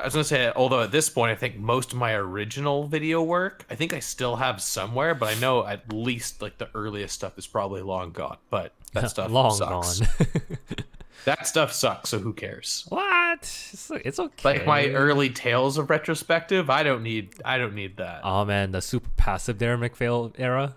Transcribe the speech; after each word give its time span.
I 0.00 0.04
was 0.04 0.14
gonna 0.14 0.24
say, 0.24 0.52
although 0.54 0.82
at 0.82 0.90
this 0.90 1.08
point, 1.08 1.32
I 1.32 1.34
think 1.34 1.56
most 1.56 1.92
of 1.92 1.98
my 1.98 2.12
original 2.14 2.86
video 2.86 3.22
work, 3.22 3.64
I 3.70 3.74
think 3.74 3.92
I 3.92 4.00
still 4.00 4.36
have 4.36 4.60
somewhere, 4.60 5.14
but 5.14 5.34
I 5.34 5.40
know 5.40 5.66
at 5.66 5.92
least 5.92 6.42
like 6.42 6.58
the 6.58 6.68
earliest 6.74 7.14
stuff 7.14 7.38
is 7.38 7.46
probably 7.46 7.82
long 7.82 8.12
gone. 8.12 8.38
But 8.50 8.72
that 8.92 9.10
stuff 9.10 9.30
long 9.30 9.52
sucks. 9.52 10.00
gone. 10.00 10.28
that 11.24 11.46
stuff 11.46 11.72
sucks. 11.72 12.10
So 12.10 12.18
who 12.18 12.32
cares? 12.32 12.84
what? 12.88 13.38
It's, 13.40 13.90
it's 13.90 14.18
okay. 14.18 14.58
Like 14.58 14.66
my 14.66 14.86
early 14.88 15.30
tales 15.30 15.78
of 15.78 15.90
retrospective, 15.90 16.70
I 16.70 16.82
don't 16.82 17.02
need. 17.02 17.34
I 17.44 17.58
don't 17.58 17.74
need 17.74 17.96
that. 17.98 18.20
Oh 18.24 18.44
man, 18.44 18.72
the 18.72 18.80
super 18.82 19.10
passive 19.16 19.58
Darren 19.58 19.80
McPhail 19.88 20.32
era 20.38 20.74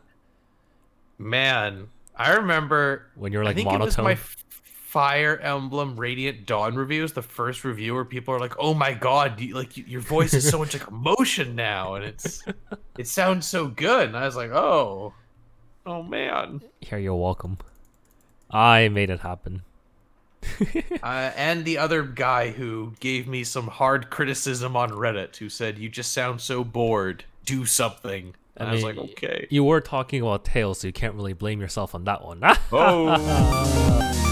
Man, 1.21 1.87
I 2.15 2.33
remember 2.33 3.05
when 3.15 3.31
you're 3.31 3.45
like 3.45 3.55
think 3.55 3.67
it 3.71 3.79
was 3.79 3.95
monotone. 3.95 4.05
my 4.05 4.15
Fire 4.91 5.37
Emblem 5.37 5.95
Radiant 5.95 6.45
Dawn 6.45 6.75
reviews. 6.75 7.13
The 7.13 7.21
first 7.21 7.63
review 7.63 7.93
where 7.93 8.03
people 8.03 8.33
are 8.33 8.39
like, 8.41 8.55
"Oh 8.59 8.73
my 8.73 8.91
god, 8.93 9.39
you, 9.39 9.55
like 9.55 9.71
y- 9.77 9.85
your 9.87 10.01
voice 10.01 10.33
is 10.33 10.49
so 10.49 10.59
much 10.59 10.73
like 10.73 10.85
emotion 10.89 11.55
now, 11.55 11.95
and 11.95 12.03
it's 12.03 12.43
it 12.97 13.07
sounds 13.07 13.47
so 13.47 13.69
good." 13.69 14.09
And 14.09 14.17
I 14.17 14.25
was 14.25 14.35
like, 14.35 14.51
"Oh, 14.51 15.13
oh 15.85 16.03
man." 16.03 16.61
Here, 16.81 16.99
you're 16.99 17.15
welcome. 17.15 17.57
I 18.49 18.89
made 18.89 19.09
it 19.09 19.21
happen. 19.21 19.61
uh, 21.01 21.31
and 21.37 21.63
the 21.63 21.77
other 21.77 22.03
guy 22.03 22.49
who 22.49 22.91
gave 22.99 23.29
me 23.29 23.45
some 23.45 23.67
hard 23.67 24.09
criticism 24.09 24.75
on 24.75 24.89
Reddit, 24.89 25.37
who 25.37 25.47
said, 25.47 25.77
"You 25.77 25.87
just 25.87 26.11
sound 26.11 26.41
so 26.41 26.65
bored. 26.65 27.23
Do 27.45 27.65
something." 27.65 28.35
And 28.57 28.67
I, 28.67 28.73
was 28.73 28.83
like, 28.83 28.97
"Okay." 28.97 29.47
You 29.49 29.63
were 29.63 29.79
talking 29.79 30.21
about 30.21 30.43
Tales, 30.43 30.81
so 30.81 30.87
you 30.87 30.93
can't 30.93 31.15
really 31.15 31.31
blame 31.31 31.61
yourself 31.61 31.95
on 31.95 32.03
that 32.03 32.25
one. 32.25 32.41
Oh. 32.73 34.27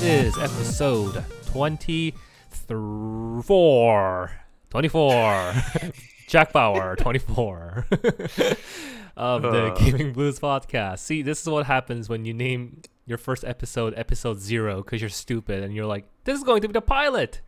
This 0.00 0.34
is 0.34 0.38
episode 0.38 1.22
24. 1.48 4.30
24. 4.70 5.52
Jack 6.26 6.54
Bauer, 6.54 6.96
24. 6.96 7.86
of 9.18 9.42
the 9.42 9.48
Uh. 9.48 9.74
Gaming 9.74 10.14
Blues 10.14 10.40
podcast. 10.40 11.00
See, 11.00 11.20
this 11.20 11.42
is 11.42 11.48
what 11.48 11.66
happens 11.66 12.08
when 12.08 12.24
you 12.24 12.32
name 12.32 12.80
your 13.04 13.18
first 13.18 13.44
episode 13.44 13.92
episode 13.94 14.40
0 14.40 14.82
cuz 14.84 15.02
you're 15.02 15.10
stupid 15.10 15.62
and 15.62 15.74
you're 15.74 15.84
like, 15.84 16.06
this 16.24 16.38
is 16.38 16.44
going 16.44 16.62
to 16.62 16.68
be 16.68 16.72
the 16.72 16.80
pilot. 16.80 17.42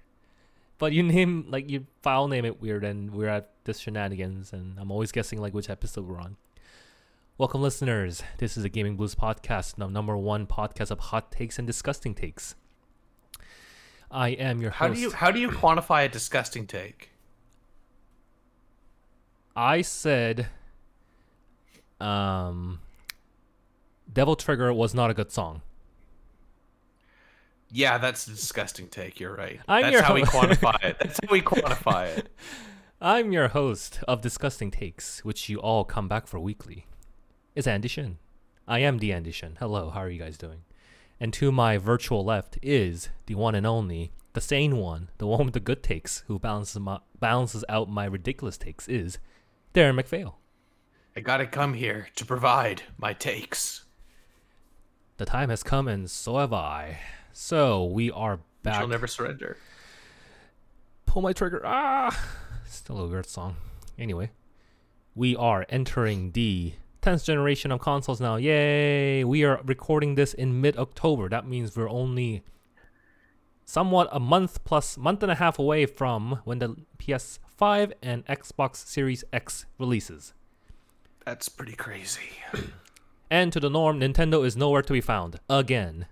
But 0.77 0.93
you 0.93 1.03
name 1.03 1.47
like 1.49 1.71
you 1.71 1.87
file 2.03 2.29
name 2.29 2.45
it 2.45 2.61
weird 2.61 2.85
and 2.85 3.15
we're 3.15 3.29
at 3.29 3.49
this 3.65 3.79
shenanigans 3.79 4.53
and 4.53 4.79
I'm 4.79 4.91
always 4.91 5.11
guessing 5.11 5.41
like 5.41 5.55
which 5.55 5.71
episode 5.71 6.07
we're 6.07 6.21
on. 6.21 6.37
Welcome, 7.43 7.61
listeners. 7.61 8.23
This 8.39 8.57
is 8.57 8.63
the 8.63 8.69
Gaming 8.69 8.95
Blues 8.95 9.17
podcast, 9.17 9.75
the 9.75 9.89
number 9.89 10.17
one 10.17 10.47
podcast 10.47 10.93
of 10.93 11.01
hot 11.01 11.33
takes 11.33 11.59
and 11.59 11.67
disgusting 11.67 12.15
takes. 12.15 12.55
I 14.13 14.29
am 14.29 14.61
your 14.63 14.71
host. 14.71 14.79
How 14.79 14.95
do 14.95 15.01
you 15.01 15.11
how 15.11 15.31
do 15.33 15.41
you 15.41 15.49
quantify 15.49 16.05
a 16.05 16.09
disgusting 16.09 16.69
take? 16.69 17.11
I 19.57 19.83
said, 19.83 20.47
um, 22.01 22.79
Devil 24.13 24.37
Trigger 24.37 24.73
was 24.73 24.95
not 24.95 25.11
a 25.11 25.15
good 25.15 25.33
song. 25.33 25.63
Yeah, 27.73 27.99
that's 27.99 28.29
a 28.29 28.31
disgusting 28.31 28.87
take. 28.87 29.19
You're 29.19 29.35
right. 29.35 29.59
I'm 29.67 29.83
that's 29.83 29.95
your 29.95 30.03
how 30.03 30.15
we 30.15 30.23
quantify 30.23 30.81
it. 30.85 30.97
That's 31.01 31.19
how 31.21 31.33
we 31.33 31.41
quantify 31.41 32.19
it. 32.19 32.29
I'm 33.01 33.33
your 33.33 33.49
host 33.49 33.99
of 34.07 34.21
Disgusting 34.21 34.71
Takes, 34.71 35.25
which 35.25 35.49
you 35.49 35.59
all 35.59 35.85
come 35.85 36.07
back 36.07 36.29
for 36.29 36.39
weekly. 36.39 36.87
It's 37.55 37.67
Andy 37.67 37.87
Shin. 37.87 38.17
I 38.67 38.79
am 38.79 38.97
the 38.97 39.13
Andy 39.13 39.31
Shin. 39.31 39.57
Hello, 39.59 39.91
how 39.91 40.01
are 40.01 40.09
you 40.09 40.19
guys 40.19 40.39
doing? 40.39 40.63
And 41.21 41.35
to 41.35 41.53
my 41.53 41.77
virtual 41.77 42.25
left 42.25 42.59
is 42.63 43.11
the 43.27 43.35
one 43.35 43.55
and 43.55 43.67
only, 43.67 44.11
the 44.33 44.41
sane 44.41 44.79
one, 44.79 45.11
the 45.19 45.27
one 45.27 45.45
with 45.45 45.53
the 45.53 45.61
good 45.61 45.83
takes, 45.83 46.25
who 46.29 46.39
balances 46.39 46.81
my, 46.81 47.01
balances 47.21 47.63
out 47.69 47.91
my 47.91 48.07
ridiculous 48.07 48.57
takes, 48.57 48.89
is 48.89 49.19
Darren 49.75 50.01
McPhail. 50.01 50.37
I 51.15 51.21
gotta 51.21 51.47
come 51.47 51.75
here 51.75 52.09
to 52.17 52.25
provide 52.25 52.85
my 52.97 53.13
takes. 53.13 53.85
The 55.19 55.27
time 55.27 55.51
has 55.51 55.63
come, 55.63 55.89
and 55.89 56.11
so 56.11 56.39
have 56.39 56.55
I. 56.55 57.01
So 57.35 57.85
we 57.85 58.11
are 58.11 58.41
back. 58.63 58.81
She'll 58.81 58.89
never 58.89 59.07
surrender. 59.07 59.59
pull 61.05 61.21
my 61.21 61.35
trigger. 61.35 61.61
Ah, 61.67 62.19
still 62.65 62.99
a 62.99 63.07
weird 63.07 63.27
song. 63.27 63.57
Anyway, 63.99 64.31
we 65.15 65.37
are 65.37 65.67
entering 65.69 66.33
the 66.33 66.73
10th 67.03 67.25
generation 67.25 67.73
of 67.73 67.81
consoles 67.81 68.21
now. 68.21 68.37
Yay! 68.37 69.25
We 69.25 69.43
are 69.45 69.61
recording 69.65 70.15
this 70.15 70.33
in 70.33 70.61
mid 70.61 70.77
October. 70.77 71.29
That 71.29 71.47
means 71.47 71.77
we're 71.77 71.91
only 71.91 72.45
somewhat 73.65 74.09
a 74.13 74.21
month 74.21 74.63
plus 74.65 74.97
month 74.97 75.23
and 75.23 75.33
a 75.33 75.35
half 75.35 75.59
away 75.59 75.85
from 75.85 76.41
when 76.45 76.61
the 76.61 76.77
PS5 76.99 77.93
and 78.03 78.25
Xbox 78.27 78.77
Series 78.77 79.25
X 79.33 79.67
releases. 79.79 80.33
That's 81.27 81.49
pretty 81.49 81.75
crazy. 81.75 82.31
And 83.31 83.51
to 83.55 83.61
the 83.61 83.71
norm, 83.71 83.99
Nintendo 83.99 84.45
is 84.45 84.59
nowhere 84.59 84.83
to 84.83 84.93
be 84.93 85.01
found 85.01 85.41
again. 85.49 86.05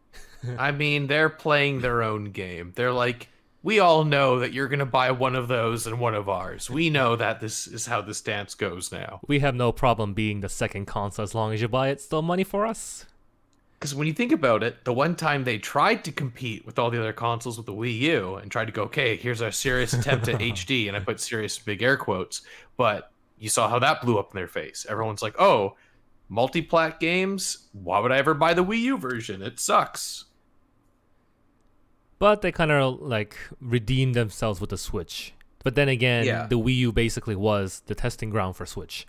I 0.58 0.72
mean, 0.72 1.06
they're 1.06 1.28
playing 1.28 1.82
their 1.82 2.02
own 2.02 2.30
game. 2.30 2.72
They're 2.74 2.94
like, 2.94 3.28
we 3.62 3.78
all 3.78 4.04
know 4.04 4.40
that 4.40 4.52
you're 4.52 4.68
gonna 4.68 4.86
buy 4.86 5.10
one 5.10 5.36
of 5.36 5.48
those 5.48 5.86
and 5.86 6.00
one 6.00 6.14
of 6.14 6.28
ours. 6.28 6.68
We 6.68 6.90
know 6.90 7.16
that 7.16 7.40
this 7.40 7.66
is 7.66 7.86
how 7.86 8.00
this 8.02 8.20
dance 8.20 8.54
goes 8.54 8.90
now. 8.90 9.20
We 9.26 9.38
have 9.40 9.54
no 9.54 9.72
problem 9.72 10.14
being 10.14 10.40
the 10.40 10.48
second 10.48 10.86
console 10.86 11.22
as 11.22 11.34
long 11.34 11.52
as 11.52 11.60
you 11.60 11.68
buy 11.68 11.88
it. 11.88 12.00
Still 12.00 12.22
money 12.22 12.44
for 12.44 12.66
us. 12.66 13.06
Because 13.82 13.96
when 13.96 14.06
you 14.06 14.12
think 14.12 14.30
about 14.30 14.62
it, 14.62 14.84
the 14.84 14.92
one 14.92 15.16
time 15.16 15.42
they 15.42 15.58
tried 15.58 16.04
to 16.04 16.12
compete 16.12 16.64
with 16.64 16.78
all 16.78 16.88
the 16.88 17.00
other 17.00 17.12
consoles 17.12 17.56
with 17.56 17.66
the 17.66 17.72
Wii 17.72 17.98
U 17.98 18.36
and 18.36 18.48
tried 18.48 18.66
to 18.66 18.72
go, 18.72 18.82
okay, 18.84 19.16
here's 19.16 19.42
our 19.42 19.50
serious 19.50 19.92
attempt 19.92 20.28
at 20.28 20.38
HD, 20.40 20.86
and 20.86 20.96
I 20.96 21.00
put 21.00 21.18
serious 21.18 21.58
big 21.58 21.82
air 21.82 21.96
quotes, 21.96 22.42
but 22.76 23.10
you 23.40 23.48
saw 23.48 23.68
how 23.68 23.80
that 23.80 24.00
blew 24.00 24.20
up 24.20 24.30
in 24.30 24.36
their 24.36 24.46
face. 24.46 24.86
Everyone's 24.88 25.20
like, 25.20 25.34
oh, 25.40 25.76
multi-plat 26.28 27.00
games? 27.00 27.66
Why 27.72 27.98
would 27.98 28.12
I 28.12 28.18
ever 28.18 28.34
buy 28.34 28.54
the 28.54 28.64
Wii 28.64 28.78
U 28.82 28.98
version? 28.98 29.42
It 29.42 29.58
sucks. 29.58 30.26
But 32.22 32.40
they 32.40 32.52
kind 32.52 32.70
of 32.70 33.00
like 33.00 33.36
redeemed 33.60 34.14
themselves 34.14 34.60
with 34.60 34.70
the 34.70 34.78
Switch. 34.78 35.34
But 35.64 35.74
then 35.74 35.88
again, 35.88 36.24
Yeah. 36.24 36.46
the 36.46 36.56
Wii 36.56 36.76
U 36.76 36.92
basically 36.92 37.34
was 37.34 37.82
the 37.86 37.96
testing 37.96 38.30
ground 38.30 38.54
for 38.54 38.64
Switch. 38.64 39.08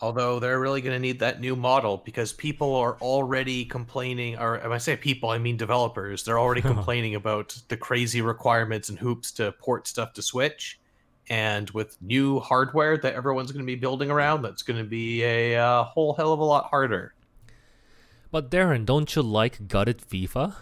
Although 0.00 0.40
they're 0.40 0.58
really 0.58 0.80
going 0.80 0.94
to 0.94 0.98
need 0.98 1.18
that 1.18 1.42
new 1.42 1.54
model 1.54 1.98
because 2.02 2.32
people 2.32 2.74
are 2.74 2.96
already 3.02 3.66
complaining, 3.66 4.38
or 4.38 4.58
when 4.60 4.72
I 4.72 4.78
say 4.78 4.96
people, 4.96 5.28
I 5.28 5.36
mean 5.36 5.58
developers. 5.58 6.24
They're 6.24 6.38
already 6.38 6.62
complaining 6.74 7.16
about 7.16 7.54
the 7.68 7.76
crazy 7.76 8.22
requirements 8.22 8.88
and 8.88 8.98
hoops 8.98 9.30
to 9.32 9.52
port 9.52 9.86
stuff 9.86 10.14
to 10.14 10.22
Switch. 10.22 10.80
And 11.28 11.68
with 11.72 12.00
new 12.00 12.40
hardware 12.40 12.96
that 12.96 13.12
everyone's 13.14 13.52
going 13.52 13.66
to 13.66 13.70
be 13.70 13.78
building 13.78 14.10
around, 14.10 14.40
that's 14.40 14.62
going 14.62 14.78
to 14.82 14.88
be 14.88 15.22
a 15.22 15.56
uh, 15.58 15.84
whole 15.84 16.14
hell 16.14 16.32
of 16.32 16.40
a 16.40 16.44
lot 16.44 16.70
harder. 16.70 17.12
But 18.30 18.50
Darren, 18.50 18.86
don't 18.86 19.14
you 19.14 19.20
like 19.20 19.68
gutted 19.68 19.98
FIFA? 19.98 20.54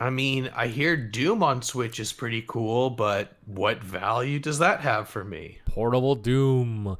I 0.00 0.08
mean, 0.08 0.50
I 0.56 0.66
hear 0.68 0.96
Doom 0.96 1.42
on 1.42 1.60
Switch 1.60 2.00
is 2.00 2.10
pretty 2.12 2.42
cool, 2.48 2.88
but 2.88 3.36
what 3.44 3.82
value 3.84 4.38
does 4.38 4.58
that 4.58 4.80
have 4.80 5.08
for 5.08 5.22
me? 5.24 5.58
Portable 5.66 6.14
Doom. 6.14 6.96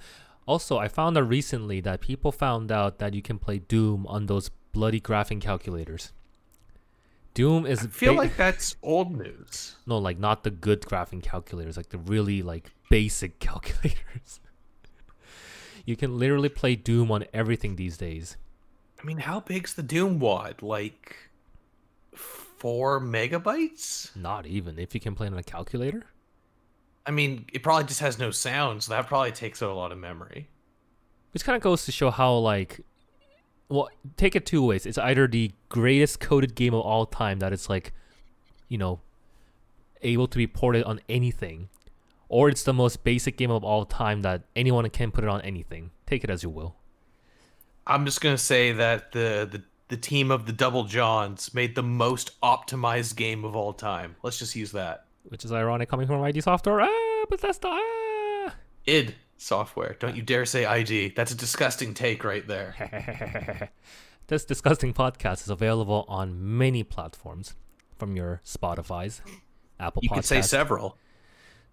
Also, 0.47 0.77
I 0.77 0.89
found 0.89 1.17
out 1.17 1.27
recently 1.27 1.81
that 1.81 2.03
people 2.03 2.31
found 2.31 2.71
out 2.71 2.99
that 2.99 3.15
you 3.15 3.23
can 3.23 3.39
play 3.39 3.59
Doom 3.59 4.07
on 4.07 4.27
those 4.27 4.51
bloody 4.73 5.01
graphing 5.01 5.41
calculators. 5.41 6.13
Doom 7.33 7.65
is 7.65 7.85
I 7.85 7.87
feel 7.87 8.13
ba- 8.13 8.19
like 8.19 8.37
that's 8.37 8.77
old 8.83 9.17
news. 9.17 9.77
no, 9.87 9.97
like 9.99 10.19
not 10.19 10.43
the 10.45 10.51
good 10.51 10.83
graphing 10.83 11.23
calculators, 11.23 11.77
like 11.79 11.89
the 11.91 11.99
really 11.99 12.43
like 12.43 12.71
basic 12.91 13.39
calculators. 13.39 14.41
you 15.87 15.97
can 15.97 16.19
literally 16.19 16.49
play 16.51 16.75
Doom 16.77 17.11
on 17.11 17.25
everything 17.33 17.77
these 17.77 17.97
days. 17.97 18.37
I 19.01 19.07
mean, 19.07 19.19
how 19.19 19.41
big's 19.41 19.73
the 19.75 19.83
Doom 19.83 20.19
wad? 20.19 20.61
Like 20.61 21.17
four 22.61 23.01
megabytes? 23.01 24.15
Not 24.15 24.47
even 24.47 24.79
if 24.79 24.95
you 24.95 25.01
can 25.01 25.15
play 25.15 25.27
it 25.27 25.33
on 25.33 25.39
a 25.39 25.43
calculator. 25.43 26.05
I 27.07 27.11
mean, 27.11 27.47
it 27.53 27.63
probably 27.63 27.85
just 27.85 28.01
has 28.01 28.19
no 28.19 28.31
sound, 28.31 28.85
so 28.85 28.93
that 28.93 29.09
probably 29.09 29.33
takes 29.33 29.63
out 29.63 29.71
a 29.71 29.75
lot 29.75 29.91
of 29.91 29.99
memory. 29.99 30.49
Which 31.33 31.45
kind 31.45 31.57
of 31.57 31.63
goes 31.63 31.85
to 31.87 31.93
show 31.93 32.11
how 32.11 32.35
like, 32.35 32.81
well, 33.69 33.89
take 34.17 34.37
it 34.37 34.47
two 34.47 34.65
ways. 34.65 34.85
It's 34.87 34.99
either 34.99 35.27
the 35.27 35.53
greatest 35.69 36.21
coded 36.21 36.55
game 36.55 36.75
of 36.75 36.83
all 36.83 37.07
time 37.07 37.39
that 37.39 37.53
it's 37.53 37.69
like, 37.69 37.93
you 38.69 38.79
know, 38.79 39.01
able 40.03 40.29
to 40.29 40.37
be 40.37 40.47
ported 40.47 40.85
on 40.85 41.01
anything, 41.09 41.69
or 42.29 42.49
it's 42.49 42.63
the 42.63 42.75
most 42.75 43.03
basic 43.03 43.37
game 43.37 43.51
of 43.51 43.65
all 43.65 43.85
time 43.85 44.23
that 44.23 44.43
anyone 44.55 44.89
can 44.91 45.11
put 45.11 45.25
it 45.25 45.31
on 45.31 45.41
anything. 45.41 45.91
Take 46.07 46.23
it 46.23 46.31
as 46.31 46.43
you 46.43 46.51
will. 46.51 46.77
I'm 47.87 48.05
just 48.05 48.21
gonna 48.21 48.39
say 48.39 48.73
that 48.73 49.13
the 49.13 49.49
the, 49.51 49.63
the 49.91 49.97
team 49.97 50.31
of 50.31 50.47
the 50.47 50.53
Double 50.53 50.85
Johns 50.85 51.53
made 51.53 51.75
the 51.75 51.83
most 51.83 52.41
optimized 52.41 53.17
game 53.17 53.45
of 53.45 53.57
all 53.57 53.73
time. 53.73 54.17
Let's 54.23 54.39
just 54.39 54.55
use 54.55 54.73
that. 54.73 55.05
Which 55.25 55.45
is 55.45 55.53
ironic 55.53 55.89
coming 55.89 56.07
from 56.07 56.23
ID 56.23 56.41
Software. 56.41 56.81
Ah, 56.81 57.25
Bethesda. 57.29 57.69
Ah. 57.71 58.55
id 58.87 59.15
software. 59.37 59.97
Don't 59.99 60.15
you 60.15 60.23
dare 60.23 60.47
say 60.47 60.65
ID. 60.65 61.13
That's 61.17 61.33
a 61.33 61.37
disgusting 61.37 61.93
take 61.93 62.23
right 62.23 62.47
there. 62.47 63.71
this 64.29 64.45
disgusting 64.45 64.95
podcast 64.95 65.43
is 65.43 65.51
available 65.51 66.05
on 66.09 66.57
many 66.57 66.85
platforms, 66.85 67.55
from 67.99 68.17
your 68.17 68.41
Spotify's, 68.45 69.23
Apple. 69.81 70.03
You 70.05 70.11
Podcast, 70.11 70.15
could 70.15 70.25
say 70.25 70.43
several. 70.43 70.97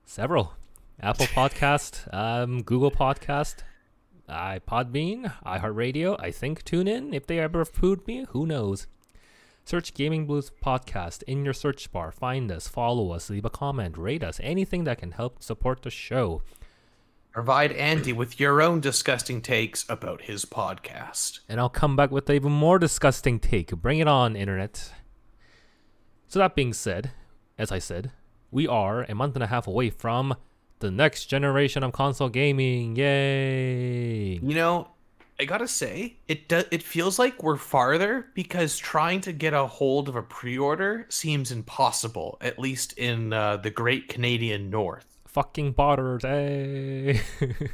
Several. 0.06 0.54
Apple 1.00 1.28
Podcast, 1.28 2.12
um, 2.12 2.64
Google 2.64 2.90
Podcast, 2.90 3.58
iPodbean, 4.30 5.34
iHeartRadio. 5.46 6.18
I 6.20 6.32
think 6.32 6.64
TuneIn. 6.64 7.14
If 7.14 7.28
they 7.28 7.40
ever 7.40 7.64
food 7.66 8.06
me, 8.08 8.26
who 8.30 8.46
knows? 8.46 8.88
Search 9.64 9.94
Gaming 9.94 10.26
Blues 10.26 10.52
Podcast 10.64 11.24
in 11.24 11.44
your 11.44 11.54
search 11.54 11.92
bar. 11.92 12.12
Find 12.12 12.52
us, 12.52 12.68
follow 12.68 13.12
us, 13.12 13.30
leave 13.30 13.44
a 13.44 13.50
comment, 13.50 13.98
rate 13.98 14.24
us, 14.24 14.40
anything 14.42 14.86
that 14.86 14.98
can 14.98 15.12
help 15.12 15.44
support 15.44 15.82
the 15.82 15.90
show. 15.90 16.42
Provide 17.32 17.74
Andy 17.74 18.14
with 18.14 18.40
your 18.40 18.62
own 18.62 18.80
disgusting 18.80 19.42
takes 19.42 19.86
about 19.90 20.22
his 20.22 20.46
podcast. 20.46 21.40
And 21.50 21.60
I'll 21.60 21.70
come 21.70 21.96
back 21.96 22.12
with 22.12 22.30
an 22.30 22.36
even 22.36 22.52
more 22.52 22.80
disgusting 22.80 23.40
take. 23.40 23.70
Bring 23.72 24.00
it 24.00 24.08
on, 24.08 24.36
internet. 24.36 24.94
So, 26.28 26.40
that 26.40 26.56
being 26.56 26.74
said, 26.74 27.12
as 27.58 27.72
I 27.72 27.80
said, 27.80 28.12
we 28.50 28.68
are 28.68 29.04
a 29.04 29.16
month 29.16 29.36
and 29.36 29.44
a 29.44 29.48
half 29.48 29.68
away 29.68 29.90
from 29.90 30.36
the 30.80 30.92
next 30.92 31.26
generation 31.26 31.84
of 31.84 31.92
console 31.92 32.30
gaming. 32.30 32.96
Yay! 32.96 34.34
You 34.36 34.56
know, 34.56 34.88
I 35.40 35.46
gotta 35.46 35.68
say, 35.68 36.18
it 36.28 36.48
do- 36.48 36.64
it 36.72 36.82
feels 36.82 37.20
like 37.20 37.44
we're 37.44 37.58
farther 37.58 38.28
because 38.34 38.78
trying 38.78 39.22
to 39.22 39.32
get 39.32 39.54
a 39.54 39.68
hold 39.68 40.10
of 40.10 40.16
a 40.16 40.24
pre-order 40.24 41.06
seems 41.10 41.52
impossible, 41.52 42.38
at 42.42 42.58
least 42.58 42.94
in 42.94 43.34
uh, 43.34 43.58
the 43.58 43.70
Great 43.70 44.08
Canadian 44.08 44.70
North. 44.70 45.06
Fucking 45.28 45.74
botters, 45.76 46.24
eh? 46.26 47.20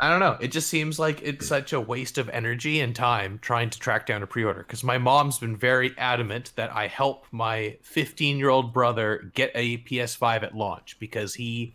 I 0.00 0.10
don't 0.10 0.20
know. 0.20 0.36
It 0.40 0.48
just 0.48 0.68
seems 0.68 0.98
like 0.98 1.22
it's 1.22 1.46
such 1.46 1.72
a 1.72 1.80
waste 1.80 2.18
of 2.18 2.28
energy 2.30 2.80
and 2.80 2.94
time 2.94 3.38
trying 3.40 3.70
to 3.70 3.78
track 3.78 4.06
down 4.06 4.22
a 4.22 4.26
pre-order. 4.26 4.60
Because 4.60 4.82
my 4.82 4.98
mom's 4.98 5.38
been 5.38 5.56
very 5.56 5.94
adamant 5.96 6.52
that 6.56 6.74
I 6.74 6.88
help 6.88 7.26
my 7.30 7.76
15-year-old 7.84 8.72
brother 8.72 9.30
get 9.34 9.52
a 9.54 9.78
PS5 9.78 10.42
at 10.42 10.56
launch 10.56 10.96
because 10.98 11.34
he 11.34 11.74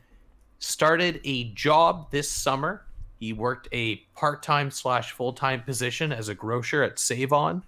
started 0.59 1.19
a 1.23 1.45
job 1.53 2.11
this 2.11 2.29
summer 2.31 2.85
he 3.19 3.33
worked 3.33 3.67
a 3.73 3.97
part-time 4.15 4.71
slash 4.71 5.11
full-time 5.11 5.61
position 5.63 6.13
as 6.13 6.29
a 6.29 6.35
grocer 6.35 6.83
at 6.83 6.97
Save 6.97 7.33
On, 7.33 7.63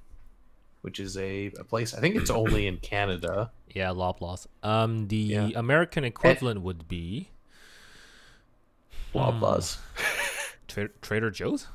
which 0.80 1.00
is 1.00 1.18
a, 1.18 1.48
a 1.60 1.64
place 1.66 1.94
I 1.94 2.00
think 2.00 2.16
it's 2.16 2.30
only 2.30 2.68
in 2.68 2.78
Canada. 2.82 3.52
Yeah, 3.68 3.90
Loblaws. 3.90 4.48
Um, 4.64 5.10
the 5.10 5.18
yeah. 5.18 5.50
American 5.56 6.06
equivalent 6.06 6.62
would 6.62 6.88
be 6.88 7.30
Loblaws. 9.14 9.78
Tra- 10.70 10.88
Trader 11.02 11.32
Joe's. 11.32 11.68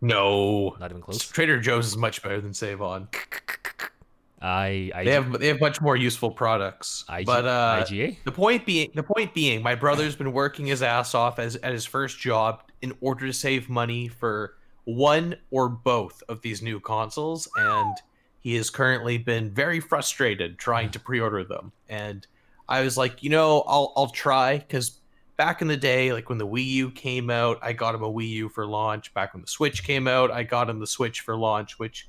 No, 0.00 0.76
not 0.80 0.90
even 0.90 1.00
close. 1.00 1.18
Trader 1.18 1.60
Joe's 1.60 1.86
is 1.86 1.96
much 1.96 2.22
better 2.24 2.40
than 2.40 2.52
Save 2.52 2.82
On. 2.82 3.08
I, 4.40 4.90
I 4.94 5.04
they 5.04 5.12
have 5.12 5.38
they 5.38 5.48
have 5.48 5.60
much 5.60 5.80
more 5.80 5.96
useful 5.96 6.30
products. 6.30 7.04
IG, 7.08 7.26
but 7.26 7.46
uh, 7.46 7.84
IGA. 7.84 8.18
The 8.24 8.32
point 8.32 8.66
being, 8.66 8.90
the 8.94 9.02
point 9.02 9.32
being, 9.32 9.62
my 9.62 9.74
brother's 9.74 10.14
been 10.14 10.32
working 10.32 10.66
his 10.66 10.82
ass 10.82 11.14
off 11.14 11.38
as 11.38 11.56
at 11.56 11.72
his 11.72 11.86
first 11.86 12.18
job 12.18 12.62
in 12.82 12.92
order 13.00 13.26
to 13.26 13.32
save 13.32 13.70
money 13.70 14.08
for 14.08 14.56
one 14.84 15.36
or 15.50 15.68
both 15.68 16.22
of 16.28 16.42
these 16.42 16.60
new 16.62 16.80
consoles, 16.80 17.48
and 17.56 17.96
he 18.40 18.54
has 18.56 18.68
currently 18.68 19.18
been 19.18 19.50
very 19.50 19.80
frustrated 19.80 20.58
trying 20.58 20.90
to 20.90 21.00
pre-order 21.00 21.42
them. 21.42 21.72
And 21.88 22.26
I 22.68 22.82
was 22.82 22.96
like, 22.96 23.22
you 23.22 23.30
know, 23.30 23.64
I'll 23.66 23.92
I'll 23.96 24.10
try 24.10 24.58
because 24.58 24.98
back 25.36 25.62
in 25.62 25.68
the 25.68 25.76
day, 25.76 26.12
like 26.12 26.28
when 26.28 26.38
the 26.38 26.46
Wii 26.46 26.66
U 26.66 26.90
came 26.90 27.30
out, 27.30 27.58
I 27.62 27.72
got 27.72 27.94
him 27.94 28.02
a 28.02 28.12
Wii 28.12 28.28
U 28.28 28.48
for 28.48 28.66
launch. 28.66 29.14
Back 29.14 29.34
when 29.34 29.40
the 29.40 29.48
Switch 29.48 29.82
came 29.82 30.06
out, 30.06 30.30
I 30.30 30.42
got 30.42 30.68
him 30.68 30.78
the 30.78 30.86
Switch 30.86 31.20
for 31.20 31.36
launch, 31.36 31.78
which 31.78 32.08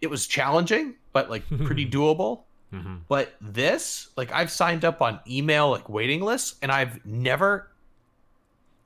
it 0.00 0.08
was 0.08 0.26
challenging, 0.26 0.94
but 1.12 1.30
like 1.30 1.46
pretty 1.64 1.88
doable. 1.88 2.42
Mm-hmm. 2.72 2.96
But 3.08 3.34
this, 3.40 4.08
like, 4.16 4.32
I've 4.32 4.50
signed 4.50 4.84
up 4.84 5.00
on 5.00 5.20
email 5.28 5.70
like 5.70 5.88
waiting 5.88 6.20
lists, 6.20 6.56
and 6.62 6.70
I've 6.70 7.04
never. 7.06 7.70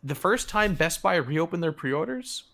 The 0.02 0.14
first 0.14 0.48
time 0.48 0.74
Best 0.74 1.02
Buy 1.02 1.16
reopened 1.16 1.62
their 1.62 1.72
pre-orders, 1.72 2.44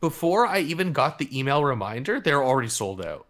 before 0.00 0.46
I 0.46 0.60
even 0.60 0.92
got 0.92 1.18
the 1.18 1.38
email 1.38 1.64
reminder, 1.64 2.20
they're 2.20 2.42
already 2.42 2.68
sold 2.68 3.04
out. 3.04 3.26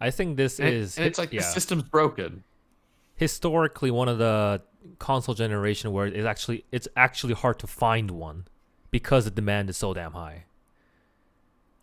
I 0.00 0.10
think 0.10 0.36
this 0.36 0.58
and 0.58 0.68
is, 0.68 0.98
and 0.98 1.06
it's 1.06 1.18
like 1.18 1.32
yeah. 1.32 1.40
the 1.40 1.46
system's 1.46 1.84
broken. 1.84 2.44
Historically, 3.14 3.90
one 3.90 4.08
of 4.08 4.18
the 4.18 4.60
console 4.98 5.34
generation 5.34 5.92
where 5.92 6.06
it's 6.06 6.26
actually 6.26 6.64
it's 6.70 6.86
actually 6.96 7.34
hard 7.34 7.58
to 7.60 7.66
find 7.66 8.10
one 8.10 8.46
because 8.90 9.24
the 9.24 9.30
demand 9.30 9.70
is 9.70 9.76
so 9.76 9.94
damn 9.94 10.12
high. 10.12 10.44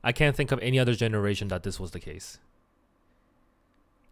I 0.04 0.12
can't 0.12 0.36
think 0.36 0.52
of 0.52 0.60
any 0.60 0.80
other 0.80 0.96
generation 0.96 1.48
that 1.48 1.64
this 1.64 1.80
was 1.80 1.92
the 1.92 2.00
case. 2.00 2.40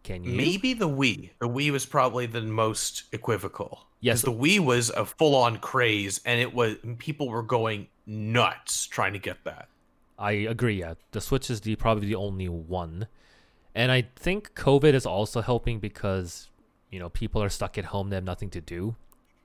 Can 0.02 0.24
you? 0.24 0.32
Maybe 0.32 0.74
the 0.74 0.88
Wii. 0.88 1.30
The 1.38 1.48
Wii 1.48 1.70
was 1.70 1.86
probably 1.86 2.26
the 2.26 2.40
most 2.40 3.04
equivocal. 3.12 3.86
Yes, 4.00 4.22
the 4.22 4.32
Wii 4.32 4.58
was 4.58 4.90
a 4.90 5.04
full-on 5.04 5.58
craze, 5.58 6.20
and 6.24 6.40
it 6.40 6.52
was 6.52 6.76
people 6.98 7.28
were 7.28 7.42
going 7.42 7.86
nuts 8.04 8.86
trying 8.86 9.12
to 9.12 9.18
get 9.18 9.44
that. 9.44 9.68
I 10.18 10.32
agree. 10.32 10.80
Yeah, 10.80 10.94
the 11.12 11.20
Switch 11.20 11.50
is 11.50 11.60
the 11.60 11.76
probably 11.76 12.08
the 12.08 12.16
only 12.16 12.48
one, 12.48 13.06
and 13.74 13.92
I 13.92 14.08
think 14.16 14.54
COVID 14.54 14.94
is 14.94 15.06
also 15.06 15.40
helping 15.40 15.78
because 15.78 16.48
you 16.90 16.98
know 16.98 17.10
people 17.10 17.42
are 17.42 17.48
stuck 17.48 17.78
at 17.78 17.86
home; 17.86 18.10
they 18.10 18.16
have 18.16 18.24
nothing 18.24 18.50
to 18.50 18.60
do. 18.60 18.96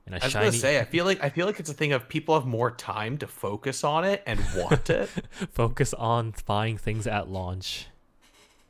And 0.07 0.15
a 0.15 0.23
I 0.23 0.25
was 0.25 0.31
shiny... 0.31 0.45
gonna 0.45 0.57
say, 0.57 0.79
I 0.79 0.85
feel 0.85 1.05
like 1.05 1.21
I 1.23 1.29
feel 1.29 1.45
like 1.45 1.59
it's 1.59 1.69
a 1.69 1.73
thing 1.73 1.91
of 1.91 2.07
people 2.07 2.33
have 2.33 2.47
more 2.47 2.71
time 2.71 3.17
to 3.19 3.27
focus 3.27 3.83
on 3.83 4.05
it 4.05 4.23
and 4.25 4.39
want 4.55 4.89
it. 4.89 5.09
focus 5.51 5.93
on 5.93 6.33
buying 6.45 6.77
things 6.77 7.05
at 7.05 7.29
launch. 7.29 7.87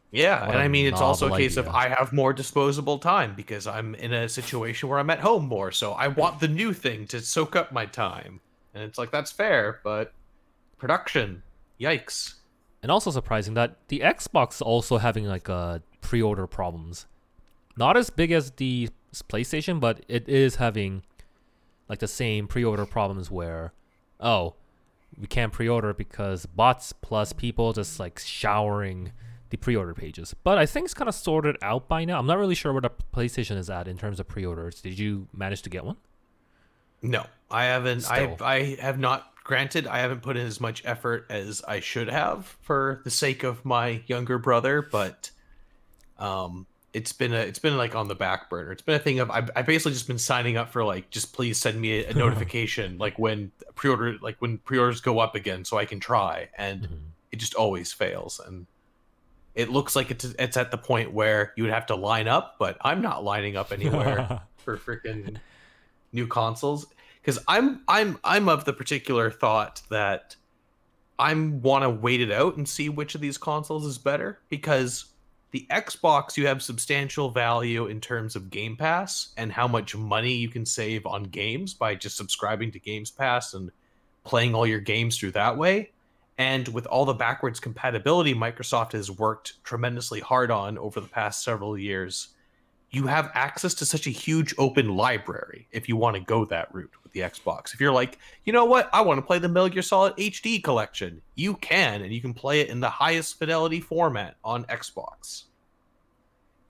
Yeah, 0.10 0.42
what 0.42 0.56
and 0.56 0.58
I 0.58 0.68
mean 0.68 0.88
it's 0.88 1.02
also 1.02 1.32
a 1.32 1.38
case 1.38 1.58
idea. 1.58 1.70
of 1.70 1.76
I 1.76 1.90
have 1.90 2.12
more 2.12 2.34
disposable 2.34 2.98
time 2.98 3.36
because 3.36 3.68
I'm 3.68 3.94
in 3.96 4.14
a 4.14 4.28
situation 4.28 4.90
where 4.90 5.00
I'm 5.00 5.10
at 5.10 5.20
home 5.20 5.46
more, 5.48 5.72
so 5.72 5.94
I 5.94 6.08
want 6.08 6.40
the 6.40 6.48
new 6.48 6.74
thing 6.74 7.06
to 7.08 7.22
soak 7.22 7.56
up 7.56 7.72
my 7.72 7.86
time. 7.86 8.40
And 8.74 8.84
it's 8.84 8.98
like 8.98 9.12
that's 9.12 9.32
fair, 9.32 9.80
but 9.84 10.14
production, 10.78 11.44
yikes. 11.80 12.36
And 12.82 12.92
also 12.92 13.12
surprising 13.12 13.54
that 13.56 13.78
the 13.90 14.00
Xbox 14.00 14.56
is 14.56 14.62
also 14.62 14.98
having 14.98 15.26
like 15.26 15.50
uh 15.50 15.80
pre-order 16.02 16.48
problems. 16.48 17.06
Not 17.76 17.96
as 17.96 18.10
big 18.10 18.32
as 18.32 18.52
the 18.52 18.90
PlayStation, 19.30 19.80
but 19.80 20.04
it 20.08 20.28
is 20.28 20.56
having 20.56 21.04
like 21.90 22.00
the 22.00 22.08
same 22.08 22.48
pre-order 22.48 22.86
problems 22.86 23.32
where 23.32 23.74
oh 24.20 24.56
we 25.18 25.28
can't 25.28 25.54
pre-order 25.54 25.94
because 25.94 26.46
bots 26.46 26.92
plus 26.94 27.34
people 27.34 27.74
just 27.74 28.00
like 28.00 28.20
showering 28.20 29.12
the 29.50 29.58
pre-order 29.58 29.94
pages. 29.94 30.36
But 30.44 30.58
i 30.58 30.66
think 30.66 30.86
it's 30.86 30.94
kind 30.94 31.08
of 31.08 31.16
sorted 31.16 31.58
out 31.62 31.88
by 31.88 32.06
now. 32.06 32.20
I'm 32.20 32.28
not 32.28 32.38
really 32.38 32.56
sure 32.56 32.74
where 32.74 32.82
the 32.82 32.92
playstation 33.14 33.58
is 33.58 33.70
at 33.70 33.88
in 33.88 33.98
terms 33.98 34.20
of 34.20 34.28
pre-orders. 34.28 34.82
Did 34.82 35.00
you 35.00 35.28
manage 35.34 35.62
to 35.64 35.70
get 35.70 35.86
one? 35.86 35.98
No. 37.02 37.26
I 37.50 37.66
haven't 37.66 38.10
i 38.12 38.36
i 38.42 38.78
have 38.82 39.00
not 39.00 39.32
granted 39.44 39.88
i 39.88 40.00
haven't 40.00 40.22
put 40.22 40.36
in 40.36 40.46
as 40.46 40.60
much 40.60 40.82
effort 40.84 41.26
as 41.30 41.64
i 41.66 41.80
should 41.80 42.10
have 42.10 42.58
for 42.62 43.00
the 43.06 43.10
sake 43.10 43.44
of 43.44 43.64
my 43.64 44.02
younger 44.06 44.38
brother 44.38 44.82
but 44.82 45.32
um 46.20 46.68
it's 46.98 47.14
been 47.14 47.32
a 47.32 47.38
it's 47.38 47.60
been 47.60 47.78
like 47.78 47.94
on 47.94 48.08
the 48.08 48.16
back 48.16 48.50
burner. 48.50 48.72
It's 48.72 48.82
been 48.82 48.96
a 48.96 49.00
thing 49.00 49.20
of 49.20 49.30
I've, 49.30 49.52
I've 49.56 49.68
basically 49.68 49.92
just 49.92 50.08
been 50.08 50.18
signing 50.18 50.58
up 50.58 50.72
for 50.72 50.84
like 50.84 51.12
just 51.12 51.32
please 51.32 51.60
send 51.60 51.80
me 51.80 52.04
a, 52.04 52.10
a 52.10 52.14
notification 52.26 52.98
like 52.98 53.20
when 53.20 53.52
pre-order 53.76 54.18
like 54.20 54.38
when 54.40 54.58
pre-orders 54.58 55.00
go 55.00 55.20
up 55.20 55.36
again 55.36 55.64
so 55.64 55.78
I 55.78 55.86
can 55.86 56.00
try 56.00 56.50
and 56.58 56.82
mm-hmm. 56.82 56.96
it 57.32 57.36
just 57.36 57.54
always 57.54 57.94
fails 57.94 58.42
and 58.44 58.66
it 59.54 59.70
looks 59.70 59.96
like 59.96 60.10
it's 60.10 60.26
it's 60.26 60.58
at 60.58 60.72
the 60.72 60.78
point 60.78 61.14
where 61.14 61.54
you 61.56 61.64
would 61.64 61.72
have 61.72 61.86
to 61.88 61.96
line 61.96 62.28
up 62.28 62.56
but 62.58 62.78
I'm 62.82 63.04
not 63.04 63.24
lining 63.24 63.56
up 63.56 63.72
anywhere 63.72 64.42
for 64.58 64.76
freaking 64.76 65.38
new 66.12 66.26
consoles 66.26 66.88
because 67.22 67.38
I'm 67.48 67.82
I'm 67.88 68.18
I'm 68.24 68.50
of 68.50 68.66
the 68.66 68.74
particular 68.74 69.30
thought 69.30 69.84
that 69.92 70.36
I 71.20 71.32
want 71.36 71.84
to 71.84 71.92
wait 71.92 72.22
it 72.22 72.32
out 72.32 72.58
and 72.58 72.68
see 72.68 72.90
which 72.90 73.14
of 73.14 73.22
these 73.22 73.38
consoles 73.38 73.86
is 73.86 74.00
better 74.00 74.40
because 74.50 75.06
the 75.52 75.66
Xbox, 75.70 76.36
you 76.36 76.46
have 76.48 76.62
substantial 76.62 77.30
value 77.30 77.88
in 77.88 78.02
terms 78.02 78.36
of 78.36 78.50
Game 78.50 78.76
Pass 78.76 79.30
and 79.38 79.52
how 79.52 79.68
much 79.68 79.96
money 79.96 80.34
you 80.34 80.50
can 80.50 80.66
save 80.66 81.06
on 81.06 81.24
games 81.24 81.74
by 81.74 81.96
just 81.96 82.18
subscribing 82.18 82.72
to 82.72 82.80
Games 82.80 83.12
Pass 83.12 83.54
and 83.54 83.72
playing 84.24 84.54
all 84.54 84.68
your 84.68 84.82
games 84.82 85.18
through 85.18 85.32
that 85.32 85.58
way. 85.58 85.92
And 86.38 86.68
with 86.68 86.86
all 86.86 87.06
the 87.06 87.14
backwards 87.14 87.60
compatibility 87.60 88.36
Microsoft 88.36 88.92
has 88.92 89.10
worked 89.10 89.64
tremendously 89.64 90.20
hard 90.20 90.52
on 90.52 90.78
over 90.78 91.00
the 91.00 91.08
past 91.08 91.44
several 91.44 91.78
years, 91.78 92.30
you 92.90 93.08
have 93.08 93.32
access 93.34 93.74
to 93.76 93.86
such 93.86 94.08
a 94.08 94.12
huge 94.12 94.56
open 94.58 94.96
library 94.96 95.68
if 95.72 95.90
you 95.90 95.98
want 95.98 96.16
to 96.16 96.22
go 96.22 96.46
that 96.46 96.74
route 96.74 96.92
with 97.04 97.12
the 97.12 97.20
Xbox. 97.20 97.74
If 97.74 97.82
you're 97.82 97.92
like, 97.92 98.18
you 98.46 98.54
know 98.54 98.66
what, 98.66 98.90
I 98.94 99.02
want 99.02 99.18
to 99.18 99.22
play 99.26 99.40
the 99.40 99.50
Metal 99.50 99.70
Gear 99.70 99.82
Solid 99.82 100.16
HD 100.16 100.64
collection, 100.64 101.22
you 101.36 101.56
can, 101.56 102.02
and 102.02 102.14
you 102.14 102.22
can 102.22 102.34
play 102.34 102.62
it 102.62 102.70
in 102.70 102.80
the 102.80 102.90
highest 102.90 103.38
fidelity 103.38 103.82
format 103.82 104.38
on 104.44 104.64
Xbox. 104.66 105.44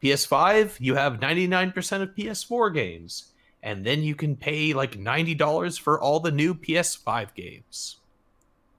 PS5, 0.01 0.79
you 0.79 0.95
have 0.95 1.19
99% 1.19 2.01
of 2.01 2.15
PS4 2.15 2.73
games. 2.73 3.33
and 3.63 3.85
then 3.85 4.01
you 4.03 4.15
can 4.15 4.35
pay 4.35 4.73
like 4.73 4.93
$90 4.93 5.79
for 5.79 5.99
all 5.99 6.19
the 6.19 6.31
new 6.31 6.53
PS5 6.53 7.33
games. 7.33 7.97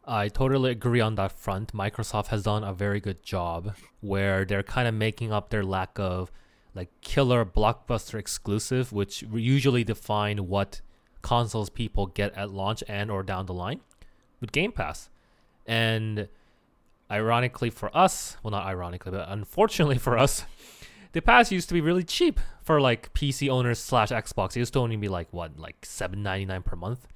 I 0.04 0.28
totally 0.28 0.70
agree 0.70 1.00
on 1.00 1.16
that 1.16 1.32
front. 1.32 1.74
Microsoft 1.74 2.28
has 2.28 2.44
done 2.44 2.64
a 2.64 2.72
very 2.72 3.00
good 3.00 3.22
job 3.22 3.74
where 4.00 4.44
they're 4.44 4.62
kind 4.62 4.88
of 4.88 4.94
making 4.94 5.32
up 5.32 5.50
their 5.50 5.64
lack 5.64 5.98
of 5.98 6.32
like 6.74 6.88
killer 7.00 7.44
blockbuster 7.44 8.18
exclusive, 8.18 8.92
which 8.92 9.22
usually 9.22 9.84
define 9.84 10.48
what 10.48 10.80
consoles 11.22 11.70
people 11.70 12.06
get 12.06 12.32
at 12.34 12.50
launch 12.50 12.82
and 12.88 13.10
or 13.10 13.22
down 13.22 13.46
the 13.46 13.54
line 13.54 13.80
with 14.40 14.52
Game 14.52 14.72
Pass. 14.72 15.10
And 15.66 16.28
ironically 17.10 17.70
for 17.70 17.94
us, 17.96 18.36
well 18.42 18.50
not 18.50 18.66
ironically, 18.66 19.12
but 19.12 19.28
unfortunately 19.28 19.98
for 19.98 20.16
us, 20.16 20.44
the 21.12 21.22
pass 21.22 21.50
used 21.50 21.68
to 21.68 21.74
be 21.74 21.80
really 21.80 22.04
cheap 22.04 22.38
for 22.62 22.80
like 22.80 23.12
PC 23.14 23.48
owners 23.48 23.78
slash 23.78 24.10
Xbox. 24.10 24.56
It 24.56 24.60
used 24.60 24.74
to 24.74 24.80
only 24.80 24.96
be 24.96 25.08
like 25.08 25.28
what, 25.32 25.58
like 25.58 25.76
seven 25.84 26.22
ninety 26.22 26.44
nine 26.44 26.62
per 26.62 26.76
month. 26.76 27.06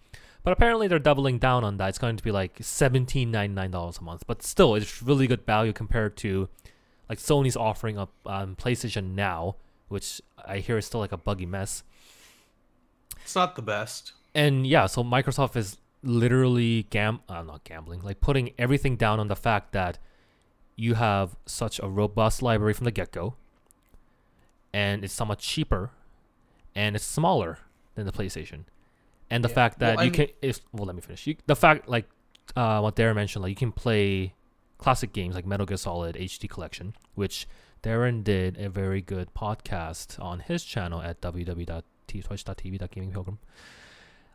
But 0.43 0.53
apparently 0.53 0.89
they're 0.89 0.99
doubling 0.99 1.39
down 1.39 1.63
on 1.63 1.77
that. 1.77 1.91
It's 1.91 1.99
going 1.99 2.17
to 2.17 2.25
be 2.25 2.33
like 2.33 2.57
seventeen 2.61 3.31
ninety 3.31 3.55
nine 3.55 3.71
dollars 3.71 3.99
a 3.99 4.03
month. 4.03 4.25
But 4.27 4.43
still, 4.43 4.75
it's 4.75 5.03
really 5.03 5.27
good 5.27 5.45
value 5.45 5.73
compared 5.73 6.17
to 6.19 6.49
like 7.13 7.19
Sony's 7.19 7.59
offering 7.59 7.99
up 7.99 8.11
on 8.25 8.57
PlayStation 8.57 9.15
Now, 9.15 9.57
which 9.89 10.23
I 10.47 10.59
hear 10.61 10.79
is 10.79 10.87
still 10.87 11.01
like 11.01 11.13
a 11.13 11.19
buggy 11.19 11.45
mess. 11.45 11.83
It's 13.23 13.35
not 13.35 13.55
the 13.55 13.61
best. 13.61 14.13
And 14.35 14.67
yeah, 14.67 14.87
so 14.87 15.05
Microsoft 15.05 15.55
is 15.57 15.77
literally 16.03 16.85
gam 16.85 17.21
uh, 17.29 17.43
not 17.43 17.65
gambling, 17.65 18.01
like 18.01 18.23
putting 18.23 18.53
everything 18.59 18.97
down 18.97 19.21
on 19.21 19.29
the 19.29 19.37
fact 19.37 19.73
that 19.73 19.99
you 20.75 20.95
have 20.95 21.37
such 21.45 21.79
a 21.81 21.87
robust 21.87 22.41
library 22.41 22.73
from 22.73 22.85
the 22.87 22.91
get 22.91 23.13
go, 23.13 23.35
and 24.73 25.05
it's 25.05 25.13
somewhat 25.13 25.39
cheaper, 25.39 25.91
and 26.75 26.97
it's 26.97 27.05
smaller 27.05 27.59
than 27.95 28.07
the 28.07 28.13
PlayStation, 28.13 28.65
and 29.29 29.45
the 29.45 29.51
Yeah. 29.51 29.55
fact 29.55 29.79
that 29.81 29.97
Well, 29.97 30.07
you 30.07 30.11
I'm- 30.13 30.15
can 30.15 30.27
if 30.41 30.61
well 30.73 30.87
let 30.87 30.95
me 30.97 31.03
finish. 31.03 31.27
You, 31.27 31.37
the 31.47 31.57
fact 31.57 31.89
like 31.91 32.09
uh, 32.57 32.81
what 32.81 32.97
Darren 32.97 33.15
mentioned, 33.17 33.43
like 33.43 33.51
you 33.51 33.57
can 33.57 33.71
play 33.73 34.33
classic 34.83 35.13
games 35.13 35.37
like 35.37 35.47
Metal 35.47 35.65
Gear 35.65 35.77
Solid 35.77 36.17
HD 36.17 36.51
Collection, 36.51 36.95
which 37.15 37.47
Darren 37.85 38.25
did 38.25 38.59
a 38.59 38.69
very 38.69 39.01
good 39.01 39.33
podcast 39.33 40.21
on 40.21 40.41
his 40.41 40.65
channel 40.65 41.01
at 41.01 41.21
www.twitch.tv.gamingpilgrim 41.21 43.39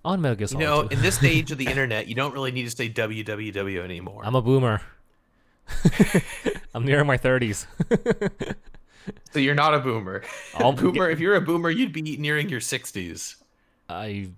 on 0.06 0.22
Metal 0.22 0.38
Gear 0.38 0.48
Solid. 0.48 0.62
You 0.62 0.68
know, 0.68 0.84
in 0.84 1.02
this 1.02 1.22
age 1.36 1.52
of 1.52 1.58
the 1.58 1.68
internet, 1.68 2.08
you 2.08 2.16
don't 2.16 2.34
really 2.34 2.52
need 2.52 2.64
to 2.64 2.72
say 2.72 2.90
www 2.90 3.84
anymore. 3.84 4.22
I'm 4.24 4.36
a 4.36 4.42
boomer. 4.42 4.82
I'm 6.74 6.86
near 6.86 7.04
my 7.04 7.18
30s. 7.18 7.68
so 9.32 9.40
you're 9.40 9.54
not 9.54 9.74
a 9.74 9.80
boomer. 9.80 10.24
I'll 10.56 10.72
boomer. 10.72 11.10
If 11.10 11.20
you're 11.20 11.36
a 11.36 11.42
boomer, 11.42 11.70
you'd 11.70 11.92
be 11.92 12.02
nearing 12.02 12.48
your 12.48 12.62
60s. 12.62 13.36
I 13.90 14.30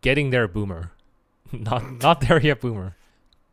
getting 0.00 0.30
there, 0.30 0.48
boomer. 0.48 0.92
Not 1.52 2.00
not 2.00 2.22
there 2.22 2.40
yet, 2.40 2.62
boomer. 2.62 2.96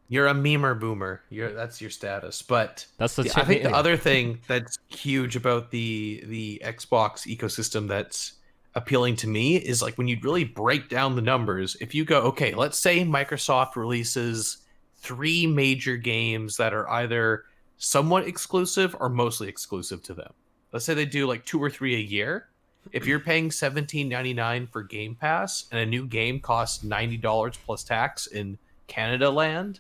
You're 0.09 0.27
a 0.27 0.33
memer 0.33 0.77
boomer. 0.77 1.21
You're 1.29 1.53
that's 1.53 1.79
your 1.79 1.91
status. 1.91 2.41
But 2.41 2.85
That's 2.97 3.15
the. 3.15 3.31
I 3.35 3.45
think 3.45 3.63
the 3.63 3.73
other 3.75 3.95
thing 3.95 4.39
that's 4.47 4.79
huge 4.87 5.35
about 5.35 5.69
the 5.69 6.23
the 6.25 6.61
Xbox 6.65 7.27
ecosystem 7.27 7.87
that's 7.87 8.33
appealing 8.75 9.15
to 9.17 9.27
me 9.27 9.57
is 9.57 9.81
like 9.81 9.97
when 9.97 10.07
you 10.07 10.17
really 10.23 10.43
break 10.43 10.89
down 10.89 11.15
the 11.15 11.21
numbers. 11.21 11.77
If 11.79 11.93
you 11.93 12.05
go, 12.05 12.21
okay, 12.21 12.55
let's 12.55 12.77
say 12.77 13.03
Microsoft 13.05 13.75
releases 13.75 14.57
three 14.97 15.45
major 15.45 15.95
games 15.95 16.57
that 16.57 16.73
are 16.73 16.89
either 16.89 17.45
somewhat 17.77 18.27
exclusive 18.27 18.95
or 18.99 19.09
mostly 19.09 19.47
exclusive 19.47 20.01
to 20.03 20.13
them. 20.13 20.33
Let's 20.71 20.85
say 20.85 20.93
they 20.93 21.05
do 21.05 21.27
like 21.27 21.45
two 21.45 21.61
or 21.61 21.69
three 21.69 21.95
a 21.95 21.99
year. 21.99 22.49
If 22.91 23.05
you're 23.05 23.19
paying 23.19 23.49
$17.99 23.49 24.69
for 24.69 24.81
Game 24.81 25.15
Pass 25.15 25.65
and 25.71 25.79
a 25.79 25.85
new 25.85 26.07
game 26.07 26.39
costs 26.39 26.83
$90 26.83 27.57
plus 27.65 27.83
tax 27.83 28.27
in 28.27 28.57
Canada 28.87 29.29
land, 29.29 29.79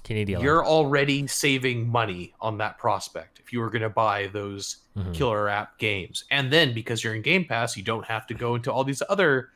Canadian. 0.00 0.40
you're 0.40 0.64
already 0.64 1.26
saving 1.26 1.88
money 1.88 2.34
on 2.40 2.58
that 2.58 2.78
prospect 2.78 3.38
if 3.40 3.52
you 3.52 3.60
were 3.60 3.70
going 3.70 3.82
to 3.82 3.88
buy 3.90 4.26
those 4.28 4.78
Mhm. 4.96 5.14
killer 5.14 5.48
app 5.48 5.78
games. 5.78 6.24
And 6.30 6.52
then 6.52 6.72
because 6.74 7.02
you're 7.04 7.14
in 7.14 7.22
Game 7.22 7.44
Pass, 7.44 7.76
you 7.76 7.82
don't 7.82 8.04
have 8.06 8.26
to 8.28 8.34
go 8.34 8.54
into 8.54 8.72
all 8.72 8.84
these 8.84 9.02
other 9.08 9.50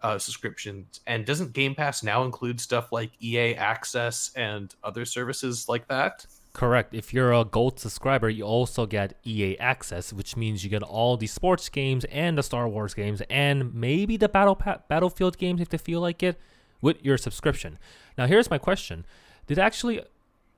uh, 0.00 0.16
subscriptions. 0.16 1.00
And 1.08 1.26
doesn't 1.26 1.52
Game 1.52 1.74
Pass 1.74 2.04
now 2.04 2.22
include 2.22 2.60
stuff 2.60 2.92
like 2.92 3.10
EA 3.20 3.54
Access 3.56 4.30
and 4.36 4.72
other 4.84 5.04
services 5.04 5.68
like 5.68 5.88
that? 5.88 6.24
Correct. 6.52 6.94
If 6.94 7.12
you're 7.12 7.32
a 7.32 7.44
gold 7.44 7.80
subscriber, 7.80 8.28
you 8.28 8.44
also 8.44 8.86
get 8.86 9.14
EA 9.26 9.56
access, 9.58 10.12
which 10.12 10.36
means 10.36 10.62
you 10.64 10.70
get 10.70 10.82
all 10.84 11.16
the 11.16 11.26
sports 11.26 11.68
games 11.68 12.04
and 12.06 12.38
the 12.38 12.42
Star 12.44 12.68
Wars 12.68 12.94
games 12.94 13.22
and 13.28 13.74
maybe 13.74 14.16
the 14.16 14.28
Battle 14.28 14.54
pa- 14.56 14.78
Battlefield 14.88 15.36
games 15.36 15.60
if 15.60 15.68
they 15.68 15.78
feel 15.78 16.00
like 16.00 16.22
it 16.22 16.38
with 16.80 17.04
your 17.04 17.18
subscription. 17.18 17.78
Now, 18.16 18.26
here's 18.26 18.50
my 18.50 18.58
question: 18.58 19.04
Did 19.48 19.58
actually 19.58 20.02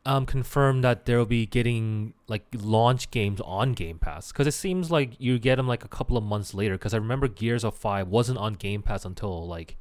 um, 0.05 0.27
confirm 0.27 0.83
that 0.83 1.07
they'll 1.07 1.25
be 1.25 1.47
getting 1.47 2.13
like 2.29 2.45
launch 2.55 3.11
games 3.11 3.41
on 3.43 3.73
Game 3.73 3.99
Pass? 3.99 4.31
Because 4.33 4.47
it 4.47 4.53
seems 4.53 4.91
like 4.91 5.19
you 5.19 5.39
get 5.39 5.57
them 5.57 5.67
like 5.67 5.85
a 5.85 5.89
couple 5.89 6.17
of 6.17 6.25
months 6.25 6.53
later. 6.55 6.75
Because 6.75 6.93
I 6.93 6.99
remember 6.99 7.29
Gears 7.29 7.65
of 7.65 7.77
Five 7.77 8.09
wasn't 8.09 8.39
on 8.39 8.55
Game 8.55 8.83
Pass 8.83 9.05
until 9.05 9.47
like 9.47 9.77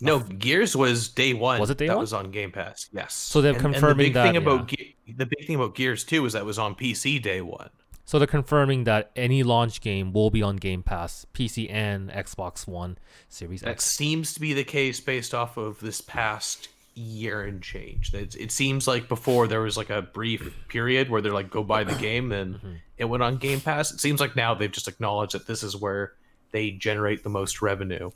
No, 0.00 0.18
Gears 0.20 0.74
was 0.76 1.08
day 1.08 1.32
one. 1.34 1.60
Was 1.60 1.70
it 1.70 1.78
day 1.78 1.86
that 1.86 1.94
one? 1.96 2.02
was 2.02 2.12
on 2.12 2.30
Game 2.30 2.50
Pass. 2.52 2.88
Yes. 2.92 3.14
So 3.14 3.40
they're 3.40 3.54
And- 3.54 3.74
and 3.74 3.82
the 3.84 3.94
big 3.94 4.14
that, 4.14 4.26
thing 4.26 4.36
about 4.36 4.68
Ge- 4.68 4.94
the 5.16 5.26
big 5.26 5.46
thing 5.46 5.56
about 5.56 5.74
Gears 5.74 6.04
too 6.04 6.24
is 6.26 6.32
that 6.34 6.40
it 6.40 6.46
was 6.46 6.58
on 6.58 6.74
PC 6.74 7.18
day 7.22 7.40
one. 7.40 7.70
So 8.04 8.18
they're 8.18 8.26
confirming 8.26 8.82
that 8.84 9.12
any 9.14 9.44
launch 9.44 9.80
game 9.80 10.12
will 10.12 10.30
be 10.30 10.42
on 10.42 10.56
Game 10.56 10.82
Pass, 10.82 11.24
PC 11.34 11.70
and 11.70 12.10
Xbox 12.10 12.66
One 12.66 12.98
Series 13.28 13.60
That 13.60 13.70
X. 13.70 13.84
seems 13.84 14.34
to 14.34 14.40
be 14.40 14.52
the 14.52 14.64
case 14.64 14.98
based 15.00 15.32
off 15.32 15.56
of 15.56 15.78
this 15.80 16.00
past 16.00 16.68
year 16.94 17.42
and 17.42 17.62
change. 17.62 18.12
It, 18.14 18.34
it 18.36 18.52
seems 18.52 18.86
like 18.86 19.08
before 19.08 19.46
there 19.48 19.60
was 19.60 19.76
like 19.76 19.90
a 19.90 20.02
brief 20.02 20.54
period 20.68 21.08
where 21.08 21.20
they're 21.22 21.32
like, 21.32 21.50
go 21.50 21.62
buy 21.62 21.84
the 21.84 21.94
game, 21.94 22.28
then 22.28 22.54
Mhm. 22.62 22.76
it 22.98 23.04
went 23.06 23.22
on 23.22 23.36
Game 23.38 23.60
Pass. 23.60 23.92
It 23.92 24.00
seems 24.00 24.20
like 24.20 24.36
now 24.36 24.54
they've 24.54 24.70
just 24.70 24.88
acknowledged 24.88 25.34
that 25.34 25.46
this 25.46 25.62
is 25.62 25.74
where 25.76 26.12
they 26.50 26.70
generate 26.70 27.22
the 27.24 27.30
most 27.30 27.62
revenue. 27.62 28.10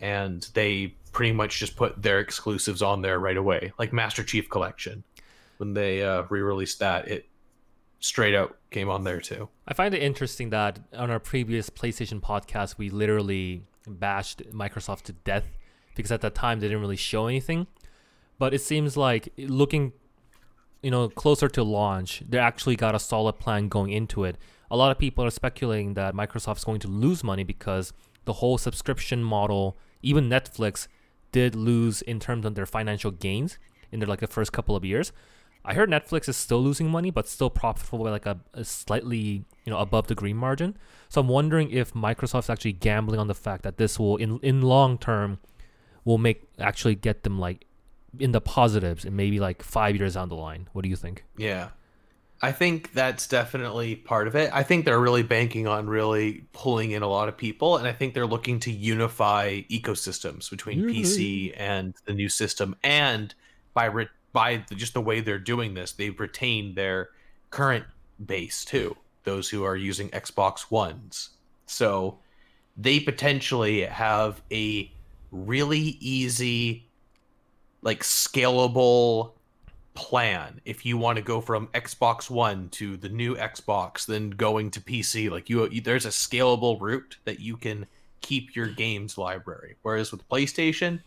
And 0.00 0.46
they 0.54 0.94
pretty 1.12 1.32
much 1.32 1.58
just 1.58 1.76
put 1.76 2.00
their 2.02 2.20
exclusives 2.20 2.82
on 2.82 3.02
there 3.02 3.18
right 3.18 3.36
away, 3.36 3.72
like 3.78 3.92
Master 3.92 4.22
Chief 4.22 4.48
Collection. 4.50 5.02
When 5.58 5.72
they 5.74 6.02
uh, 6.02 6.24
re 6.30 6.40
released 6.42 6.80
that, 6.80 7.08
it 7.08 7.26
straight 8.00 8.34
out 8.34 8.56
came 8.70 8.88
on 8.90 9.04
there 9.04 9.20
too. 9.20 9.48
I 9.66 9.72
find 9.74 9.94
it 9.94 10.02
interesting 10.02 10.50
that 10.50 10.78
on 10.94 11.10
our 11.10 11.20
previous 11.20 11.70
PlayStation 11.70 12.20
podcast, 12.20 12.76
we 12.76 12.90
literally 12.90 13.62
bashed 13.86 14.42
Microsoft 14.52 15.02
to 15.02 15.12
death 15.12 15.44
because 15.94 16.10
at 16.12 16.20
that 16.22 16.34
time 16.34 16.60
they 16.60 16.66
didn't 16.66 16.80
really 16.82 16.96
show 16.96 17.26
anything. 17.28 17.66
But 18.44 18.52
it 18.52 18.60
seems 18.60 18.94
like 18.94 19.32
looking, 19.38 19.94
you 20.82 20.90
know, 20.90 21.08
closer 21.08 21.48
to 21.48 21.62
launch, 21.62 22.22
they 22.28 22.36
actually 22.36 22.76
got 22.76 22.94
a 22.94 22.98
solid 22.98 23.38
plan 23.38 23.68
going 23.68 23.90
into 23.90 24.24
it. 24.24 24.36
A 24.70 24.76
lot 24.76 24.90
of 24.90 24.98
people 24.98 25.24
are 25.24 25.30
speculating 25.30 25.94
that 25.94 26.14
Microsoft's 26.14 26.62
going 26.62 26.80
to 26.80 26.88
lose 26.88 27.24
money 27.24 27.42
because 27.42 27.94
the 28.26 28.34
whole 28.34 28.58
subscription 28.58 29.24
model, 29.24 29.78
even 30.02 30.28
Netflix, 30.28 30.88
did 31.32 31.54
lose 31.54 32.02
in 32.02 32.20
terms 32.20 32.44
of 32.44 32.54
their 32.54 32.66
financial 32.66 33.10
gains 33.10 33.56
in 33.90 33.98
their 33.98 34.08
like 34.08 34.20
the 34.20 34.26
first 34.26 34.52
couple 34.52 34.76
of 34.76 34.84
years. 34.84 35.10
I 35.64 35.72
heard 35.72 35.88
Netflix 35.88 36.28
is 36.28 36.36
still 36.36 36.62
losing 36.62 36.90
money, 36.90 37.10
but 37.10 37.26
still 37.26 37.48
profitable 37.48 38.04
by 38.04 38.10
like 38.10 38.26
a, 38.26 38.40
a 38.52 38.62
slightly 38.62 39.46
you 39.64 39.70
know 39.70 39.78
above 39.78 40.08
the 40.08 40.14
green 40.14 40.36
margin. 40.36 40.76
So 41.08 41.22
I'm 41.22 41.28
wondering 41.28 41.70
if 41.70 41.94
Microsoft's 41.94 42.50
actually 42.50 42.74
gambling 42.74 43.20
on 43.20 43.26
the 43.26 43.34
fact 43.34 43.62
that 43.62 43.78
this 43.78 43.98
will 43.98 44.18
in 44.18 44.38
in 44.42 44.60
long 44.60 44.98
term 44.98 45.38
will 46.04 46.18
make 46.18 46.42
actually 46.58 46.94
get 46.94 47.22
them 47.22 47.38
like 47.38 47.64
in 48.18 48.32
the 48.32 48.40
positives 48.40 49.04
and 49.04 49.16
maybe 49.16 49.40
like 49.40 49.62
five 49.62 49.96
years 49.96 50.14
down 50.14 50.28
the 50.28 50.34
line. 50.34 50.68
What 50.72 50.82
do 50.82 50.88
you 50.88 50.96
think? 50.96 51.24
Yeah. 51.36 51.70
I 52.42 52.52
think 52.52 52.92
that's 52.92 53.26
definitely 53.26 53.96
part 53.96 54.26
of 54.26 54.36
it. 54.36 54.50
I 54.52 54.62
think 54.62 54.84
they're 54.84 55.00
really 55.00 55.22
banking 55.22 55.66
on 55.66 55.86
really 55.86 56.44
pulling 56.52 56.90
in 56.90 57.02
a 57.02 57.08
lot 57.08 57.28
of 57.28 57.38
people, 57.38 57.78
and 57.78 57.88
I 57.88 57.92
think 57.92 58.12
they're 58.12 58.26
looking 58.26 58.60
to 58.60 58.70
unify 58.70 59.62
ecosystems 59.70 60.50
between 60.50 60.80
mm-hmm. 60.80 60.90
PC 60.90 61.54
and 61.56 61.94
the 62.04 62.12
new 62.12 62.28
system. 62.28 62.76
And 62.82 63.34
by 63.72 63.86
re- 63.86 64.08
by 64.32 64.64
the, 64.68 64.74
just 64.74 64.92
the 64.92 65.00
way 65.00 65.20
they're 65.20 65.38
doing 65.38 65.72
this, 65.72 65.92
they've 65.92 66.18
retained 66.20 66.76
their 66.76 67.08
current 67.48 67.84
base 68.26 68.64
too. 68.64 68.94
Those 69.22 69.48
who 69.48 69.64
are 69.64 69.76
using 69.76 70.10
Xbox 70.10 70.70
Ones, 70.70 71.30
so 71.64 72.18
they 72.76 73.00
potentially 73.00 73.82
have 73.82 74.42
a 74.52 74.92
really 75.30 75.96
easy, 76.00 76.83
like 77.84 78.02
scalable 78.02 79.32
plan 79.94 80.60
if 80.64 80.84
you 80.84 80.98
want 80.98 81.16
to 81.16 81.22
go 81.22 81.40
from 81.40 81.68
Xbox 81.68 82.28
One 82.28 82.68
to 82.70 82.96
the 82.96 83.08
new 83.08 83.36
Xbox, 83.36 84.06
then 84.06 84.30
going 84.30 84.72
to 84.72 84.80
PC. 84.80 85.30
Like 85.30 85.48
you, 85.48 85.68
you, 85.68 85.80
there's 85.80 86.06
a 86.06 86.10
scalable 86.10 86.80
route 86.80 87.18
that 87.24 87.38
you 87.38 87.56
can 87.56 87.86
keep 88.20 88.56
your 88.56 88.66
games 88.66 89.16
library. 89.16 89.76
Whereas 89.82 90.10
with 90.10 90.28
PlayStation, 90.28 91.00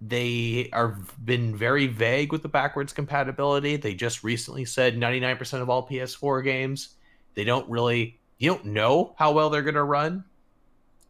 they 0.00 0.68
are 0.72 0.98
been 1.24 1.56
very 1.56 1.86
vague 1.86 2.30
with 2.30 2.42
the 2.42 2.48
backwards 2.48 2.92
compatibility. 2.92 3.76
They 3.76 3.94
just 3.94 4.22
recently 4.22 4.64
said 4.64 4.96
99% 4.96 5.60
of 5.60 5.68
all 5.68 5.88
PS4 5.88 6.44
games. 6.44 6.90
They 7.34 7.44
don't 7.44 7.68
really, 7.68 8.18
you 8.38 8.50
don't 8.50 8.66
know 8.66 9.14
how 9.18 9.32
well 9.32 9.50
they're 9.50 9.62
going 9.62 9.74
to 9.74 9.82
run. 9.82 10.24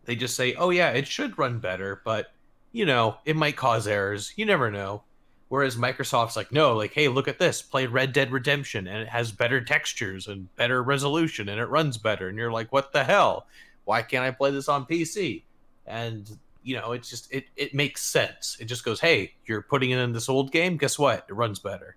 they 0.06 0.16
just 0.16 0.34
say, 0.34 0.54
"Oh 0.54 0.70
yeah, 0.70 0.90
it 0.90 1.06
should 1.06 1.38
run 1.38 1.60
better," 1.60 2.00
but 2.04 2.32
you 2.72 2.86
know, 2.86 3.16
it 3.24 3.36
might 3.36 3.56
cause 3.56 3.86
errors. 3.86 4.32
You 4.36 4.46
never 4.46 4.70
know. 4.70 5.02
Whereas 5.48 5.74
Microsoft's 5.74 6.36
like, 6.36 6.52
no, 6.52 6.76
like, 6.76 6.92
hey, 6.92 7.08
look 7.08 7.26
at 7.26 7.40
this. 7.40 7.60
Play 7.60 7.86
Red 7.86 8.12
Dead 8.12 8.30
Redemption 8.30 8.86
and 8.86 9.02
it 9.02 9.08
has 9.08 9.32
better 9.32 9.60
textures 9.60 10.28
and 10.28 10.54
better 10.54 10.80
resolution 10.80 11.48
and 11.48 11.60
it 11.60 11.66
runs 11.66 11.98
better. 11.98 12.28
And 12.28 12.38
you're 12.38 12.52
like, 12.52 12.72
what 12.72 12.92
the 12.92 13.02
hell? 13.02 13.46
Why 13.84 14.02
can't 14.02 14.24
I 14.24 14.30
play 14.30 14.52
this 14.52 14.68
on 14.68 14.86
PC? 14.86 15.42
And 15.86 16.30
you 16.62 16.76
know, 16.76 16.92
it's 16.92 17.08
just 17.08 17.32
it 17.32 17.46
it 17.56 17.74
makes 17.74 18.02
sense. 18.02 18.56
It 18.60 18.66
just 18.66 18.84
goes, 18.84 19.00
hey, 19.00 19.34
you're 19.46 19.62
putting 19.62 19.90
it 19.90 19.98
in 19.98 20.12
this 20.12 20.28
old 20.28 20.52
game. 20.52 20.76
Guess 20.76 20.98
what? 20.98 21.26
It 21.28 21.34
runs 21.34 21.58
better, 21.58 21.96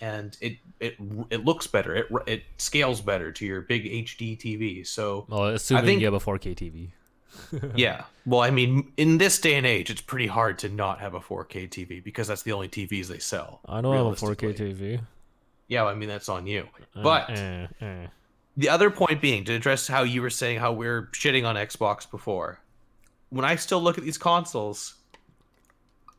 and 0.00 0.36
it 0.40 0.58
it 0.80 0.96
it 1.30 1.44
looks 1.44 1.66
better. 1.66 1.94
It 1.94 2.06
it 2.26 2.42
scales 2.58 3.00
better 3.00 3.32
to 3.32 3.44
your 3.44 3.62
big 3.62 3.84
HD 3.84 4.38
TV. 4.38 4.86
So, 4.86 5.26
well, 5.28 5.46
assuming 5.46 5.84
think, 5.84 6.00
you 6.00 6.06
have 6.06 6.14
a 6.14 6.20
4K 6.20 6.54
TV. 6.54 6.90
yeah. 7.74 8.04
Well, 8.24 8.40
I 8.40 8.50
mean, 8.50 8.92
in 8.96 9.18
this 9.18 9.38
day 9.38 9.54
and 9.54 9.66
age, 9.66 9.90
it's 9.90 10.00
pretty 10.00 10.26
hard 10.26 10.58
to 10.60 10.68
not 10.68 11.00
have 11.00 11.14
a 11.14 11.20
4K 11.20 11.68
TV 11.68 12.02
because 12.02 12.28
that's 12.28 12.42
the 12.42 12.52
only 12.52 12.68
TVs 12.68 13.06
they 13.06 13.18
sell. 13.18 13.60
I 13.66 13.80
don't 13.80 13.96
have 13.96 14.06
a 14.06 14.26
4K 14.26 14.56
TV. 14.56 15.00
Yeah, 15.68 15.84
I 15.84 15.94
mean 15.94 16.08
that's 16.08 16.28
on 16.28 16.46
you. 16.46 16.68
Uh, 16.94 17.02
but 17.02 17.30
uh, 17.30 17.66
uh. 17.80 18.06
the 18.56 18.68
other 18.68 18.90
point 18.90 19.20
being 19.20 19.44
to 19.44 19.54
address 19.54 19.86
how 19.88 20.02
you 20.02 20.22
were 20.22 20.30
saying 20.30 20.60
how 20.60 20.72
we're 20.72 21.08
shitting 21.12 21.44
on 21.44 21.56
Xbox 21.56 22.08
before. 22.08 22.60
When 23.30 23.44
I 23.44 23.56
still 23.56 23.80
look 23.80 23.98
at 23.98 24.04
these 24.04 24.18
consoles, 24.18 24.94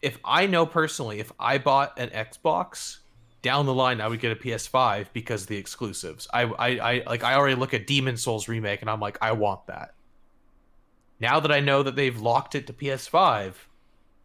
if 0.01 0.19
I 0.25 0.45
know 0.45 0.65
personally, 0.65 1.19
if 1.19 1.31
I 1.39 1.57
bought 1.57 1.97
an 1.97 2.09
Xbox 2.09 2.97
down 3.41 3.65
the 3.65 3.73
line, 3.73 4.01
I 4.01 4.07
would 4.07 4.19
get 4.19 4.31
a 4.31 4.35
PS5 4.35 5.07
because 5.13 5.43
of 5.43 5.47
the 5.47 5.57
exclusives. 5.57 6.27
I, 6.33 6.43
I, 6.43 6.67
I 6.67 7.03
like 7.05 7.23
I 7.23 7.35
already 7.35 7.55
look 7.55 7.73
at 7.73 7.87
Demon's 7.87 8.23
Souls 8.23 8.47
remake 8.49 8.81
and 8.81 8.89
I'm 8.89 8.99
like, 8.99 9.17
I 9.21 9.31
want 9.31 9.67
that 9.67 9.93
now 11.19 11.39
that 11.39 11.51
I 11.51 11.59
know 11.59 11.83
that 11.83 11.95
they've 11.95 12.19
locked 12.19 12.55
it 12.55 12.67
to 12.67 12.73
PS5, 12.73 13.53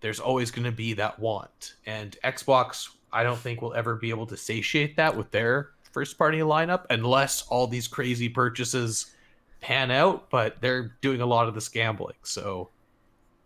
there's 0.01 0.21
always 0.21 0.51
going 0.51 0.65
to 0.65 0.73
be 0.73 0.95
that 0.95 1.19
want. 1.19 1.75
And 1.87 2.17
Xbox, 2.25 2.89
I 3.13 3.23
don't 3.23 3.39
think 3.39 3.63
will 3.63 3.75
ever 3.75 3.95
be 3.95 4.11
able 4.11 4.27
to 4.27 4.37
satiate 4.37 4.97
that 4.97 5.17
with 5.17 5.31
their 5.31 5.71
first 5.93 6.19
party 6.19 6.39
lineup 6.39 6.87
unless 6.91 7.43
all 7.49 7.67
these 7.67 7.87
crazy 7.87 8.29
purchases 8.29 9.15
pan 9.61 9.91
out, 9.91 10.29
but 10.31 10.61
they're 10.61 10.97
doing 11.01 11.21
a 11.21 11.27
lot 11.27 11.49
of 11.49 11.55
this 11.55 11.69
gambling. 11.69 12.17
So 12.23 12.69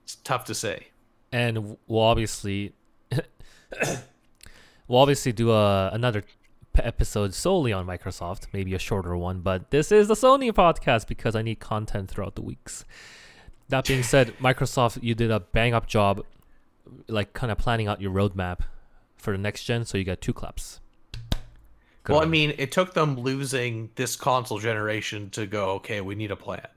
it's 0.05 0.17
tough 0.17 0.45
to 0.47 0.55
say. 0.55 0.88
And 1.33 1.76
we'll 1.87 2.03
obviously 2.03 2.73
we'll 4.88 5.00
obviously 5.00 5.33
do 5.33 5.53
a, 5.53 5.91
another 5.93 6.25
episode 6.76 7.35
solely 7.35 7.73
on 7.73 7.87
Microsoft, 7.87 8.47
maybe 8.53 8.75
a 8.75 8.79
shorter 8.79 9.17
one, 9.17 9.41
but 9.41 9.71
this 9.71 9.91
is 9.93 10.09
the 10.09 10.15
Sony 10.15 10.53
podcast 10.53 11.07
because 11.07 11.35
I 11.35 11.43
need 11.43 11.61
content 11.61 12.11
throughout 12.11 12.35
the 12.35 12.43
weeks. 12.43 12.85
That 13.69 13.87
being 13.87 14.03
said, 14.03 14.37
Microsoft, 14.39 15.03
you 15.03 15.15
did 15.15 15.31
a 15.31 15.41
bang 15.41 15.75
up 15.75 15.87
job, 15.87 16.25
like 17.09 17.33
kind 17.33 17.51
of 17.51 17.59
planning 17.59 17.89
out 17.89 18.01
your 18.01 18.13
roadmap 18.13 18.61
for 19.17 19.33
the 19.33 19.39
next 19.39 19.65
gen, 19.65 19.85
so 19.85 19.99
you 19.99 20.05
got 20.05 20.21
two 20.21 20.33
claps. 20.33 20.81
Good 22.05 22.13
well, 22.13 22.21
on. 22.23 22.29
I 22.29 22.31
mean, 22.31 22.55
it 22.59 22.71
took 22.71 22.95
them 22.95 23.19
losing 23.19 23.91
this 23.97 24.15
console 24.15 24.61
generation 24.61 25.31
to 25.31 25.47
go, 25.47 25.71
okay, 25.73 26.01
we 26.01 26.15
need 26.15 26.31
a 26.31 26.37
plan. 26.37 26.69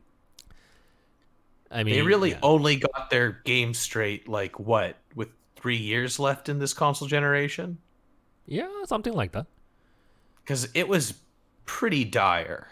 I 1.69 1.83
mean, 1.83 1.93
they 1.93 2.01
really 2.01 2.31
yeah. 2.31 2.39
only 2.41 2.77
got 2.77 3.11
their 3.11 3.33
game 3.45 3.75
straight, 3.75 4.27
like 4.27 4.59
what, 4.59 4.97
with 5.13 5.29
three 5.55 5.77
years 5.77 6.17
left 6.17 6.49
in 6.49 6.57
this 6.57 6.73
console 6.73 7.07
generation? 7.07 7.77
Yeah, 8.47 8.67
something 8.85 9.13
like 9.13 9.33
that. 9.33 9.45
Because 10.41 10.67
it 10.73 10.87
was 10.87 11.13
pretty 11.65 12.03
dire 12.03 12.67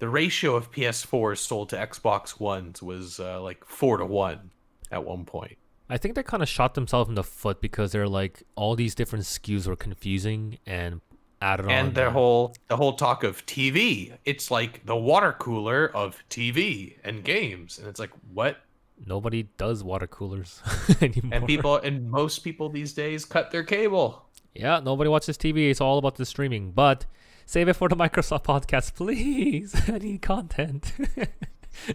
the 0.00 0.08
ratio 0.08 0.56
of 0.56 0.72
PS4s 0.72 1.38
sold 1.38 1.68
to 1.68 1.76
Xbox 1.76 2.40
Ones 2.40 2.82
was 2.82 3.20
uh, 3.20 3.40
like 3.40 3.64
four 3.64 3.98
to 3.98 4.04
one 4.04 4.50
at 4.90 5.04
one 5.04 5.24
point. 5.24 5.56
I 5.88 5.98
think 5.98 6.14
they 6.14 6.22
kind 6.22 6.42
of 6.42 6.48
shot 6.48 6.74
themselves 6.74 7.08
in 7.08 7.14
the 7.14 7.22
foot 7.22 7.60
because 7.60 7.92
they're 7.92 8.08
like 8.08 8.42
all 8.56 8.74
these 8.74 8.94
different 8.94 9.24
SKUs 9.26 9.66
were 9.66 9.76
confusing 9.76 10.58
and 10.66 11.00
added 11.42 11.64
and 11.64 11.72
on. 11.72 11.78
And 11.86 11.94
the 11.94 12.10
whole 12.10 12.54
the 12.68 12.76
whole 12.76 12.94
talk 12.94 13.24
of 13.24 13.44
TV, 13.44 14.16
it's 14.24 14.50
like 14.50 14.86
the 14.86 14.96
water 14.96 15.34
cooler 15.38 15.90
of 15.94 16.22
TV 16.30 16.96
and 17.04 17.22
games, 17.22 17.78
and 17.78 17.86
it's 17.86 18.00
like 18.00 18.10
what? 18.32 18.58
Nobody 19.04 19.48
does 19.58 19.82
water 19.82 20.06
coolers 20.06 20.62
anymore. 21.00 21.34
And 21.34 21.46
people 21.46 21.76
and 21.76 22.10
most 22.10 22.38
people 22.38 22.68
these 22.70 22.94
days 22.94 23.24
cut 23.24 23.50
their 23.50 23.64
cable. 23.64 24.26
Yeah, 24.54 24.80
nobody 24.80 25.10
watches 25.10 25.36
TV. 25.36 25.70
It's 25.70 25.80
all 25.80 25.98
about 25.98 26.16
the 26.16 26.26
streaming, 26.26 26.72
but 26.72 27.04
Save 27.50 27.66
it 27.66 27.72
for 27.72 27.88
the 27.88 27.96
Microsoft 27.96 28.44
podcast, 28.44 28.94
please. 28.94 29.74
I 29.88 29.98
need 29.98 30.22
content. 30.22 30.92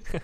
All 0.04 0.20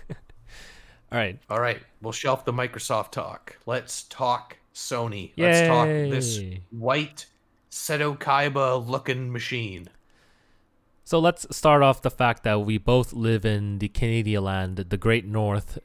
right. 1.09 1.39
All 1.49 1.61
right. 1.61 1.79
We'll 2.01 2.11
shelf 2.11 2.43
the 2.43 2.51
Microsoft 2.51 3.11
talk. 3.11 3.57
Let's 3.65 4.03
talk 4.03 4.57
Sony. 4.75 5.31
Yay. 5.37 5.45
Let's 5.45 5.67
talk 5.69 5.87
this 5.87 6.41
white 6.71 7.27
Seto 7.71 8.19
Kaiba 8.19 8.85
looking 8.85 9.31
machine. 9.31 9.87
So 11.05 11.17
let's 11.17 11.47
start 11.55 11.81
off 11.81 12.01
the 12.01 12.11
fact 12.11 12.43
that 12.43 12.65
we 12.65 12.77
both 12.77 13.13
live 13.13 13.45
in 13.45 13.79
the 13.79 13.87
Canadian 13.87 14.43
land, 14.43 14.75
the 14.89 14.97
Great 14.97 15.25
North, 15.25 15.79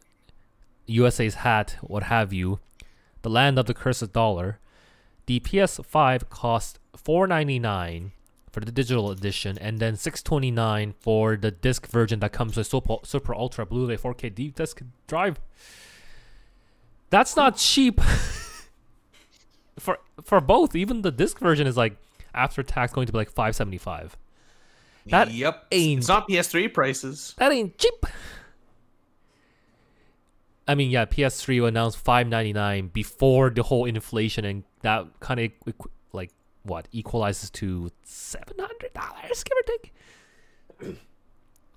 USA's 0.87 1.37
hat, 1.37 1.76
what 1.82 2.02
have 2.02 2.32
you, 2.32 2.59
the 3.22 3.30
land 3.30 3.61
of 3.61 3.66
the 3.66 3.74
cursed 3.74 4.12
dollar. 4.12 4.59
The 5.26 5.38
PS5 5.38 6.30
cost 6.30 6.80
four 6.96 7.28
ninety 7.28 7.61
nine 7.61 8.11
for 8.57 8.64
the 8.64 8.73
digital 8.73 9.11
edition, 9.11 9.59
and 9.59 9.81
then 9.81 9.97
629 9.97 10.95
for 10.99 11.37
the 11.37 11.51
disc 11.51 11.87
version 11.88 12.21
that 12.21 12.33
comes 12.33 12.57
with 12.57 12.66
Super, 12.66 12.97
Super 13.03 13.35
Ultra 13.35 13.66
Blu-ray 13.66 13.99
4K 13.99 14.35
deep 14.35 14.55
disk 14.55 14.81
drive. 15.07 15.38
That's 17.11 17.37
not 17.37 17.59
cheap. 17.59 18.01
for 19.79 19.99
for 20.25 20.40
both, 20.40 20.75
even 20.75 21.03
the 21.03 21.11
disc 21.11 21.38
version 21.38 21.66
is 21.66 21.77
like 21.77 21.99
after 22.35 22.62
tax 22.62 22.95
going 22.95 23.07
to 23.07 23.12
be 23.12 23.19
like 23.19 23.29
575. 23.29 24.16
That 25.05 25.33
yep. 25.33 25.66
ain't 25.71 25.99
it's 25.99 26.09
not 26.09 26.27
PS3 26.27 26.73
prices. 26.73 27.35
That 27.37 27.53
ain't 27.53 27.77
cheap. 27.77 28.07
I 30.66 30.75
mean, 30.75 30.90
yeah, 30.90 31.05
PS3 31.05 31.69
announced 31.69 31.99
599 31.99 32.88
before 32.88 33.51
the 33.51 33.64
whole 33.64 33.85
inflation 33.85 34.47
and 34.47 34.64
that 34.81 35.09
kind 35.21 35.40
of 35.40 35.51
what 36.66 36.88
equalizes 36.92 37.50
to 37.50 37.90
seven 38.02 38.57
hundred 38.59 38.92
dollars, 38.92 39.44
give 39.44 39.57
or 39.57 39.62
take. 39.62 40.98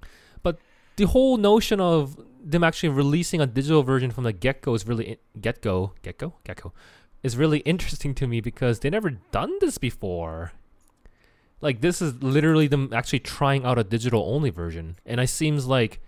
but 0.43 0.59
the 0.95 1.05
whole 1.05 1.37
notion 1.37 1.79
of 1.79 2.17
them 2.43 2.63
actually 2.63 2.89
releasing 2.89 3.41
a 3.41 3.47
digital 3.47 3.83
version 3.83 4.11
from 4.11 4.23
the 4.23 4.33
get 4.33 4.61
go 4.61 4.73
is 4.73 4.87
really 4.87 5.17
get 5.39 5.61
go 5.61 5.93
get 6.01 6.17
go 6.17 6.33
get 6.43 6.61
go 6.61 6.73
is 7.23 7.37
really 7.37 7.59
interesting 7.59 8.15
to 8.15 8.27
me 8.27 8.41
because 8.41 8.79
they 8.79 8.89
never 8.89 9.09
done 9.09 9.51
this 9.59 9.77
before. 9.77 10.53
Like 11.61 11.81
this 11.81 12.01
is 12.01 12.23
literally 12.23 12.67
them 12.67 12.91
actually 12.93 13.19
trying 13.19 13.65
out 13.65 13.77
a 13.77 13.83
digital 13.83 14.23
only 14.33 14.49
version, 14.49 14.95
and 15.05 15.19
it 15.19 15.27
seems 15.27 15.65
like, 15.65 15.99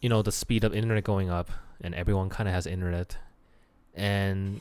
you 0.00 0.10
know, 0.10 0.20
the 0.20 0.32
speed 0.32 0.62
of 0.62 0.74
internet 0.74 1.04
going 1.04 1.30
up, 1.30 1.50
and 1.80 1.94
everyone 1.94 2.28
kind 2.28 2.46
of 2.46 2.54
has 2.54 2.66
internet, 2.66 3.16
and 3.94 4.60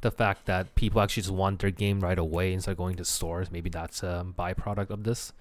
the 0.00 0.10
fact 0.10 0.46
that 0.46 0.74
people 0.74 1.00
actually 1.00 1.22
just 1.22 1.34
want 1.34 1.60
their 1.60 1.70
game 1.70 2.00
right 2.00 2.18
away 2.18 2.52
instead 2.52 2.72
of 2.72 2.78
going 2.78 2.96
to 2.96 3.04
stores. 3.04 3.50
Maybe 3.50 3.70
that's 3.70 4.02
a 4.02 4.24
byproduct 4.38 4.90
of 4.90 5.04
this. 5.04 5.32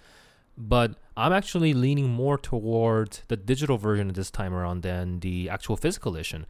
But 0.57 0.95
I'm 1.15 1.31
actually 1.31 1.73
leaning 1.73 2.09
more 2.09 2.37
towards 2.37 3.23
the 3.29 3.37
digital 3.37 3.77
version 3.77 4.09
this 4.09 4.29
time 4.29 4.53
around 4.53 4.83
than 4.83 5.21
the 5.21 5.49
actual 5.49 5.77
physical 5.77 6.13
edition. 6.15 6.45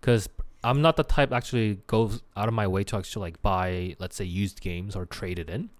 Because 0.00 0.28
I'm 0.62 0.82
not 0.82 0.96
the 0.96 1.04
type 1.04 1.32
actually 1.32 1.78
goes 1.86 2.22
out 2.36 2.48
of 2.48 2.54
my 2.54 2.66
way 2.66 2.84
to 2.84 2.96
actually 2.96 3.22
like 3.22 3.40
buy, 3.40 3.96
let's 3.98 4.16
say, 4.16 4.24
used 4.24 4.60
games 4.60 4.94
or 4.94 5.06
trade 5.06 5.38
it 5.38 5.48
in. 5.48 5.70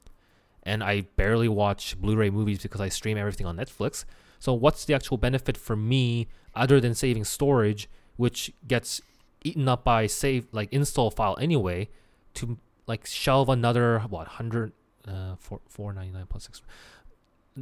And 0.63 0.83
I 0.83 1.03
barely 1.17 1.49
watch 1.49 2.01
Blu-ray 2.01 2.31
movies 2.31 2.61
because 2.61 2.81
I 2.81 2.89
stream 2.89 3.19
everything 3.19 3.47
on 3.47 3.57
Netflix. 3.57 4.05
So 4.39 4.55
what's 4.55 4.85
the 4.85 4.95
actual 4.95 5.17
benefit 5.17 5.57
for 5.57 5.77
me 5.77 6.29
other 6.55 6.81
than 6.81 6.95
saving 6.95 7.25
storage, 7.25 7.89
which 8.17 8.53
gets 8.67 9.03
eaten 9.47 9.69
up 9.69 9.85
by 9.85 10.07
save 10.07 10.47
like 10.53 10.73
install 10.73 11.11
file 11.11 11.37
anyway 11.41 11.89
to 12.35 12.59
like 12.87 13.07
shelve 13.07 13.49
another 13.49 14.01
what 14.09 14.27
100 14.27 14.73
uh 15.07 15.37
4 15.39 15.61
499 15.69 16.27
plus 16.29 16.45
6 16.45 16.63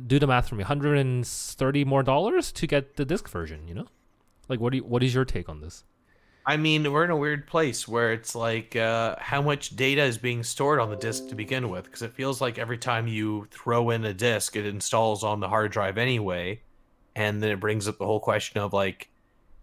do 0.07 0.19
the 0.19 0.27
math 0.27 0.49
for 0.49 0.55
me 0.55 0.63
130 0.63 1.85
more 1.85 2.03
dollars 2.03 2.53
to 2.53 2.67
get 2.67 2.97
the 2.97 3.05
disc 3.05 3.29
version 3.29 3.69
you 3.69 3.75
know? 3.75 3.87
Like 4.49 4.61
what 4.61 4.71
do 4.73 4.79
you, 4.79 4.85
what 4.85 5.03
is 5.03 5.15
your 5.15 5.25
take 5.25 5.49
on 5.49 5.61
this? 5.61 5.85
I 6.47 6.59
mean, 6.59 6.93
we're 6.93 7.05
in 7.05 7.11
a 7.11 7.17
weird 7.17 7.47
place 7.47 7.89
where 7.89 8.13
it's 8.13 8.35
like 8.35 8.77
uh, 8.77 9.17
how 9.19 9.41
much 9.41 9.77
data 9.77 10.03
is 10.03 10.19
being 10.19 10.43
stored 10.43 10.79
on 10.79 10.91
the 10.91 10.97
disk 10.97 11.29
to 11.29 11.35
begin 11.35 11.71
with, 11.71 11.85
because 11.85 12.03
it 12.03 12.13
feels 12.13 12.41
like 12.41 12.59
every 12.59 12.77
time 12.77 13.09
you 13.09 13.47
throw 13.51 13.89
in 13.91 14.05
a 14.05 14.13
disk, 14.13 14.55
it 14.55 14.67
installs 14.67 15.25
on 15.25 15.41
the 15.41 15.49
hard 15.49 15.73
drive 15.73 15.97
anyway, 15.97 16.61
and 17.17 17.43
then 17.43 17.51
it 17.51 17.61
brings 17.61 17.89
up 17.89 17.97
the 17.97 18.05
whole 18.05 18.21
question 18.21 18.61
of 18.61 18.75
like, 18.75 19.09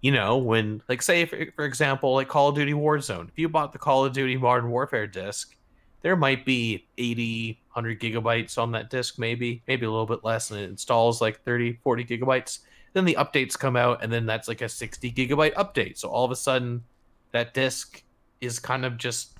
you 0.02 0.12
know, 0.12 0.38
when 0.38 0.82
like 0.90 1.02
say 1.02 1.26
for, 1.26 1.46
for 1.56 1.66
example, 1.66 2.16
like 2.16 2.28
Call 2.28 2.50
of 2.50 2.56
Duty 2.56 2.74
Warzone, 2.74 3.30
if 3.30 3.38
you 3.38 3.48
bought 3.48 3.72
the 3.72 3.80
Call 3.80 4.04
of 4.04 4.14
Duty 4.14 4.36
Modern 4.36 4.70
Warfare 4.70 5.08
disc, 5.08 5.56
there 6.02 6.16
might 6.16 6.46
be 6.46 6.88
80, 6.98 7.60
100 7.74 8.00
gigabytes 8.00 8.58
on 8.58 8.72
that 8.72 8.90
disc, 8.90 9.20
maybe, 9.20 9.62
maybe 9.68 9.86
a 9.86 9.92
little 9.92 10.08
bit 10.08 10.24
less, 10.24 10.50
and 10.50 10.60
it 10.60 10.70
installs 10.70 11.22
like 11.22 11.44
30, 11.44 11.80
40 11.84 12.06
gigabytes. 12.06 12.60
then 12.94 13.06
the 13.06 13.16
updates 13.20 13.58
come 13.58 13.76
out, 13.76 14.04
and 14.04 14.12
then 14.12 14.26
that's 14.26 14.48
like 14.48 14.62
a 14.62 14.68
60 14.68 15.12
gigabyte 15.12 15.54
update. 15.54 15.98
So 15.98 16.10
all 16.10 16.26
of 16.26 16.32
a 16.32 16.36
sudden, 16.36 16.84
that 17.32 17.54
disk 17.54 18.04
is 18.42 18.60
kind 18.60 18.84
of 18.84 18.98
just 18.98 19.38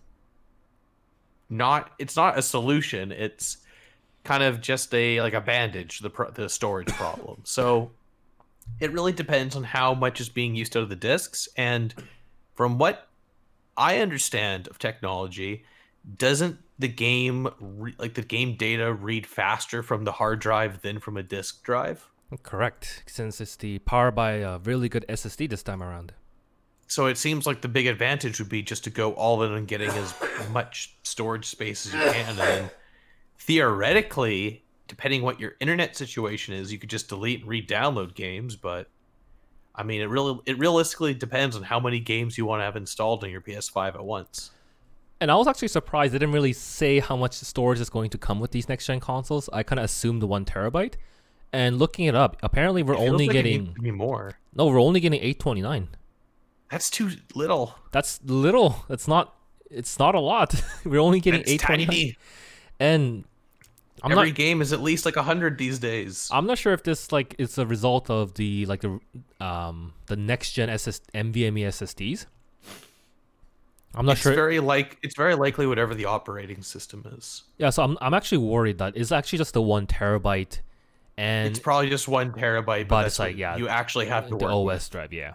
not. 1.50 1.92
It's 1.98 2.16
not 2.16 2.38
a 2.38 2.42
solution. 2.42 3.12
It's 3.12 3.58
kind 4.24 4.44
of 4.44 4.62
just 4.62 4.94
a 4.94 5.20
like 5.22 5.34
a 5.34 5.42
bandage 5.42 6.00
the 6.00 6.10
pro- 6.10 6.30
the 6.30 6.48
storage 6.48 6.88
problem. 6.90 7.42
So 7.44 7.92
it 8.80 8.92
really 8.92 9.12
depends 9.12 9.56
on 9.56 9.64
how 9.64 9.94
much 9.94 10.20
is 10.20 10.30
being 10.30 10.56
used 10.56 10.76
out 10.76 10.84
of 10.84 10.90
the 10.90 10.96
disks 10.96 11.48
and 11.56 11.94
from 12.54 12.78
what 12.78 13.08
I 13.78 13.98
understand 13.98 14.68
of 14.68 14.78
technology, 14.78 15.64
doesn't 16.18 16.58
the 16.78 16.88
game 16.88 17.48
re- 17.60 17.96
like 17.98 18.16
the 18.16 18.22
game 18.22 18.56
data 18.56 18.94
read 18.94 19.26
faster 19.26 19.84
from 19.84 20.04
the 20.04 20.12
hard 20.12 20.40
drive 20.40 20.82
than 20.82 21.00
from 21.00 21.18
a 21.18 21.24
disk 21.24 21.64
drive? 21.64 22.08
Correct, 22.44 23.04
since 23.08 23.42
it's 23.42 23.56
the 23.56 23.80
powered 23.80 24.16
by 24.16 24.34
a 24.34 24.60
really 24.60 24.90
good 24.90 25.06
SSD 25.10 25.50
this 25.50 25.64
time 25.64 25.84
around. 25.84 26.14
So 26.88 27.06
it 27.06 27.18
seems 27.18 27.48
like 27.48 27.62
the 27.62 27.68
big 27.68 27.88
advantage 27.88 28.40
would 28.40 28.50
be 28.50 28.62
just 28.62 28.84
to 28.84 28.90
go 28.90 29.14
all 29.14 29.44
in 29.44 29.52
on 29.52 29.66
getting 29.66 29.90
as 29.92 30.14
much 30.52 30.96
storage 31.04 31.46
space 31.46 31.86
as 31.86 31.94
you 31.94 32.00
can, 32.00 32.30
and 32.30 32.38
then 32.38 32.72
theoretically, 33.38 34.64
depending 34.92 35.22
what 35.22 35.40
your 35.40 35.54
internet 35.62 35.96
situation 35.96 36.54
is, 36.54 36.70
you 36.70 36.78
could 36.78 36.90
just 36.90 37.08
delete 37.08 37.40
and 37.40 37.50
re-download 37.50 38.14
games. 38.14 38.58
But 38.58 38.90
I 39.74 39.84
mean, 39.84 40.02
it 40.02 40.10
really 40.10 40.38
it 40.46 40.60
realistically 40.60 41.14
depends 41.14 41.56
on 41.56 41.64
how 41.64 41.80
many 41.80 42.02
games 42.02 42.38
you 42.38 42.46
want 42.46 42.60
to 42.60 42.66
have 42.66 42.76
installed 42.76 43.24
on 43.24 43.30
your 43.30 43.40
PS5 43.40 43.96
at 43.96 44.04
once. 44.04 44.52
And 45.22 45.32
I 45.32 45.36
was 45.36 45.48
actually 45.48 45.70
surprised 45.70 46.14
they 46.14 46.20
didn't 46.20 46.34
really 46.34 46.52
say 46.52 47.00
how 47.00 47.16
much 47.16 47.36
storage 47.36 47.80
is 47.80 47.90
going 47.90 48.10
to 48.10 48.18
come 48.18 48.42
with 48.42 48.52
these 48.52 48.68
next 48.68 48.86
gen 48.86 49.00
consoles. 49.00 49.50
I 49.54 49.64
kind 49.64 49.80
of 49.80 49.86
assumed 49.86 50.22
the 50.22 50.28
one 50.28 50.44
terabyte. 50.44 50.96
And 51.54 51.80
looking 51.80 52.06
it 52.06 52.16
up, 52.16 52.36
apparently 52.44 52.84
we're 52.84 52.98
only 52.98 53.28
like 53.28 53.36
it 53.36 53.44
getting 53.44 53.64
needs 53.64 53.76
to 53.76 53.82
be 53.82 53.92
more. 53.92 54.34
no, 54.54 54.66
we're 54.66 54.82
only 54.82 55.00
getting 55.00 55.20
829. 55.20 55.88
That's 56.70 56.90
too 56.90 57.12
little. 57.34 57.76
That's 57.94 58.20
little. 58.26 58.84
It's 58.90 59.08
not. 59.08 59.36
It's 59.70 59.98
not 60.00 60.16
a 60.16 60.20
lot. 60.20 60.62
we're 60.84 61.00
only 61.00 61.22
getting 61.22 61.42
829. 61.42 61.88
tiny. 61.88 62.18
And 62.78 63.24
I'm 64.04 64.12
Every 64.12 64.30
not. 64.30 64.36
game 64.36 64.62
is 64.62 64.74
at 64.74 64.82
least 64.82 65.06
like 65.06 65.16
hundred 65.16 65.58
these 65.58 65.78
days. 65.80 66.28
I'm 66.32 66.48
not 66.48 66.58
sure 66.58 66.74
if 66.74 66.84
this 66.84 67.12
like 67.12 67.36
is 67.38 67.58
a 67.58 67.66
result 67.66 68.10
of 68.10 68.34
the 68.34 68.66
like 68.66 68.82
the 68.82 69.00
um 69.40 69.94
the 70.08 70.16
next 70.16 70.54
gen 70.54 70.70
SS 70.70 71.02
NVMe 71.14 71.68
SSDs. 71.68 72.26
I'm 73.94 74.06
not 74.06 74.14
sure. 74.18 74.32
it's 74.32 74.36
sure. 74.36 74.36
very 74.36 74.60
like 74.60 74.98
it's 75.04 75.16
very 75.16 75.36
likely 75.36 75.68
whatever 75.68 75.94
the 75.94 76.06
operating 76.06 76.64
system 76.64 77.06
is. 77.18 77.44
yeah, 77.58 77.70
so 77.70 77.84
I'm 77.84 77.98
I'm 78.02 78.14
actually 78.14 78.40
worried 78.40 78.78
that 78.80 78.96
it's 78.96 79.12
actually 79.12 79.38
just 79.38 79.54
the 79.54 79.62
one 79.62 79.86
terabyte, 79.86 80.60
and 81.18 81.48
it's 81.50 81.60
probably 81.60 81.90
just 81.90 82.08
one 82.08 82.32
terabyte, 82.32 82.88
but, 82.88 82.90
But 82.90 83.08
it's 83.08 83.20
like, 83.20 83.38
yeah, 83.38 83.58
you 83.58 83.68
actually 83.68 84.08
have 84.08 84.26
to 84.30 84.30
the 84.32 84.38
work. 84.38 84.52
OS 84.52 84.66
with. 84.66 84.90
drive. 84.92 85.14
Yeah. 85.14 85.34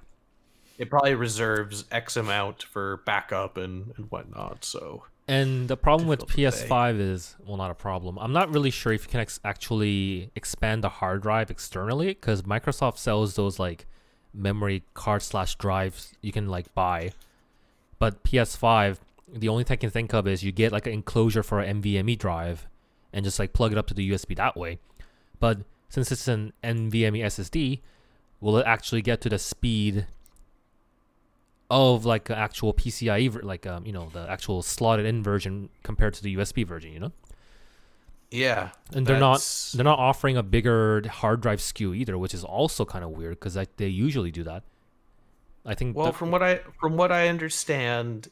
It 0.79 0.91
probably 0.91 1.15
reserves 1.15 1.85
X 1.91 2.17
amount 2.17 2.63
for 2.65 2.99
backup 3.07 3.59
and 3.59 3.93
and 3.97 4.11
whatnot. 4.11 4.65
So 4.65 5.05
And 5.29 5.67
the 5.67 5.77
problem 5.77 6.09
with 6.09 6.21
Difficult 6.21 6.53
to 6.53 6.59
say. 6.59 6.69
PS5 6.69 7.01
is, 7.01 7.37
well, 7.45 7.57
not 7.57 7.71
a 7.71 7.75
problem. 7.75 8.17
I'm 8.19 8.33
not 8.33 8.53
really 8.53 8.71
sure 8.71 8.93
if 8.93 9.05
you 9.05 9.11
can 9.11 9.21
ex- 9.21 9.41
actually 9.45 10.31
expand 10.37 10.85
the 10.85 10.89
hard 10.89 11.23
drive 11.23 11.51
externally 11.51 12.09
because 12.09 12.43
Microsoft 12.43 12.99
sells 12.99 13.35
those 13.35 13.59
like 13.59 13.87
memory 14.33 14.85
card 14.95 15.23
slash 15.23 15.57
drives 15.57 16.13
you 16.21 16.31
can 16.31 16.49
like 16.49 16.73
buy. 16.75 17.13
But 17.99 18.23
PS5, 18.23 18.99
the 19.33 19.49
only 19.49 19.65
thing 19.65 19.75
I 19.75 19.77
can 19.77 19.91
think 19.91 20.15
of 20.15 20.29
is 20.29 20.45
you 20.45 20.53
get 20.53 20.71
like 20.71 20.87
an 20.87 20.93
enclosure 20.93 21.43
for 21.43 21.61
an 21.61 21.83
NVMe 21.83 22.17
drive 22.17 22.69
and 23.13 23.25
just 23.25 23.39
like 23.39 23.53
plug 23.53 23.73
it 23.73 23.79
up 23.79 23.89
to 23.89 23.95
the 23.95 24.09
USB 24.09 24.37
that 24.37 24.57
way. 24.57 24.79
But 25.41 25.59
since 25.89 26.13
it's 26.13 26.29
an 26.29 26.53
NVMe 26.63 27.25
SSD, 27.25 27.81
will 28.41 28.59
it 28.59 28.67
actually 28.67 29.03
get 29.03 29.21
to 29.23 29.29
the 29.29 29.39
speed 29.39 30.07
of 31.71 32.05
like 32.05 32.31
an 32.31 32.37
actual 32.37 32.73
PCIe, 32.73 33.31
ver- 33.31 33.43
like 33.43 33.67
um, 33.67 33.87
you 33.87 33.93
know, 33.93 34.09
the 34.13 34.29
actual 34.31 34.63
slotted 34.63 35.07
in 35.07 35.23
version 35.23 35.69
compared 35.83 36.15
to 36.15 36.23
the 36.23 36.37
USB 36.37 36.67
version, 36.67 36.93
you 36.93 37.01
know? 37.01 37.13
yeah, 38.31 38.71
And 38.93 39.07
they're 39.07 39.21
not 39.21 39.71
they're 39.75 39.85
not 39.85 39.99
offering 39.99 40.37
a 40.37 40.43
bigger 40.43 41.03
hard 41.09 41.41
drive 41.41 41.61
SKU 41.61 41.97
either, 41.97 42.19
which 42.19 42.35
is 42.35 42.45
also 42.45 42.85
kind 42.85 43.05
of 43.05 43.11
weird 43.11 43.39
because 43.41 43.57
they 43.77 43.87
usually 43.89 44.31
do 44.31 44.43
that. 44.45 44.63
I 45.65 45.75
think. 45.75 45.97
Well, 45.97 46.07
the- 46.07 46.13
from 46.13 46.31
what 46.31 46.43
I 46.43 46.61
from 46.81 46.97
what 46.97 47.11
I 47.13 47.29
understand, 47.29 48.29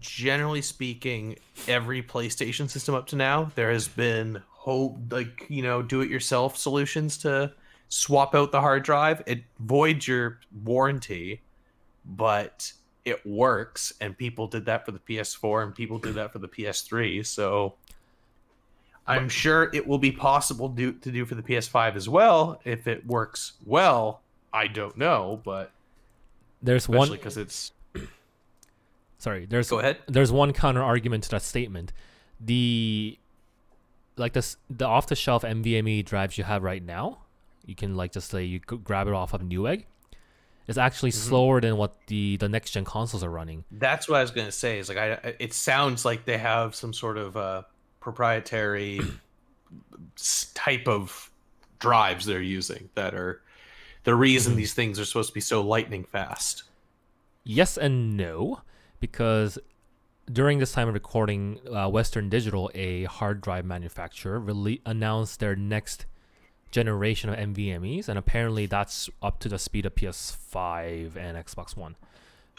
generally 0.00 0.62
speaking, 0.62 1.36
every 1.66 2.02
PlayStation 2.02 2.68
system 2.68 2.94
up 2.94 3.06
to 3.08 3.16
now, 3.16 3.50
there 3.54 3.70
has 3.72 3.88
been 3.88 4.42
hope 4.48 4.96
like 5.10 5.46
you 5.48 5.62
know 5.62 5.82
do-it-yourself 5.82 6.56
solutions 6.56 7.18
to 7.18 7.52
swap 7.88 8.34
out 8.34 8.52
the 8.52 8.60
hard 8.60 8.82
drive. 8.84 9.22
It 9.26 9.42
voids 9.60 10.06
your 10.06 10.40
warranty, 10.64 11.40
but 12.08 12.72
it 13.04 13.24
works, 13.26 13.92
and 14.00 14.16
people 14.16 14.46
did 14.46 14.64
that 14.66 14.84
for 14.84 14.92
the 14.92 14.98
PS4, 14.98 15.64
and 15.64 15.74
people 15.74 15.98
did 15.98 16.14
that 16.14 16.32
for 16.32 16.38
the 16.38 16.48
PS3. 16.48 17.24
So. 17.26 17.74
I'm 19.10 19.30
sure 19.30 19.70
it 19.72 19.86
will 19.86 19.96
be 19.96 20.12
possible 20.12 20.68
do, 20.68 20.92
to 20.92 21.10
do 21.10 21.24
for 21.24 21.34
the 21.34 21.42
PS5 21.42 21.96
as 21.96 22.10
well 22.10 22.60
if 22.66 22.86
it 22.86 23.06
works 23.06 23.54
well. 23.64 24.20
I 24.52 24.66
don't 24.66 24.98
know, 24.98 25.40
but 25.44 25.72
there's 26.62 26.88
one. 26.88 27.10
because 27.10 27.36
it's 27.36 27.72
Sorry, 29.18 29.46
there's 29.46 29.70
Go 29.70 29.80
ahead. 29.80 29.98
there's 30.06 30.32
one 30.32 30.52
counter 30.52 30.82
argument 30.82 31.24
to 31.24 31.30
that 31.30 31.42
statement. 31.42 31.92
The 32.40 33.18
like 34.16 34.32
this 34.32 34.56
the 34.70 34.86
off 34.86 35.06
the 35.06 35.16
shelf 35.16 35.42
NVMe 35.42 36.04
drives 36.04 36.38
you 36.38 36.44
have 36.44 36.62
right 36.62 36.82
now, 36.82 37.18
you 37.66 37.74
can 37.74 37.94
like 37.94 38.12
just 38.12 38.30
say 38.30 38.44
you 38.44 38.60
could 38.60 38.84
grab 38.84 39.08
it 39.08 39.14
off 39.14 39.32
of 39.34 39.42
Newegg. 39.42 39.84
It's 40.68 40.78
actually 40.78 41.10
Mm-hmm. 41.10 41.28
slower 41.28 41.60
than 41.60 41.76
what 41.76 41.94
the 42.06 42.36
the 42.36 42.48
next 42.48 42.70
gen 42.72 42.84
consoles 42.84 43.24
are 43.24 43.30
running. 43.30 43.64
That's 43.72 44.08
what 44.08 44.18
I 44.18 44.22
was 44.22 44.30
gonna 44.30 44.52
say. 44.52 44.78
Is 44.78 44.88
like 44.88 44.98
I, 44.98 45.34
it 45.40 45.52
sounds 45.54 46.04
like 46.04 46.24
they 46.26 46.38
have 46.38 46.74
some 46.74 46.92
sort 46.92 47.16
of 47.18 47.36
uh, 47.36 47.62
proprietary 48.00 49.00
type 50.54 50.86
of 50.88 51.30
drives 51.78 52.26
they're 52.26 52.42
using 52.42 52.88
that 52.94 53.14
are 53.14 53.40
the 54.04 54.14
reason 54.14 54.56
these 54.56 54.74
things 54.74 54.98
are 54.98 55.04
supposed 55.04 55.28
to 55.30 55.34
be 55.34 55.40
so 55.40 55.60
lightning 55.62 56.04
fast. 56.04 56.64
Yes 57.44 57.76
and 57.78 58.16
no, 58.16 58.60
because 59.00 59.58
during 60.30 60.58
this 60.58 60.72
time 60.72 60.88
of 60.88 60.94
recording, 60.94 61.58
uh, 61.72 61.88
Western 61.88 62.28
Digital, 62.28 62.70
a 62.74 63.04
hard 63.04 63.40
drive 63.40 63.64
manufacturer, 63.64 64.38
rele- 64.40 64.80
announced 64.84 65.40
their 65.40 65.56
next 65.56 66.04
generation 66.70 67.30
of 67.30 67.36
NVMe's, 67.38 68.08
and 68.08 68.18
apparently 68.18 68.66
that's 68.66 69.08
up 69.22 69.38
to 69.40 69.48
the 69.48 69.58
speed 69.58 69.86
of 69.86 69.94
PS5 69.94 71.16
and 71.16 71.36
Xbox 71.36 71.76
One. 71.76 71.96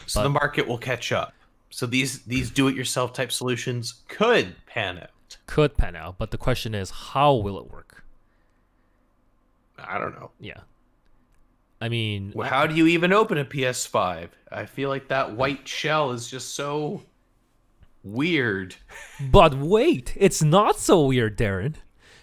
So 0.06 0.20
But- 0.20 0.24
the 0.24 0.30
market 0.30 0.66
will 0.68 0.78
catch 0.78 1.12
up. 1.12 1.34
So 1.70 1.86
these 1.86 2.22
these 2.22 2.50
do-it-yourself 2.50 3.12
type 3.12 3.30
solutions 3.30 4.02
could 4.08 4.56
pan 4.66 4.98
out. 4.98 5.36
Could 5.46 5.76
pan 5.76 5.94
out, 5.94 6.18
but 6.18 6.32
the 6.32 6.38
question 6.38 6.74
is, 6.74 6.90
how 6.90 7.34
will 7.34 7.58
it 7.58 7.70
work? 7.70 8.04
I 9.78 9.98
don't 9.98 10.14
know. 10.14 10.30
Yeah. 10.40 10.60
I 11.80 11.88
mean, 11.88 12.32
Well, 12.34 12.48
how 12.48 12.66
do 12.66 12.74
you 12.74 12.86
even 12.88 13.12
open 13.12 13.38
a 13.38 13.44
PS5? 13.44 14.28
I 14.52 14.66
feel 14.66 14.88
like 14.90 15.08
that 15.08 15.32
white 15.36 15.66
shell 15.66 16.10
is 16.10 16.28
just 16.28 16.54
so 16.54 17.02
weird. 18.02 18.74
but 19.30 19.54
wait, 19.54 20.12
it's 20.16 20.42
not 20.42 20.76
so 20.78 21.06
weird, 21.06 21.38
Darren, 21.38 21.76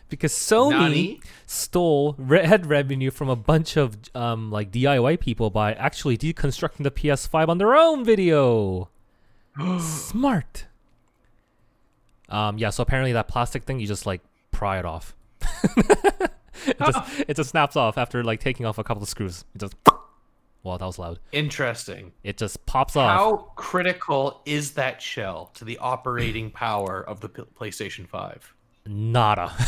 because 0.10 0.32
Sony 0.34 0.70
Nani? 0.72 1.22
stole 1.46 2.16
re- 2.18 2.46
head 2.46 2.66
revenue 2.66 3.12
from 3.12 3.30
a 3.30 3.36
bunch 3.36 3.78
of 3.78 3.98
um 4.16 4.52
like 4.52 4.72
DIY 4.72 5.20
people 5.20 5.50
by 5.50 5.74
actually 5.74 6.18
deconstructing 6.18 6.84
the 6.84 6.92
PS5 6.92 7.48
on 7.50 7.58
their 7.58 7.76
own 7.76 8.04
video. 8.06 8.90
Smart. 9.80 10.66
Um 12.30 12.58
yeah, 12.58 12.70
so 12.70 12.84
apparently 12.84 13.14
that 13.14 13.28
plastic 13.28 13.64
thing 13.64 13.80
you 13.80 13.88
just 13.88 14.06
like 14.06 14.22
pry 14.52 14.80
it 14.80 14.86
off. 14.86 15.16
it 16.66 16.78
just 16.80 17.20
it 17.28 17.36
just 17.36 17.50
snaps 17.52 17.76
off 17.76 17.98
after 17.98 18.24
like 18.24 18.40
taking 18.40 18.66
off 18.66 18.78
a 18.78 18.84
couple 18.84 19.04
of 19.04 19.10
screws. 19.10 19.46
It 19.56 19.60
just 19.60 19.76
Wow, 20.64 20.76
that 20.76 20.86
was 20.86 21.00
loud. 21.00 21.20
Interesting. 21.32 22.12
It 22.24 22.38
just 22.38 22.66
pops 22.66 22.98
off. 22.98 23.18
How 23.18 23.36
critical 23.56 24.42
is 24.46 24.72
that 24.74 25.02
shell 25.02 25.52
to 25.54 25.64
the 25.64 25.78
operating 25.78 26.52
power 26.52 27.02
of 27.08 27.22
the 27.22 27.30
PlayStation 27.30 28.06
5? 28.06 28.54
Nada. 28.88 29.54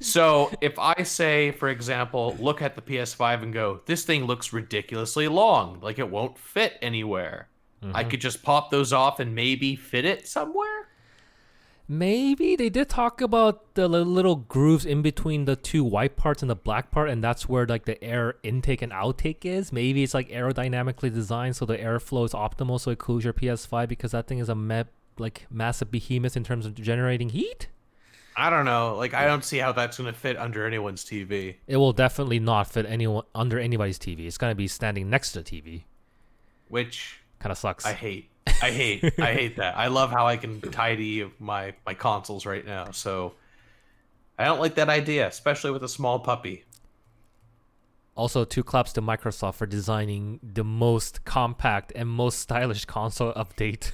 So, 0.00 0.50
if 0.60 0.78
I 0.78 1.02
say, 1.02 1.50
for 1.52 1.68
example, 1.70 2.36
look 2.38 2.60
at 2.60 2.74
the 2.74 2.82
PS5 2.82 3.42
and 3.42 3.52
go, 3.54 3.80
this 3.86 4.04
thing 4.04 4.24
looks 4.24 4.52
ridiculously 4.52 5.28
long, 5.28 5.78
like 5.80 5.98
it 5.98 6.10
won't 6.10 6.36
fit 6.38 6.74
anywhere, 6.82 7.48
I 7.94 8.04
Mhm. 8.04 8.10
could 8.10 8.20
just 8.20 8.42
pop 8.42 8.70
those 8.70 8.92
off 8.92 9.18
and 9.18 9.34
maybe 9.34 9.76
fit 9.76 10.04
it 10.04 10.28
somewhere? 10.28 10.88
Maybe 11.86 12.56
they 12.56 12.70
did 12.70 12.88
talk 12.88 13.20
about 13.20 13.74
the 13.74 13.88
little 13.88 14.36
grooves 14.36 14.86
in 14.86 15.02
between 15.02 15.44
the 15.44 15.56
two 15.56 15.84
white 15.84 16.16
parts 16.16 16.42
and 16.42 16.50
the 16.50 16.56
black 16.56 16.90
part, 16.90 17.10
and 17.10 17.22
that's 17.22 17.46
where 17.46 17.66
like 17.66 17.84
the 17.84 18.02
air 18.02 18.34
intake 18.42 18.80
and 18.82 18.92
outtake 18.92 19.44
is. 19.44 19.70
Maybe 19.72 20.02
it's 20.02 20.14
like 20.14 20.28
aerodynamically 20.30 21.12
designed 21.12 21.56
so 21.56 21.66
the 21.66 21.76
airflow 21.76 22.24
is 22.24 22.32
optimal, 22.32 22.80
so 22.80 22.90
it 22.90 22.98
cools 22.98 23.24
your 23.24 23.34
PS5 23.34 23.88
because 23.88 24.12
that 24.12 24.26
thing 24.26 24.38
is 24.38 24.48
a 24.48 24.54
ma- 24.54 24.84
like 25.18 25.46
massive 25.50 25.90
behemoth 25.90 26.36
in 26.36 26.44
terms 26.44 26.64
of 26.66 26.74
generating 26.74 27.30
heat. 27.30 27.68
I 28.36 28.50
don't 28.50 28.64
know. 28.64 28.96
Like 28.96 29.14
I 29.14 29.26
don't 29.26 29.44
see 29.44 29.58
how 29.58 29.72
that's 29.72 29.98
going 29.98 30.12
to 30.12 30.18
fit 30.18 30.36
under 30.36 30.66
anyone's 30.66 31.04
TV. 31.04 31.56
It 31.66 31.76
will 31.76 31.92
definitely 31.92 32.40
not 32.40 32.66
fit 32.68 32.86
anyone 32.86 33.24
under 33.34 33.58
anybody's 33.58 33.98
TV. 33.98 34.26
It's 34.26 34.38
gonna 34.38 34.54
be 34.54 34.68
standing 34.68 35.08
next 35.08 35.32
to 35.32 35.42
the 35.42 35.44
TV. 35.44 35.82
Which 36.68 37.20
Kind 37.44 37.52
of 37.52 37.58
sucks. 37.58 37.84
I 37.84 37.92
hate. 37.92 38.30
I 38.62 38.70
hate. 38.70 39.04
I 39.18 39.34
hate 39.34 39.56
that. 39.56 39.76
I 39.76 39.88
love 39.88 40.10
how 40.10 40.26
I 40.26 40.38
can 40.38 40.62
tidy 40.62 41.30
my 41.38 41.74
my 41.84 41.92
consoles 41.92 42.46
right 42.46 42.64
now. 42.64 42.90
So 42.90 43.34
I 44.38 44.46
don't 44.46 44.60
like 44.60 44.76
that 44.76 44.88
idea, 44.88 45.28
especially 45.28 45.70
with 45.70 45.84
a 45.84 45.88
small 45.90 46.20
puppy. 46.20 46.64
Also, 48.16 48.46
two 48.46 48.64
claps 48.64 48.94
to 48.94 49.02
Microsoft 49.02 49.56
for 49.56 49.66
designing 49.66 50.40
the 50.42 50.64
most 50.64 51.26
compact 51.26 51.92
and 51.94 52.08
most 52.08 52.38
stylish 52.38 52.86
console 52.86 53.34
update. 53.34 53.92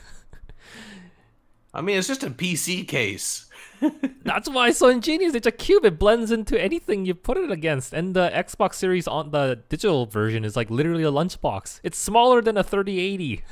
I 1.74 1.81
mean, 1.81 1.98
it's 1.98 2.07
just 2.07 2.22
a 2.22 2.31
PC 2.31 2.87
case. 2.87 3.50
That's 4.25 4.49
why 4.49 4.69
it's 4.69 4.79
so 4.79 4.88
ingenious. 4.88 5.35
It's 5.35 5.47
a 5.47 5.53
cube. 5.53 5.85
It 5.85 5.99
blends 5.99 6.31
into 6.31 6.61
anything 6.61 7.05
you 7.07 7.14
put 7.14 7.37
it 7.37 7.51
against. 7.51 7.93
And 7.93 8.14
the 8.14 8.31
Xbox 8.31 8.75
Series 8.75 9.07
on 9.09 9.31
the 9.31 9.61
digital 9.69 10.07
version 10.07 10.45
is 10.45 10.57
like 10.57 10.71
literally 10.71 11.03
a 11.05 11.11
lunchbox. 11.12 11.81
It's 11.83 11.99
smaller 11.99 12.43
than 12.43 12.57
a 12.57 12.62
3080. 12.62 13.43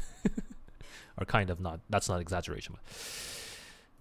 or 1.19 1.25
kind 1.27 1.51
of 1.51 1.61
not. 1.61 1.81
That's 1.89 2.09
not 2.09 2.21
exaggeration. 2.21 2.77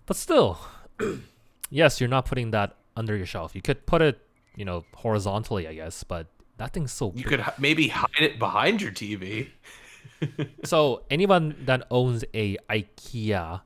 But, 0.06 0.18
still, 0.18 0.60
yes, 1.70 2.00
you're 2.00 2.10
not 2.10 2.26
putting 2.26 2.52
that 2.52 2.76
under 2.96 3.16
your 3.16 3.26
shelf. 3.26 3.56
You 3.56 3.62
could 3.62 3.86
put 3.86 4.02
it, 4.02 4.20
you 4.56 4.66
know, 4.66 4.86
horizontally, 4.96 5.68
I 5.68 5.74
guess. 5.76 6.04
But 6.04 6.28
that 6.58 6.74
thing's 6.74 6.92
so 6.92 7.08
You 7.16 7.24
big. 7.24 7.26
could 7.28 7.46
maybe 7.58 7.88
hide 7.90 8.10
it 8.20 8.40
behind 8.40 8.82
your 8.82 8.92
TV. 8.92 9.50
So 10.63 11.04
anyone 11.12 11.56
that 11.66 11.86
owns 11.92 12.24
a 12.34 12.58
IKEA 12.72 13.62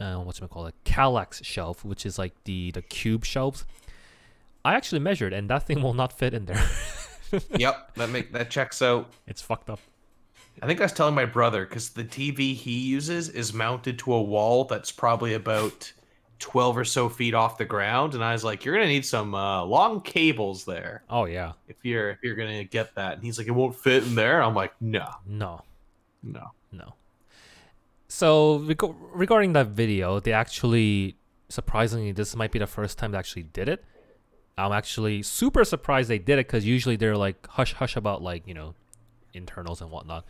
uh, 0.00 0.16
what's 0.16 0.40
it 0.40 0.50
called 0.50 0.68
a 0.68 0.88
Kallax 0.88 1.44
shelf, 1.44 1.84
which 1.84 2.06
is 2.06 2.18
like 2.18 2.32
the 2.44 2.70
the 2.72 2.82
cube 2.82 3.24
shelves. 3.24 3.64
I 4.64 4.74
actually 4.74 5.00
measured, 5.00 5.32
and 5.32 5.48
that 5.50 5.66
thing 5.66 5.82
will 5.82 5.94
not 5.94 6.12
fit 6.12 6.34
in 6.34 6.46
there. 6.46 6.68
yep, 7.56 7.94
that 7.94 8.10
make 8.10 8.32
that 8.32 8.50
checks 8.50 8.82
out. 8.82 9.10
it's 9.26 9.40
fucked 9.40 9.70
up. 9.70 9.80
I 10.60 10.66
think 10.66 10.80
I 10.80 10.84
was 10.84 10.92
telling 10.92 11.14
my 11.14 11.24
brother 11.24 11.64
because 11.64 11.90
the 11.90 12.04
TV 12.04 12.54
he 12.54 12.78
uses 12.78 13.28
is 13.28 13.54
mounted 13.54 13.98
to 14.00 14.12
a 14.12 14.20
wall 14.20 14.64
that's 14.64 14.90
probably 14.90 15.34
about 15.34 15.92
12 16.40 16.78
or 16.78 16.84
so 16.84 17.08
feet 17.08 17.34
off 17.34 17.58
the 17.58 17.64
ground. 17.64 18.14
And 18.14 18.24
I 18.24 18.32
was 18.32 18.42
like, 18.42 18.64
you're 18.64 18.74
going 18.74 18.86
to 18.86 18.92
need 18.92 19.06
some 19.06 19.34
uh, 19.34 19.64
long 19.64 20.00
cables 20.00 20.64
there 20.64 21.02
Oh 21.08 21.26
yeah, 21.26 21.52
if 21.68 21.76
you're 21.82 22.10
if 22.10 22.18
you're 22.22 22.34
going 22.34 22.58
to 22.58 22.64
get 22.64 22.94
that. 22.96 23.14
And 23.14 23.24
he's 23.24 23.38
like, 23.38 23.46
it 23.46 23.52
won't 23.52 23.76
fit 23.76 24.02
in 24.02 24.14
there. 24.14 24.42
I'm 24.42 24.54
like, 24.54 24.72
no, 24.80 25.08
no, 25.26 25.62
no. 26.22 26.50
no. 26.72 26.94
So 28.08 28.58
reg- 28.60 28.94
regarding 29.12 29.52
that 29.52 29.68
video, 29.68 30.20
they 30.20 30.32
actually 30.32 31.16
surprisingly 31.48 32.12
this 32.12 32.36
might 32.36 32.52
be 32.52 32.58
the 32.58 32.66
first 32.66 32.98
time 32.98 33.12
they 33.12 33.18
actually 33.18 33.44
did 33.44 33.68
it. 33.68 33.84
I'm 34.56 34.72
actually 34.72 35.22
super 35.22 35.64
surprised 35.64 36.08
they 36.08 36.18
did 36.18 36.38
it 36.38 36.46
because 36.46 36.66
usually 36.66 36.96
they're 36.96 37.16
like 37.16 37.46
hush 37.46 37.74
hush 37.74 37.96
about 37.96 38.22
like 38.22 38.46
you 38.46 38.54
know 38.54 38.74
internals 39.34 39.80
and 39.80 39.90
whatnot. 39.90 40.24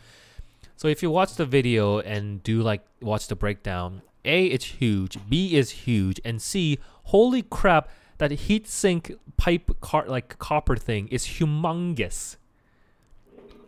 So 0.76 0.86
if 0.88 1.02
you 1.02 1.10
watch 1.10 1.34
the 1.34 1.46
video 1.46 2.00
and 2.00 2.42
do 2.42 2.62
like 2.62 2.82
watch 3.00 3.26
the 3.28 3.36
breakdown, 3.36 4.02
A 4.24 4.46
it's 4.46 4.64
huge, 4.64 5.18
B 5.28 5.56
is 5.56 5.70
huge, 5.70 6.20
and 6.24 6.42
C, 6.42 6.78
holy 7.04 7.42
crap, 7.42 7.88
that 8.18 8.30
heatsink 8.30 9.16
pipe 9.36 9.80
car 9.80 10.04
like 10.06 10.38
copper 10.38 10.76
thing 10.76 11.08
is 11.08 11.24
humongous. 11.24 12.36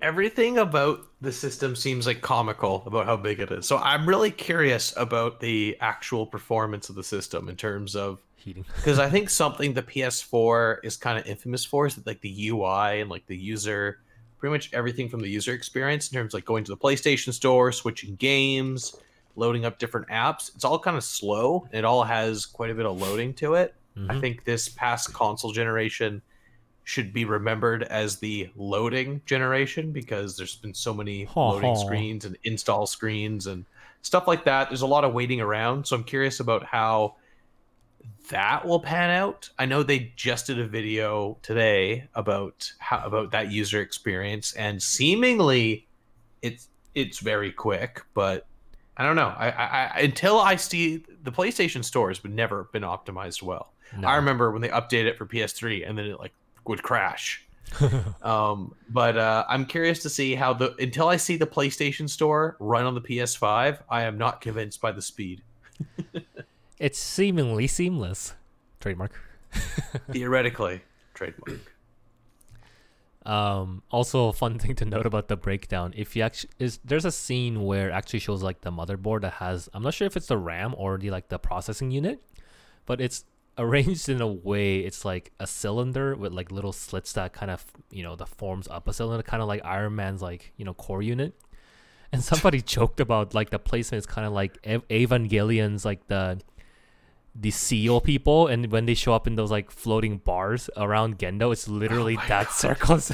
Everything 0.03 0.59
about 0.59 1.01
the 1.21 1.33
system 1.33 1.77
seems 1.77 2.07
like 2.07 2.21
comical 2.23 2.83
about 2.87 3.07
how 3.07 3.17
big 3.17 3.41
it 3.41 3.51
is. 3.51 3.67
So 3.67 3.77
I'm 3.79 4.09
really 4.09 4.31
curious 4.31 4.95
about 4.97 5.41
the 5.41 5.77
actual 5.81 6.27
performance 6.27 6.89
of 6.89 6.95
the 6.95 7.05
system 7.05 7.49
in 7.49 7.57
terms 7.57 7.95
of 7.95 8.19
Heating. 8.37 8.65
because 8.77 8.99
I 8.99 9.11
think 9.11 9.29
something 9.29 9.75
the 9.75 9.83
PS4 9.83 10.79
is 10.83 10.97
kind 10.97 11.19
of 11.19 11.27
infamous 11.27 11.65
for 11.65 11.87
is 11.87 11.97
that 11.97 12.07
like 12.07 12.21
the 12.23 12.49
UI 12.49 13.01
and 13.01 13.11
like 13.11 13.27
the 13.27 13.37
user, 13.37 14.01
pretty 14.39 14.53
much 14.53 14.73
everything 14.73 15.09
from 15.11 15.21
the 15.21 15.29
user 15.29 15.53
experience 15.53 16.11
in 16.11 16.15
terms 16.17 16.33
of 16.33 16.39
like 16.39 16.47
going 16.47 16.65
to 16.65 16.71
the 16.71 16.77
PlayStation 16.79 17.33
Store, 17.35 17.71
switching 17.71 18.15
games, 18.17 18.97
loading 19.37 19.67
up 19.67 19.79
different 19.79 20.09
apps. 20.09 20.55
It's 20.55 20.65
all 20.65 20.79
kind 20.79 20.97
of 20.97 21.05
slow. 21.05 21.69
It 21.73 21.85
all 21.85 22.03
has 22.05 22.47
quite 22.47 22.71
a 22.71 22.75
bit 22.75 22.87
of 22.87 22.99
loading 23.01 23.35
to 23.35 23.55
it. 23.55 23.75
I 23.97 24.15
Mhm. 24.15 24.21
think 24.21 24.45
this 24.45 24.69
past 24.69 25.13
console 25.13 25.53
generation 25.53 26.23
should 26.91 27.13
be 27.13 27.25
remembered 27.25 27.85
as 27.85 28.17
the 28.17 28.51
loading 28.57 29.23
generation 29.25 29.93
because 29.93 30.37
there's 30.37 30.57
been 30.57 30.75
so 30.75 30.93
many 30.93 31.29
loading 31.37 31.77
screens 31.77 32.25
and 32.25 32.37
install 32.43 32.85
screens 32.85 33.47
and 33.47 33.65
stuff 34.03 34.27
like 34.27 34.45
that. 34.45 34.69
There's 34.69 34.83
a 34.83 34.89
lot 34.89 35.05
of 35.05 35.15
waiting 35.15 35.41
around. 35.41 35.87
So 35.87 35.95
I'm 35.95 36.03
curious 36.03 36.41
about 36.41 36.65
how 36.65 37.15
that 38.31 38.67
will 38.67 38.81
pan 38.81 39.11
out. 39.11 39.51
I 39.57 39.67
know 39.67 39.85
they 39.85 40.13
just 40.17 40.49
did 40.49 40.59
a 40.59 40.67
video 40.67 41.39
today 41.43 42.09
about 42.17 42.73
how 42.81 43.05
about 43.05 43.31
that 43.31 43.53
user 43.53 43.81
experience 43.81 44.53
and 44.55 44.83
seemingly 44.83 45.87
it's 46.43 46.69
it's 46.97 47.21
very 47.21 47.53
quick, 47.53 48.03
but 48.15 48.49
I 48.97 49.05
don't 49.05 49.15
know. 49.15 49.33
I, 49.37 49.51
I, 49.51 49.91
I 49.95 50.01
until 50.01 50.41
I 50.41 50.57
see 50.57 51.05
the 51.23 51.31
PlayStation 51.31 51.85
Store 51.85 52.09
has 52.09 52.23
never 52.25 52.65
been 52.73 52.83
optimized 52.83 53.43
well. 53.43 53.73
No. 53.97 54.09
I 54.09 54.17
remember 54.17 54.51
when 54.51 54.61
they 54.61 54.69
updated 54.69 55.07
it 55.07 55.19
for 55.19 55.27
PS3 55.27 55.89
and 55.89 55.97
then 55.97 56.07
it 56.07 56.19
like 56.19 56.33
would 56.71 56.83
crash. 56.83 57.47
um, 58.23 58.75
but 58.89 59.17
uh, 59.17 59.45
I'm 59.49 59.67
curious 59.67 60.01
to 60.03 60.11
see 60.11 60.35
how 60.35 60.55
the 60.55 60.75
until 60.79 61.09
I 61.09 61.17
see 61.19 61.37
the 61.37 61.47
PlayStation 61.47 62.09
Store 62.09 62.57
run 62.59 62.85
on 62.85 62.95
the 62.95 63.01
PS5, 63.01 63.79
I 63.89 64.03
am 64.03 64.19
not 64.19 64.41
convinced 64.41 64.81
by 64.81 64.93
the 64.93 65.03
speed. 65.03 65.43
It's 66.81 66.99
seemingly 66.99 67.67
seamless. 67.67 68.33
Trademark. 68.81 69.13
Theoretically, 70.11 70.81
trademark. 71.13 71.75
Um, 73.27 73.83
also, 73.91 74.29
a 74.29 74.33
fun 74.33 74.59
thing 74.59 74.75
to 74.77 74.87
note 74.87 75.05
about 75.05 75.29
the 75.29 75.37
breakdown: 75.37 75.93
if 75.95 76.17
you 76.17 76.23
actually 76.23 76.51
is 76.59 76.81
there's 76.83 77.05
a 77.05 77.13
scene 77.13 77.67
where 77.67 77.91
it 77.91 77.93
actually 77.93 78.21
shows 78.21 78.43
like 78.43 78.63
the 78.63 78.73
motherboard 78.73 79.21
that 79.21 79.35
has 79.35 79.69
I'm 79.75 79.83
not 79.83 79.93
sure 79.93 80.07
if 80.07 80.17
it's 80.17 80.29
the 80.29 80.39
RAM 80.39 80.75
or 80.79 80.97
the 80.97 81.11
like 81.11 81.29
the 81.29 81.39
processing 81.39 81.91
unit, 81.91 82.23
but 82.87 82.99
it's 82.99 83.27
arranged 83.61 84.09
in 84.09 84.21
a 84.21 84.27
way 84.27 84.81
it's 84.81 85.05
like 85.05 85.33
a 85.39 85.47
cylinder 85.47 86.17
with 86.17 86.33
like 86.33 86.51
little 86.51 86.73
slits 86.73 87.13
that 87.13 87.33
kind 87.33 87.51
of 87.51 87.65
you 87.91 88.03
know 88.03 88.17
that 88.17 88.29
forms 88.29 88.67
up 88.69 88.89
a 88.89 88.93
cylinder, 88.93 89.23
kind 89.23 89.43
of 89.43 89.49
like 89.49 89.65
Iron 89.65 89.95
Man's 89.97 90.23
like 90.23 90.53
you 90.57 90.65
know 90.65 90.75
core 90.75 91.03
unit. 91.03 91.35
And 92.13 92.25
somebody 92.31 92.61
joked 92.61 92.99
about 93.01 93.35
like 93.35 93.51
the 93.51 93.59
placement 93.59 94.01
is 94.01 94.07
kind 94.07 94.27
of 94.27 94.33
like 94.33 94.59
Ev- 94.65 94.85
Evangelion's 94.91 95.85
like 95.85 96.07
the 96.09 96.41
the 97.35 97.51
seal 97.53 98.01
people, 98.01 98.49
and 98.49 98.73
when 98.73 98.87
they 98.87 98.95
show 98.95 99.15
up 99.15 99.27
in 99.27 99.37
those 99.37 99.51
like 99.51 99.71
floating 99.71 100.19
bars 100.19 100.69
around 100.77 101.19
Gendo, 101.19 101.53
it's 101.53 101.69
oh 101.69 101.73
literally 101.73 102.17
my 102.17 102.27
that 102.27 102.47
God. 102.47 102.53
circle. 102.53 102.99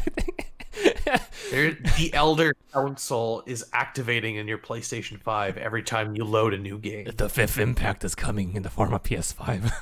The 1.50 2.10
Elder 2.12 2.54
Council 2.72 3.42
is 3.46 3.64
activating 3.72 4.36
in 4.36 4.48
your 4.48 4.58
PlayStation 4.58 5.20
5 5.20 5.56
every 5.56 5.82
time 5.82 6.16
you 6.16 6.24
load 6.24 6.52
a 6.52 6.58
new 6.58 6.78
game. 6.78 7.08
the 7.16 7.28
fifth 7.28 7.58
impact 7.58 8.04
is 8.04 8.14
coming 8.14 8.54
in 8.54 8.62
the 8.62 8.70
form 8.70 8.92
of 8.92 9.02
PS5. 9.02 9.72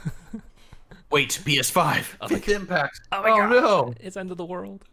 Wait, 1.14 1.40
PS5. 1.44 2.16
Oh 2.20 2.26
my 2.28 2.28
Fifth 2.28 2.48
Impact. 2.48 3.00
Oh 3.12 3.22
my 3.22 3.30
oh 3.30 3.36
God. 3.36 3.50
no. 3.50 3.94
it's 4.00 4.16
end 4.16 4.32
of 4.32 4.36
the 4.36 4.44
world. 4.44 4.84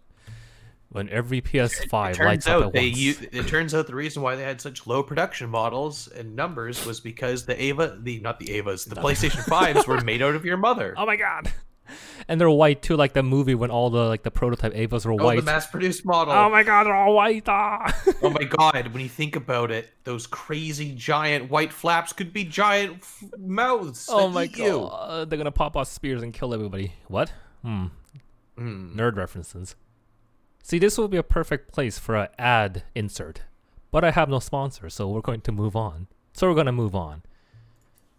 When 0.90 1.10
every 1.10 1.42
PS5 1.42 2.12
It 2.12 2.24
lights 2.24 2.46
turns 2.46 2.48
up 2.48 2.68
at 2.68 2.74
they 2.74 2.90
once. 2.90 2.98
u- 3.00 3.30
it 3.32 3.48
turns 3.48 3.74
out 3.74 3.88
the 3.88 3.96
reason 3.96 4.22
why 4.22 4.36
they 4.36 4.44
had 4.44 4.62
such 4.62 4.86
low 4.86 5.02
production 5.02 5.50
models 5.50 6.08
and 6.10 6.36
numbers 6.36 6.86
was 6.86 7.00
because 7.00 7.46
the 7.46 7.60
EVA 7.60 7.98
the 8.04 8.20
not 8.20 8.38
the 8.38 8.46
EVAs, 8.46 8.88
the 8.88 8.98
PlayStation 8.98 9.44
5s 9.46 9.88
were 9.88 10.00
made 10.02 10.22
out 10.22 10.36
of 10.36 10.46
your 10.46 10.58
mother. 10.58 10.94
oh 10.98 11.08
my 11.08 11.16
god! 11.16 11.52
And 12.28 12.40
they're 12.40 12.50
white 12.50 12.82
too, 12.82 12.96
like 12.96 13.14
the 13.14 13.24
movie 13.24 13.56
when 13.56 13.72
all 13.72 13.90
the 13.90 14.06
like 14.06 14.24
the 14.24 14.32
prototype 14.32 14.74
EVAs 14.74 15.06
were 15.06 15.14
Oh, 15.14 15.26
white. 15.26 15.38
the 15.38 15.42
mass 15.42 15.68
produced 15.68 16.06
model. 16.06 16.34
oh 16.34 16.50
my 16.50 16.64
god, 16.64 16.86
they're 16.86 16.96
all 16.96 17.14
white! 17.16 17.44
Ah! 17.48 17.92
oh 18.22 18.30
my 18.30 18.44
god, 18.58 18.88
when 18.94 19.02
you 19.04 19.10
think 19.10 19.36
about 19.36 19.72
it, 19.72 19.90
those 20.06 20.28
crazy 20.28 20.94
giant 20.96 21.50
white 21.50 21.74
flaps 21.74 22.14
could 22.14 22.32
be 22.32 22.44
giant 22.46 22.98
f- 23.02 23.24
mouths. 23.38 24.08
oh 24.10 24.30
my 24.30 24.44
eat 24.46 24.58
you. 24.58 24.88
god, 24.90 25.30
they're 25.30 25.38
gonna 25.38 25.52
pop 25.52 25.76
off 25.76 25.88
spears 25.90 26.22
and 26.24 26.34
kill 26.34 26.54
everybody. 26.54 26.94
What? 27.08 27.34
Hmm. 27.64 27.88
Hmm. 28.58 28.98
Nerd 28.98 29.16
references. 29.18 29.76
See, 30.64 30.78
this 30.80 30.98
will 30.98 31.08
be 31.08 31.18
a 31.18 31.24
perfect 31.24 31.74
place 31.74 31.98
for 32.00 32.16
an 32.16 32.28
ad 32.38 32.84
insert, 32.96 33.42
but 33.92 34.04
I 34.06 34.12
have 34.12 34.30
no 34.30 34.40
sponsor, 34.40 34.90
so 34.90 35.08
we're 35.10 35.22
going 35.22 35.42
to 35.42 35.52
move 35.52 35.76
on. 35.76 36.08
So 36.34 36.48
we're 36.48 36.56
gonna 36.56 36.72
move 36.72 36.96
on. 36.96 37.24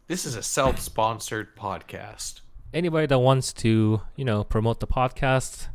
This 0.09 0.27
is 0.27 0.35
a 0.35 0.43
self-sponsored 0.43 1.57
podcast. 1.57 2.42
Anybody 2.73 3.07
that 3.07 3.19
wants 3.19 3.53
to, 3.55 4.03
you 4.17 4.25
know, 4.25 4.45
promote 4.45 4.81
the 4.81 4.87
podcast, 4.87 5.69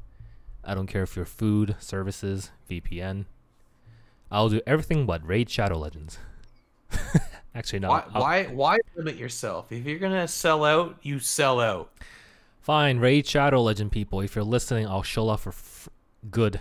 I 0.64 0.76
don't 0.76 0.88
care 0.88 1.04
if 1.04 1.16
you're 1.16 1.26
food, 1.26 1.76
services, 1.80 2.52
VPN. 2.70 3.26
I'll 4.32 4.50
do 4.50 4.62
everything 4.68 5.06
but 5.06 5.26
raid 5.26 5.50
Shadow 5.50 5.78
Legends. 5.78 6.20
Actually, 7.56 7.80
no. 7.80 7.90
why, 7.90 8.04
why 8.12 8.44
why 8.46 8.78
limit 8.96 9.16
yourself? 9.16 9.72
If 9.72 9.86
you're 9.86 10.00
gonna 10.00 10.28
sell 10.28 10.64
out, 10.64 10.98
you 11.02 11.20
sell 11.20 11.60
out. 11.60 11.92
Fine, 12.60 13.00
raid 13.00 13.26
Shadow 13.26 13.62
Legend 13.62 13.92
people. 13.92 14.20
If 14.22 14.36
you're 14.36 14.44
listening, 14.44 14.86
I'll 14.88 15.04
show 15.04 15.30
off 15.30 15.44
for 15.44 15.50
f- 15.50 15.90
good. 16.30 16.60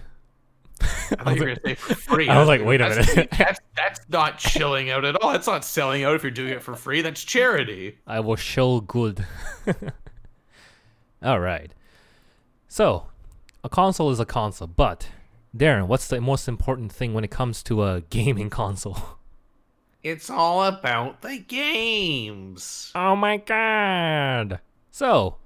I 0.80 0.84
thought 0.86 1.34
you 1.34 1.40
were 1.40 1.46
gonna 1.48 1.60
say 1.64 1.74
for 1.74 1.94
free. 1.94 2.28
I 2.30 2.38
was 2.38 2.48
like, 2.48 2.64
wait 2.64 2.80
a 2.80 2.88
That's- 2.88 3.08
minute. 3.08 3.30
That's, 3.36 3.60
that's 3.76 4.00
not 4.08 4.38
chilling 4.38 4.90
out 4.90 5.04
at 5.04 5.16
all. 5.22 5.32
That's 5.32 5.46
not 5.46 5.64
selling 5.64 6.02
out 6.04 6.14
if 6.14 6.22
you're 6.22 6.30
doing 6.30 6.52
it 6.52 6.62
for 6.62 6.74
free. 6.74 7.02
That's 7.02 7.22
charity. 7.22 7.98
I 8.06 8.20
will 8.20 8.36
show 8.36 8.80
good. 8.80 9.24
All 11.22 11.40
right. 11.40 11.72
So, 12.68 13.06
a 13.64 13.68
console 13.68 14.10
is 14.10 14.20
a 14.20 14.26
console, 14.26 14.68
but 14.68 15.08
Darren, 15.56 15.86
what's 15.86 16.08
the 16.08 16.20
most 16.20 16.48
important 16.48 16.92
thing 16.92 17.14
when 17.14 17.24
it 17.24 17.30
comes 17.30 17.62
to 17.64 17.82
a 17.82 18.00
gaming 18.10 18.50
console? 18.50 18.98
It's 20.02 20.30
all 20.30 20.62
about 20.64 21.22
the 21.22 21.38
games. 21.38 22.92
Oh 22.94 23.16
my 23.16 23.38
god. 23.38 24.60
So, 24.90 25.36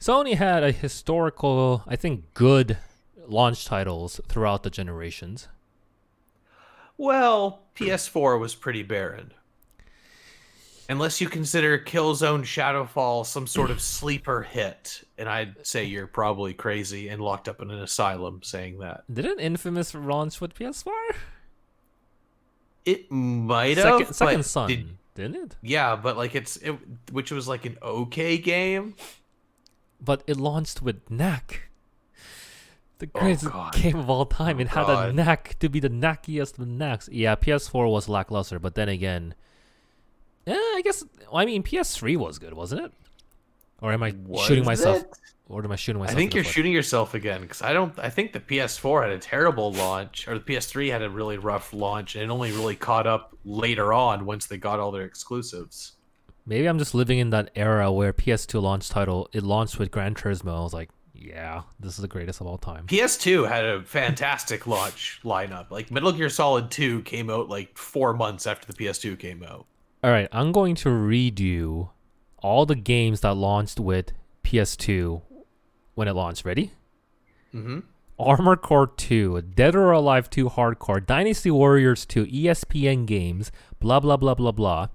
Sony 0.00 0.34
had 0.34 0.64
a 0.64 0.72
historical, 0.72 1.84
I 1.86 1.94
think 1.94 2.34
good 2.34 2.78
launch 3.28 3.64
titles 3.64 4.20
throughout 4.28 4.62
the 4.62 4.70
generations. 4.70 5.48
Well, 6.96 7.62
PS4 7.76 8.40
was 8.40 8.54
pretty 8.54 8.82
barren. 8.82 9.32
Unless 10.90 11.20
you 11.20 11.28
consider 11.28 11.78
Killzone 11.78 12.42
Shadowfall 12.42 13.24
some 13.24 13.46
sort 13.46 13.70
of 13.70 13.80
sleeper 13.80 14.42
hit, 14.42 15.04
and 15.16 15.28
I'd 15.28 15.64
say 15.64 15.84
you're 15.84 16.08
probably 16.08 16.52
crazy 16.52 17.08
and 17.08 17.22
locked 17.22 17.48
up 17.48 17.62
in 17.62 17.70
an 17.70 17.80
asylum 17.80 18.40
saying 18.42 18.80
that. 18.80 19.04
Didn't 19.12 19.38
Infamous 19.38 19.94
launch 19.94 20.40
with 20.40 20.52
PS4? 20.54 20.90
It 22.84 23.10
might 23.10 23.76
Second, 23.76 24.06
have. 24.06 24.14
Second 24.16 24.36
but 24.38 24.44
Son, 24.44 24.68
did- 24.68 24.96
didn't 25.14 25.36
it? 25.36 25.56
yeah, 25.62 25.96
but 25.96 26.16
like 26.16 26.34
it's 26.34 26.56
it, 26.56 26.76
which 27.12 27.30
was 27.30 27.46
like 27.46 27.66
an 27.66 27.76
okay 27.82 28.36
game. 28.38 28.96
But 30.00 30.24
it 30.26 30.38
launched 30.38 30.82
with 30.82 31.08
knack. 31.10 31.70
The 32.98 33.08
Oh, 33.14 33.20
greatest 33.20 33.44
God. 33.50 33.74
game 33.74 33.96
of 33.96 34.10
all 34.10 34.26
time. 34.26 34.58
Oh, 34.58 34.60
it 34.62 34.68
had 34.68 34.88
a 34.88 35.12
knack 35.12 35.56
to 35.60 35.68
be 35.68 35.78
the 35.78 35.88
knackiest 35.90 36.58
of 36.58 36.66
knacks. 36.66 37.08
Yeah, 37.12 37.34
PS4 37.36 37.90
was 37.90 38.08
lackluster, 38.08 38.58
but 38.58 38.74
then 38.74 38.88
again, 38.88 39.34
yeah, 40.46 40.54
I 40.54 40.80
guess. 40.84 41.04
I 41.32 41.44
mean, 41.44 41.62
PS3 41.62 42.16
was 42.16 42.38
good, 42.38 42.54
wasn't 42.54 42.82
it? 42.86 42.92
Or 43.82 43.92
am 43.92 44.02
I 44.02 44.10
shooting 44.10 44.64
Was 44.64 44.80
myself? 44.80 45.02
it? 45.02 45.10
Or 45.48 45.64
am 45.64 45.72
I 45.72 45.76
shooting 45.76 45.98
myself? 45.98 46.16
I 46.16 46.18
think 46.18 46.34
you're 46.34 46.44
foot? 46.44 46.52
shooting 46.52 46.72
yourself 46.72 47.14
again 47.14 47.40
because 47.40 47.60
I 47.62 47.72
don't. 47.72 47.98
I 47.98 48.08
think 48.10 48.32
the 48.32 48.40
PS4 48.40 49.02
had 49.02 49.10
a 49.10 49.18
terrible 49.18 49.72
launch, 49.72 50.28
or 50.28 50.38
the 50.38 50.44
PS3 50.44 50.90
had 50.92 51.02
a 51.02 51.10
really 51.10 51.38
rough 51.38 51.72
launch, 51.72 52.14
and 52.14 52.24
it 52.24 52.30
only 52.30 52.52
really 52.52 52.76
caught 52.76 53.06
up 53.06 53.36
later 53.44 53.92
on 53.92 54.26
once 54.26 54.46
they 54.46 54.58
got 54.58 54.78
all 54.78 54.92
their 54.92 55.04
exclusives. 55.04 55.92
Maybe 56.46 56.66
I'm 56.66 56.78
just 56.78 56.94
living 56.94 57.18
in 57.18 57.30
that 57.30 57.50
era 57.54 57.90
where 57.92 58.12
PS2 58.12 58.62
launch 58.62 58.88
title 58.88 59.28
it 59.32 59.42
launched 59.42 59.78
with 59.78 59.90
Gran 59.90 60.14
Turismo. 60.14 60.56
I 60.58 60.62
was 60.62 60.72
like, 60.72 60.90
yeah, 61.14 61.62
this 61.78 61.94
is 61.94 61.98
the 62.00 62.08
greatest 62.08 62.40
of 62.40 62.46
all 62.46 62.58
time. 62.58 62.86
PS2 62.86 63.48
had 63.48 63.64
a 63.64 63.82
fantastic 63.82 64.66
launch 64.68 65.20
lineup. 65.24 65.70
Like 65.70 65.90
Metal 65.90 66.12
Gear 66.12 66.28
Solid 66.28 66.70
2 66.70 67.02
came 67.02 67.28
out 67.28 67.48
like 67.48 67.76
four 67.76 68.14
months 68.14 68.46
after 68.46 68.70
the 68.70 68.72
PS2 68.72 69.18
came 69.18 69.42
out. 69.42 69.66
All 70.02 70.10
right, 70.10 70.28
I'm 70.32 70.52
going 70.52 70.74
to 70.76 70.90
read 70.90 71.40
you 71.40 71.90
all 72.38 72.64
the 72.64 72.74
games 72.74 73.20
that 73.20 73.34
launched 73.34 73.78
with 73.78 74.12
PS2 74.44 75.20
when 75.94 76.08
it 76.08 76.14
launched. 76.14 76.44
Ready? 76.44 76.72
Mm-hmm. 77.54 77.80
Armored 78.18 78.62
Core 78.62 78.86
2, 78.86 79.42
Dead 79.42 79.74
or 79.74 79.92
Alive 79.92 80.30
2 80.30 80.50
Hardcore, 80.50 81.04
Dynasty 81.04 81.50
Warriors 81.50 82.06
2, 82.06 82.26
ESPN 82.26 83.06
Games, 83.06 83.52
blah 83.78 84.00
blah 84.00 84.16
blah 84.16 84.34
blah 84.34 84.52
blah. 84.52 84.88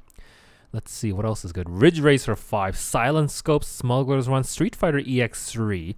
Let's 0.72 0.92
see 0.92 1.14
what 1.14 1.26
else 1.26 1.46
is 1.46 1.52
good. 1.52 1.70
Ridge 1.70 2.00
Racer 2.00 2.36
5, 2.36 2.78
Silent 2.78 3.32
Scope, 3.32 3.64
Smuggler's 3.64 4.28
Run, 4.28 4.44
Street 4.44 4.76
Fighter 4.76 5.00
EX3. 5.00 5.96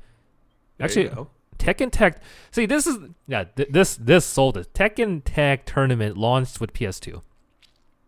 Actually, 0.79 1.09
Tekken 1.57 1.91
Tag. 1.91 2.17
See, 2.51 2.65
this 2.65 2.85
is 2.85 2.97
yeah. 3.27 3.45
Th- 3.55 3.69
this 3.71 3.95
this 3.95 4.25
sold 4.25 4.57
it. 4.57 4.73
Tekken 4.73 5.21
Tag 5.25 5.65
Tournament 5.65 6.17
launched 6.17 6.61
with 6.61 6.73
PS2. 6.73 7.21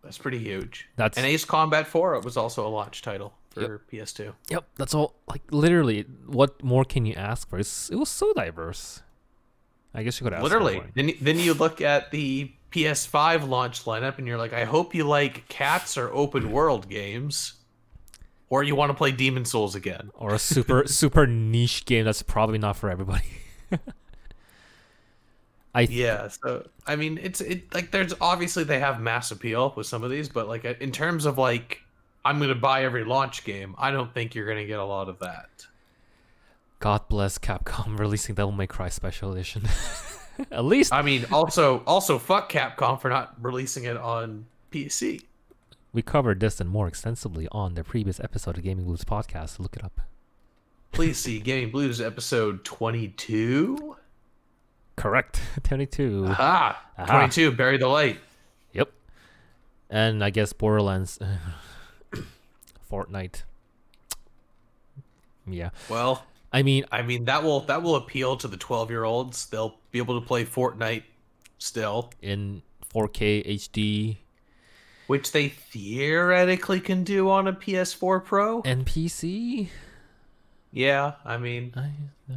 That's 0.04 0.18
pretty 0.18 0.40
huge. 0.40 0.88
That's 0.96 1.18
And 1.18 1.26
Ace 1.26 1.46
Combat 1.46 1.88
4 1.88 2.16
it 2.16 2.26
was 2.26 2.38
also 2.38 2.66
a 2.66 2.70
launch 2.70 3.02
title 3.02 3.34
for 3.50 3.82
PS2. 3.92 4.34
Yep, 4.50 4.66
that's 4.76 4.94
all. 4.94 5.16
Like 5.28 5.42
literally, 5.52 6.06
what 6.26 6.64
more 6.64 6.86
can 6.86 7.06
you 7.06 7.14
ask 7.16 7.50
for? 7.50 7.60
It's, 7.60 7.90
it 7.90 7.96
was 7.96 8.10
so 8.10 8.34
diverse. 8.34 9.02
I 9.94 10.04
guess 10.04 10.20
you 10.20 10.24
could 10.24 10.34
ask. 10.34 10.44
Literally. 10.44 10.82
Then, 10.96 11.14
then 11.20 11.40
you 11.40 11.54
look 11.54 11.82
at 11.82 12.12
the 12.12 12.52
PS5 12.72 13.48
launch 13.48 13.86
lineup 13.86 14.18
and 14.18 14.28
you're 14.28 14.38
like, 14.38 14.54
I 14.54 14.66
hope 14.66 14.94
you 14.94 15.04
like 15.04 15.48
cats 15.48 15.98
or 15.98 16.12
open 16.14 16.44
mm. 16.44 16.52
world 16.52 16.90
games. 16.90 17.54
Or 18.52 18.64
you 18.64 18.74
want 18.74 18.90
to 18.90 18.96
play 18.96 19.12
Demon's 19.12 19.52
Souls 19.52 19.76
again. 19.76 20.10
or 20.16 20.34
a 20.34 20.40
super 20.40 20.84
super 20.88 21.28
niche 21.28 21.86
game 21.86 22.06
that's 22.06 22.24
probably 22.24 22.58
not 22.58 22.76
for 22.76 22.90
everybody. 22.90 23.26
I 25.80 25.86
th- 25.86 25.98
Yeah, 25.98 26.28
so 26.28 26.68
I 26.86 26.96
mean, 26.96 27.18
it's 27.22 27.42
it 27.42 27.74
like 27.74 27.92
there's 27.92 28.13
obviously 28.22 28.63
they 28.63 28.80
have 28.80 29.00
mass 29.02 29.32
appeal 29.32 29.74
with 29.76 29.88
some 29.88 30.04
of 30.04 30.10
these, 30.12 30.30
but 30.30 30.48
like 30.48 30.65
uh, 30.65 30.74
in 30.80 30.92
terms 30.92 31.26
of 31.26 31.38
like 31.38 31.82
I'm 32.26 32.39
gonna 32.39 32.56
buy 32.56 32.84
every 32.84 33.04
launch 33.04 33.44
game, 33.44 33.76
I 33.78 33.92
don't 33.92 34.13
think 34.13 34.36
you're 34.36 34.48
gonna 34.48 34.65
get 34.65 34.80
a 34.80 34.86
lot 34.86 35.10
of 35.10 35.20
that. 35.20 35.50
God 36.80 37.08
bless 37.10 37.38
Capcom 37.38 37.98
releasing 38.00 38.36
Devil 38.36 38.52
May 38.54 38.68
Cry 38.68 38.89
Special 38.89 39.32
Edition. 39.34 39.63
At 40.52 40.63
least 40.63 40.94
I 40.94 41.02
mean, 41.02 41.26
also 41.32 41.84
also 41.86 42.18
fuck 42.18 42.52
Capcom 42.52 43.00
for 43.00 43.10
not 43.10 43.36
releasing 43.42 43.84
it 43.84 43.98
on 43.98 44.46
PC. 44.72 45.24
we 45.92 46.02
covered 46.02 46.39
this 46.39 46.62
and 46.62 46.70
more 46.70 46.88
extensively 46.88 47.48
on 47.52 47.74
the 47.74 47.84
previous 47.84 48.20
episode 48.22 48.58
of 48.58 48.63
Gaming 48.63 48.86
Blues 48.86 49.04
podcast. 49.04 49.60
Look 49.60 49.76
it 49.76 49.84
up. 49.84 50.00
Please 50.92 51.18
see 51.18 51.39
Gaming 51.39 51.72
Blues 51.72 52.00
episode 52.00 52.63
22. 52.63 53.96
Correct. 55.00 55.40
22. 55.64 56.26
Aha, 56.28 56.82
Aha. 56.98 57.06
22. 57.06 57.52
Bury 57.52 57.78
the 57.78 57.88
light. 57.88 58.20
Yep. 58.74 58.92
And 59.90 60.24
I 60.24 60.30
guess 60.30 60.54
Borderlands 60.54 61.20
Fortnite. 62.92 63.44
Yeah. 65.48 65.70
Well, 65.90 66.26
I 66.54 66.64
mean, 66.64 66.86
I 66.92 67.02
mean 67.02 67.26
that 67.26 67.44
will 67.44 67.62
that 67.62 67.82
will 67.82 67.96
appeal 67.96 68.38
to 68.38 68.48
the 68.48 68.58
12 68.58 68.92
year 68.92 69.04
olds. 69.04 69.48
They'll 69.48 69.78
be 69.92 70.00
able 70.00 70.20
to 70.20 70.26
play 70.26 70.46
Fortnite 70.46 71.04
still, 71.58 72.12
in 72.22 72.62
4K 72.94 73.48
HD 73.48 74.18
which 75.10 75.32
they 75.32 75.50
theoretically 75.50 76.80
can 76.80 77.04
do 77.04 77.32
on 77.32 77.48
a 77.48 77.52
PS4 77.52 78.24
Pro. 78.24 78.62
and 78.62 78.86
PC. 78.86 79.70
Yeah, 80.72 81.14
I 81.26 81.38
mean, 81.38 81.74
I, 81.76 81.90
uh, 82.32 82.36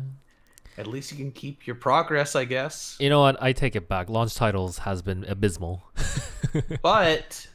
at 0.79 0.87
least 0.87 1.11
you 1.11 1.17
can 1.19 1.31
keep 1.33 1.67
your 1.67 1.77
progress, 1.77 2.35
I 2.35 2.45
guess. 2.45 2.97
you 2.99 3.11
know 3.11 3.21
what? 3.21 3.41
I 3.43 3.53
take 3.53 3.77
it 3.77 3.89
back. 3.89 4.09
Launch 4.09 4.35
titles 4.35 4.79
has 4.79 5.03
been 5.03 5.25
abysmal, 5.25 5.83
But 6.83 7.47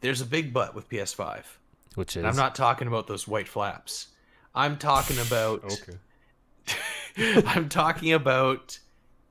there's 0.00 0.20
a 0.20 0.26
big 0.26 0.52
but 0.52 0.74
with 0.74 0.88
PS5. 0.88 1.44
which 1.94 2.12
is 2.12 2.16
And 2.16 2.26
I'm 2.26 2.36
not 2.36 2.54
talking 2.54 2.88
about 2.88 3.06
those 3.06 3.26
white 3.28 3.48
flaps. 3.48 4.08
I'm 4.54 4.76
talking 4.78 5.18
about 5.18 5.64
okay. 7.16 7.42
I'm 7.46 7.68
talking 7.68 8.12
about 8.12 8.78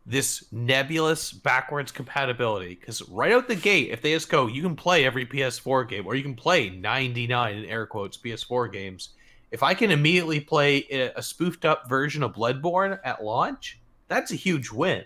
this 0.06 0.45
nebulous 0.51 1.32
backwards 1.32 1.91
compatibility. 1.91 2.75
Because 2.75 3.01
right 3.10 3.32
out 3.32 3.47
the 3.47 3.56
gate, 3.56 3.89
if 3.89 4.01
they 4.01 4.13
just 4.13 4.29
go, 4.29 4.47
you 4.47 4.62
can 4.62 4.75
play 4.75 5.06
every 5.06 5.25
PS4 5.25 5.88
game, 5.88 6.06
or 6.06 6.15
you 6.15 6.23
can 6.23 6.36
play 6.36 6.69
99 6.69 7.56
in 7.56 7.65
air 7.65 7.86
quotes 7.86 8.17
PS4 8.17 8.71
games. 8.71 9.10
If 9.54 9.62
I 9.62 9.76
can 9.76 9.92
immediately 9.92 10.39
play 10.39 10.88
a 10.89 11.13
a 11.16 11.22
spoofed 11.22 11.63
up 11.63 11.88
version 11.88 12.24
of 12.24 12.34
Bloodborne 12.34 13.00
at 13.06 13.24
launch, 13.24 13.80
that's 14.08 14.32
a 14.32 14.36
huge 14.36 14.72
win. 14.72 15.04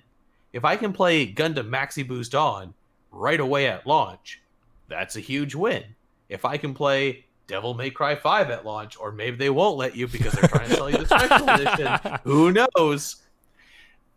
If 0.54 0.64
I 0.64 0.78
can 0.78 0.94
play 0.94 1.32
Gundam 1.32 1.70
Maxi 1.70 2.08
Boost 2.08 2.34
on 2.34 2.74
right 3.12 3.42
away 3.42 3.68
at 3.68 3.86
launch, 3.86 4.42
that's 4.88 5.18
a 5.18 5.20
huge 5.20 5.54
win. 5.54 5.84
If 6.30 6.46
I 6.46 6.56
can 6.56 6.74
play 6.74 7.26
Devil 7.48 7.74
May 7.74 7.90
Cry 7.90 8.16
5 8.16 8.50
at 8.50 8.66
launch, 8.66 8.98
or 8.98 9.12
maybe 9.12 9.36
they 9.36 9.50
won't 9.50 9.76
let 9.76 9.98
you 9.98 10.08
because 10.08 10.32
they're 10.32 10.48
trying 10.48 10.70
to 10.70 10.76
sell 10.76 10.90
you 10.90 10.98
the 10.98 11.06
special 11.18 11.50
edition, 11.50 12.20
who 12.24 12.54
knows? 12.54 13.18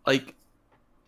Like, 0.06 0.36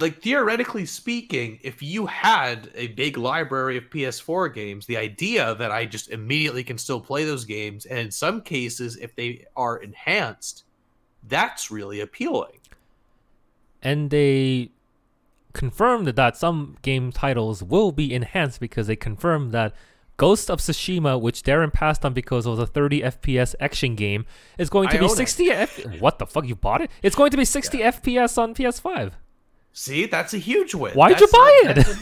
like 0.03 0.21
theoretically 0.21 0.85
speaking, 0.85 1.59
if 1.63 1.83
you 1.83 2.05
had 2.07 2.71
a 2.75 2.89
big 2.89 3.17
library 3.17 3.79
of 3.79 3.85
PS4 3.85 4.53
games, 4.53 4.85
the 4.85 4.99
idea 4.99 5.55
that 5.55 5.71
I 5.71 5.87
just 5.87 6.11
immediately 6.11 6.63
can 6.63 6.77
still 6.77 7.01
play 7.01 7.25
those 7.25 7.45
games, 7.47 7.87
and 7.87 7.99
in 7.99 8.11
some 8.11 8.43
cases, 8.43 8.97
if 8.97 9.15
they 9.17 9.47
are 9.57 9.79
enhanced, 9.79 10.65
that's 11.29 11.71
really 11.71 12.01
appealing. 12.01 12.59
and 13.83 14.11
they 14.11 14.71
confirmed 15.55 16.07
that 16.07 16.37
some 16.37 16.77
game 16.83 17.13
titles 17.13 17.63
will 17.63 17.93
be 17.93 18.15
enhanced 18.15 18.61
because 18.61 18.87
they 18.87 18.97
confirmed 18.97 19.53
that 19.53 19.75
Ghost 20.17 20.51
of 20.51 20.61
Tsushima, 20.61 21.21
which 21.21 21.43
Darren 21.43 21.73
passed 21.73 22.05
on 22.05 22.13
because 22.13 22.47
it 22.47 22.51
was 22.51 22.59
a 22.59 22.67
30 22.67 23.01
FPS 23.03 23.55
action 23.61 23.95
game, 23.97 24.25
is 24.57 24.71
going 24.71 24.89
to 24.91 24.97
I 24.97 25.01
be 25.01 25.09
60 25.09 25.51
F- 25.51 26.01
What 26.01 26.19
the 26.19 26.27
fuck? 26.27 26.47
You 26.47 26.55
bought 26.55 26.81
it? 26.81 26.91
It's 27.03 27.17
going 27.17 27.31
to 27.33 27.37
be 27.37 27.45
60 27.45 27.79
FPS 27.79 28.39
on 28.39 28.55
PS5. 28.55 29.13
See, 29.73 30.07
that's 30.07 30.35
a 30.35 30.39
huge 30.39 30.75
win. 30.75 30.93
Why'd 30.95 31.21
you 31.21 31.29
buy 31.29 31.63
a- 31.67 31.71
it? 31.71 31.75
That's 31.75 31.89
a, 31.91 31.99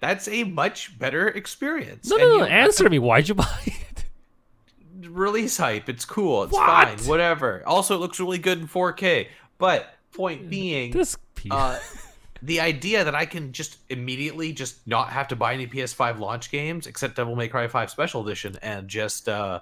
that's 0.00 0.28
a 0.28 0.44
much 0.44 0.98
better 0.98 1.28
experience. 1.28 2.08
No, 2.08 2.16
And 2.16 2.24
no, 2.24 2.38
no. 2.38 2.44
Answer 2.44 2.88
me. 2.88 2.98
Why'd 2.98 3.28
you 3.28 3.34
buy 3.34 3.58
it? 3.66 4.04
release 5.08 5.56
hype. 5.56 5.88
It's 5.88 6.04
cool. 6.04 6.44
It's 6.44 6.52
What? 6.52 6.66
fine. 6.66 6.98
Whatever. 7.08 7.62
Also, 7.66 7.94
it 7.94 7.98
looks 7.98 8.20
really 8.20 8.38
good 8.38 8.58
in 8.60 8.68
4K. 8.68 9.28
But 9.58 9.92
point 10.12 10.48
being, 10.50 10.92
This 10.92 11.16
pe- 11.34 11.48
uh, 11.50 11.78
the 12.42 12.60
idea 12.60 13.04
that 13.04 13.14
I 13.14 13.24
can 13.26 13.52
just 13.52 13.78
immediately 13.88 14.52
just 14.52 14.86
not 14.86 15.10
have 15.10 15.28
to 15.28 15.36
buy 15.36 15.54
any 15.54 15.66
PS5 15.66 16.18
launch 16.18 16.50
games 16.50 16.86
except 16.86 17.16
Devil 17.16 17.34
May 17.36 17.48
Cry 17.48 17.66
5 17.68 17.90
Special 17.90 18.24
Edition 18.26 18.56
and 18.62 18.86
just 18.88 19.28
uh, 19.28 19.60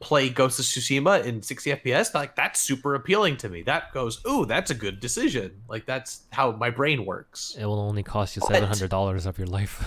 play 0.00 0.28
Ghost 0.28 0.58
of 0.58 0.64
Tsushima 0.64 1.24
in 1.24 1.42
60 1.42 1.70
FPS, 1.70 2.14
like 2.14 2.36
that's 2.36 2.60
super 2.60 2.94
appealing 2.94 3.36
to 3.38 3.48
me. 3.48 3.62
That 3.62 3.92
goes, 3.92 4.20
ooh, 4.26 4.44
that's 4.44 4.70
a 4.70 4.74
good 4.74 5.00
decision. 5.00 5.62
Like 5.68 5.86
that's 5.86 6.24
how 6.32 6.52
my 6.52 6.70
brain 6.70 7.04
works. 7.04 7.56
It 7.58 7.64
will 7.64 7.80
only 7.80 8.02
cost 8.02 8.36
you 8.36 8.42
seven 8.42 8.68
hundred 8.68 8.90
dollars 8.90 9.26
of 9.26 9.38
your 9.38 9.46
life. 9.46 9.82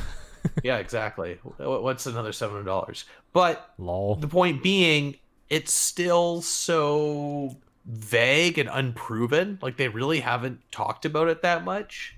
yeah, 0.64 0.78
exactly. 0.78 1.39
What's 1.57 2.05
another 2.05 2.32
seven 2.32 2.55
hundred 2.55 2.66
dollars? 2.66 3.05
But 3.34 3.74
Lol. 3.78 4.16
the 4.16 4.28
point 4.28 4.64
being, 4.64 5.18
it's 5.49 5.72
still 5.72 6.41
so 6.41 7.55
vague 7.86 8.57
and 8.57 8.70
unproven. 8.72 9.60
Like 9.62 9.78
they 9.78 9.88
really 9.88 10.20
haven't 10.20 10.60
talked 10.72 11.05
about 11.05 11.28
it 11.28 11.41
that 11.41 11.64
much. 11.64 12.16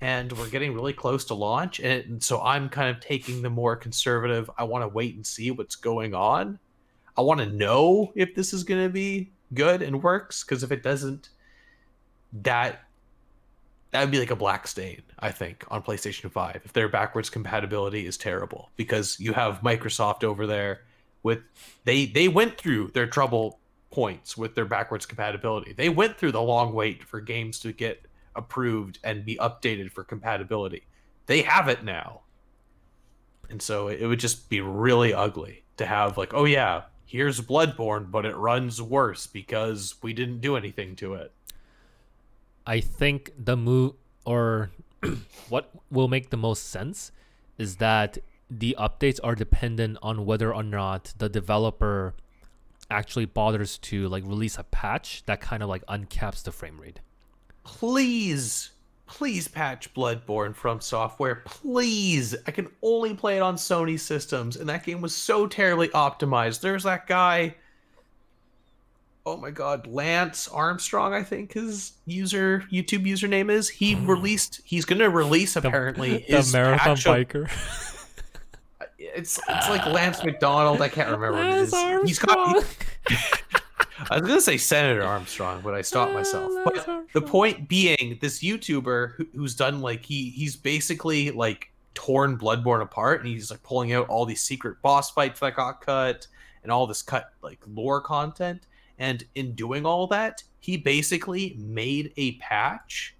And 0.00 0.30
we're 0.32 0.48
getting 0.48 0.74
really 0.74 0.92
close 0.92 1.24
to 1.24 1.34
launch. 1.34 1.80
And 1.80 2.22
so 2.22 2.40
I'm 2.40 2.68
kind 2.68 2.88
of 2.94 3.00
taking 3.02 3.42
the 3.42 3.50
more 3.50 3.74
conservative, 3.74 4.48
I 4.56 4.62
want 4.62 4.84
to 4.84 4.88
wait 4.88 5.16
and 5.16 5.26
see 5.26 5.50
what's 5.50 5.74
going 5.74 6.14
on. 6.14 6.60
I 7.18 7.20
want 7.20 7.40
to 7.40 7.46
know 7.46 8.12
if 8.14 8.36
this 8.36 8.54
is 8.54 8.62
going 8.62 8.82
to 8.82 8.88
be 8.88 9.32
good 9.52 9.82
and 9.82 10.02
works. 10.02 10.44
Because 10.44 10.62
if 10.62 10.70
it 10.70 10.84
doesn't, 10.84 11.30
that 12.32 12.80
that 13.90 14.02
would 14.02 14.10
be 14.10 14.20
like 14.20 14.30
a 14.30 14.36
black 14.36 14.68
stain, 14.68 15.02
I 15.18 15.30
think, 15.30 15.64
on 15.68 15.82
PlayStation 15.82 16.30
5 16.30 16.60
if 16.64 16.72
their 16.72 16.88
backwards 16.88 17.30
compatibility 17.30 18.06
is 18.06 18.16
terrible 18.16 18.70
because 18.76 19.18
you 19.18 19.32
have 19.32 19.62
Microsoft 19.62 20.24
over 20.24 20.46
there 20.46 20.82
with 21.22 21.40
they 21.84 22.06
they 22.06 22.28
went 22.28 22.56
through 22.56 22.88
their 22.88 23.06
trouble 23.06 23.58
points 23.90 24.36
with 24.36 24.54
their 24.54 24.66
backwards 24.66 25.06
compatibility. 25.06 25.72
They 25.72 25.88
went 25.88 26.18
through 26.18 26.32
the 26.32 26.42
long 26.42 26.72
wait 26.72 27.02
for 27.02 27.20
games 27.20 27.58
to 27.60 27.72
get 27.72 28.06
approved 28.36 28.98
and 29.02 29.24
be 29.24 29.36
updated 29.36 29.90
for 29.90 30.04
compatibility. 30.04 30.84
They 31.26 31.42
have 31.42 31.68
it 31.68 31.82
now. 31.82 32.20
And 33.50 33.60
so 33.60 33.88
it 33.88 34.06
would 34.06 34.20
just 34.20 34.50
be 34.50 34.60
really 34.60 35.14
ugly 35.14 35.64
to 35.78 35.86
have 35.86 36.18
like, 36.18 36.34
oh 36.34 36.44
yeah, 36.44 36.82
here's 37.08 37.40
Bloodborne, 37.40 38.10
but 38.10 38.26
it 38.26 38.36
runs 38.36 38.82
worse 38.82 39.26
because 39.26 39.94
we 40.02 40.12
didn't 40.12 40.40
do 40.40 40.56
anything 40.56 40.94
to 40.96 41.14
it. 41.14 41.32
I 42.66 42.80
think 42.80 43.32
the 43.38 43.56
move 43.56 43.94
or 44.26 44.70
what 45.48 45.70
will 45.90 46.08
make 46.08 46.28
the 46.28 46.36
most 46.36 46.68
sense 46.68 47.10
is 47.56 47.76
that 47.76 48.18
the 48.50 48.76
updates 48.78 49.18
are 49.24 49.34
dependent 49.34 49.96
on 50.02 50.26
whether 50.26 50.54
or 50.54 50.62
not 50.62 51.14
the 51.16 51.30
developer 51.30 52.14
actually 52.90 53.24
bothers 53.24 53.78
to 53.78 54.06
like 54.08 54.24
release 54.24 54.58
a 54.58 54.64
patch 54.64 55.22
that 55.24 55.40
kind 55.40 55.62
of 55.62 55.68
like 55.68 55.84
uncaps 55.86 56.42
the 56.42 56.52
frame 56.52 56.78
rate. 56.78 57.00
please 57.64 58.70
please 59.08 59.48
patch 59.48 59.92
bloodborne 59.94 60.54
from 60.54 60.80
software. 60.80 61.42
Please. 61.46 62.36
I 62.46 62.50
can 62.50 62.68
only 62.82 63.14
play 63.14 63.36
it 63.36 63.40
on 63.40 63.56
sony 63.56 63.98
systems 63.98 64.56
and 64.56 64.68
that 64.68 64.84
game 64.84 65.00
was 65.00 65.14
so 65.14 65.46
terribly 65.46 65.88
optimized. 65.88 66.60
There's 66.60 66.84
that 66.84 67.06
guy. 67.06 67.56
Oh 69.26 69.36
my 69.36 69.50
god 69.50 69.86
lance 69.86 70.48
armstrong 70.48 71.12
i 71.12 71.22
think 71.22 71.52
his 71.52 71.92
user 72.06 72.64
youtube 72.72 73.06
username 73.06 73.50
is. 73.50 73.68
He 73.68 73.92
hmm. 73.92 74.06
released 74.06 74.62
he's 74.64 74.86
gonna 74.86 75.10
release 75.10 75.54
apparently 75.54 76.18
the 76.28 76.36
his 76.36 76.52
marathon 76.52 76.96
patch 76.96 77.06
of- 77.06 77.14
biker. 77.14 77.50
it's 78.98 79.38
it's 79.48 79.68
like 79.68 79.84
lance 79.84 80.24
mcdonald 80.24 80.80
i 80.80 80.88
can't 80.88 81.10
remember 81.10 81.32
what 81.32 81.44
it 81.44 81.50
Lance 81.50 81.72
is. 81.74 82.08
He's 82.08 82.18
got 82.18 82.38
Armstrong. 82.38 82.64
I 84.10 84.18
was 84.18 84.28
gonna 84.28 84.40
say 84.40 84.56
Senator 84.56 85.02
Armstrong, 85.02 85.60
but 85.62 85.74
I 85.74 85.82
stopped 85.82 86.12
myself. 86.12 86.52
But 86.64 87.06
the 87.12 87.22
point 87.22 87.68
being, 87.68 88.18
this 88.20 88.40
YouTuber 88.42 89.14
who, 89.14 89.26
who's 89.34 89.54
done 89.54 89.80
like 89.80 90.04
he 90.04 90.30
he's 90.30 90.56
basically 90.56 91.30
like 91.30 91.72
torn 91.94 92.38
Bloodborne 92.38 92.82
apart, 92.82 93.20
and 93.20 93.28
he's 93.28 93.50
like 93.50 93.62
pulling 93.62 93.92
out 93.92 94.08
all 94.08 94.24
these 94.24 94.40
secret 94.40 94.80
boss 94.82 95.10
fights 95.10 95.40
that 95.40 95.56
got 95.56 95.84
cut, 95.84 96.26
and 96.62 96.72
all 96.72 96.86
this 96.86 97.02
cut 97.02 97.32
like 97.42 97.60
lore 97.66 98.00
content. 98.00 98.66
And 98.98 99.24
in 99.34 99.54
doing 99.54 99.86
all 99.86 100.06
that, 100.08 100.42
he 100.60 100.76
basically 100.76 101.56
made 101.58 102.12
a 102.16 102.32
patch 102.38 103.14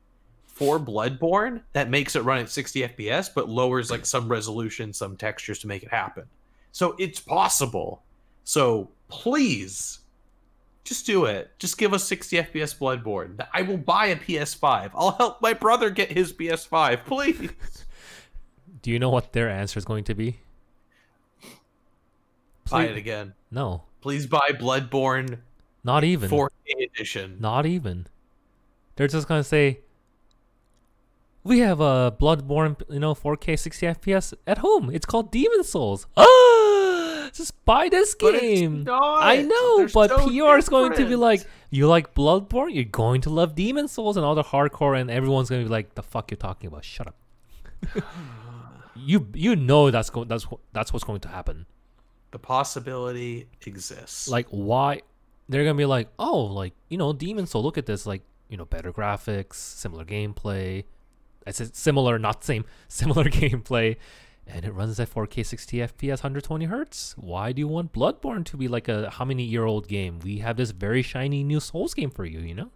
for 0.47 0.81
Bloodborne 0.81 1.63
that 1.73 1.89
makes 1.89 2.17
it 2.17 2.23
run 2.23 2.41
at 2.41 2.51
60 2.51 2.83
FPS, 2.83 3.31
but 3.33 3.49
lowers 3.49 3.93
like 3.93 4.05
some 4.05 4.29
resolution, 4.29 4.93
some 4.93 5.17
textures 5.17 5.61
to 5.61 5.69
make 5.69 5.85
it 5.85 5.91
happen. 5.91 6.25
So 6.73 6.97
it's 6.99 7.21
possible. 7.21 8.03
So 8.43 8.91
please, 9.09 10.01
just 10.89 11.07
do 11.07 11.27
it. 11.27 11.51
Just 11.59 11.79
give 11.79 11.93
us 11.93 12.05
60 12.05 12.37
FPS 12.39 12.77
Bloodborne. 12.77 13.45
I 13.53 13.63
will 13.63 13.77
buy 13.77 14.07
a 14.07 14.17
PS5. 14.17 14.91
I'll 14.95 15.13
help 15.13 15.43
my 15.43 15.53
brother 15.53 15.91
get 15.91 16.11
his 16.11 16.33
PS5, 16.33 17.05
please. 17.05 17.53
Do 18.83 18.91
you 18.91 18.99
know 18.99 19.11
what 19.11 19.33
their 19.33 19.51
answer 19.51 19.79
is 19.79 19.85
going 19.85 20.05
to 20.05 20.15
be? 20.15 20.39
buy 22.71 22.85
it 22.85 22.97
again. 22.97 23.35
No, 23.51 23.85
Please 24.01 24.27
buy 24.27 24.51
Bloodborne 24.51 25.39
not 25.85 26.05
even. 26.05 26.29
4K 26.29 26.85
edition. 26.93 27.37
Not 27.41 27.67
even. 27.67 28.07
They're 28.97 29.09
just 29.09 29.27
gonna 29.29 29.45
say, 29.45 29.81
"We 31.45 31.61
have 31.61 31.81
a 31.81 32.15
Bloodborne, 32.21 32.83
you 32.91 33.01
know, 33.01 33.15
4K 33.15 33.57
60 33.59 33.87
FPS 33.87 34.35
at 34.47 34.59
home. 34.59 34.91
It's 34.93 35.07
called 35.07 35.31
Demon's 35.31 35.71
Souls. 35.71 36.07
Ah, 36.17 36.58
just 37.39 37.65
buy 37.65 37.89
this 37.89 38.15
it's 38.21 38.41
game." 38.41 38.87
I 38.91 39.43
know, 39.43 39.77
They're 39.79 39.89
but 39.89 40.11
so 40.11 40.29
PR 40.29 40.59
is 40.59 40.69
going 40.69 40.93
to 40.95 41.07
be 41.07 41.17
like, 41.17 41.43
"You 41.71 41.87
like 41.89 42.15
Bloodborne? 42.15 42.75
You're 42.75 42.85
going 42.85 43.23
to 43.23 43.31
love 43.31 43.55
Demon's 43.55 43.93
Souls 43.93 44.17
and 44.17 44.27
all 44.27 44.35
the 44.35 44.45
hardcore, 44.45 45.01
and 45.01 45.11
everyone's 45.11 45.49
gonna 45.49 45.63
be 45.63 45.69
like, 45.69 45.95
the 45.95 46.03
fuck 46.03 46.31
you're 46.31 46.37
talking 46.37 46.69
about? 46.69 46.85
Shut 46.85 47.07
up." 47.07 47.17
you 48.97 49.29
you 49.35 49.57
know 49.57 49.91
that's 49.91 50.11
going 50.11 50.29
that's 50.29 50.47
that's 50.73 50.93
what's 50.93 51.05
going 51.05 51.21
to 51.21 51.29
happen. 51.29 51.67
the 52.31 52.39
possibility 52.39 53.47
exists. 53.65 54.29
like 54.29 54.47
why 54.51 55.01
they're 55.49 55.65
gonna 55.65 55.75
be 55.79 55.87
like 55.87 56.09
oh 56.19 56.41
like 56.45 56.75
you 56.91 56.99
know 56.99 57.13
demon 57.13 57.47
soul 57.47 57.63
look 57.63 57.79
at 57.79 57.87
this 57.87 58.05
like 58.05 58.23
you 58.51 58.57
know 58.57 58.65
better 58.67 58.93
graphics 58.93 59.55
similar 59.55 60.05
gameplay 60.05 60.85
i 61.47 61.51
said 61.51 61.75
similar 61.75 62.19
not 62.19 62.45
same 62.45 62.65
similar 62.89 63.25
gameplay 63.25 63.97
and 64.49 64.65
it 64.65 64.73
runs 64.73 64.99
at 64.99 65.13
4k 65.13 65.45
60 65.45 65.79
fps 65.79 66.19
120 66.23 66.65
hertz. 66.65 67.15
Why 67.19 67.53
do 67.53 67.61
you 67.61 67.69
want 67.69 67.93
bloodborne 67.93 68.45
to 68.47 68.57
be 68.57 68.67
like 68.67 68.89
a 68.89 69.11
how 69.11 69.25
many 69.25 69.45
year 69.45 69.65
old 69.65 69.89
game? 69.89 70.19
We 70.25 70.39
have 70.39 70.57
this 70.57 70.71
very 70.71 71.03
shiny 71.03 71.45
new 71.45 71.61
souls 71.61 71.95
game 71.95 72.11
for 72.11 72.25
you 72.25 72.41
you 72.41 72.55
know? 72.55 72.71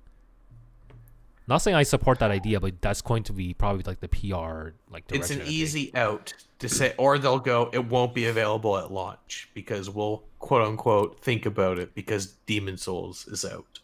Not 1.48 1.58
saying 1.58 1.74
i 1.74 1.82
support 1.82 2.18
that 2.20 2.30
idea 2.30 2.60
but 2.60 2.80
that's 2.80 3.02
going 3.02 3.24
to 3.24 3.32
be 3.32 3.52
probably 3.54 3.82
like 3.84 4.00
the 4.00 4.08
pr 4.08 4.74
like 4.90 5.04
it's 5.10 5.30
an 5.30 5.42
easy 5.46 5.94
out 5.94 6.32
to 6.60 6.68
say, 6.68 6.94
or 6.96 7.18
they'll 7.18 7.40
go, 7.40 7.70
it 7.72 7.84
won't 7.86 8.14
be 8.14 8.26
available 8.26 8.78
at 8.78 8.92
launch 8.92 9.50
because 9.52 9.90
we'll 9.90 10.22
quote 10.38 10.62
unquote 10.62 11.20
think 11.20 11.44
about 11.44 11.76
it 11.78 11.92
because 11.94 12.26
Demon's 12.46 12.82
Souls 12.82 13.26
is 13.26 13.44
out. 13.44 13.80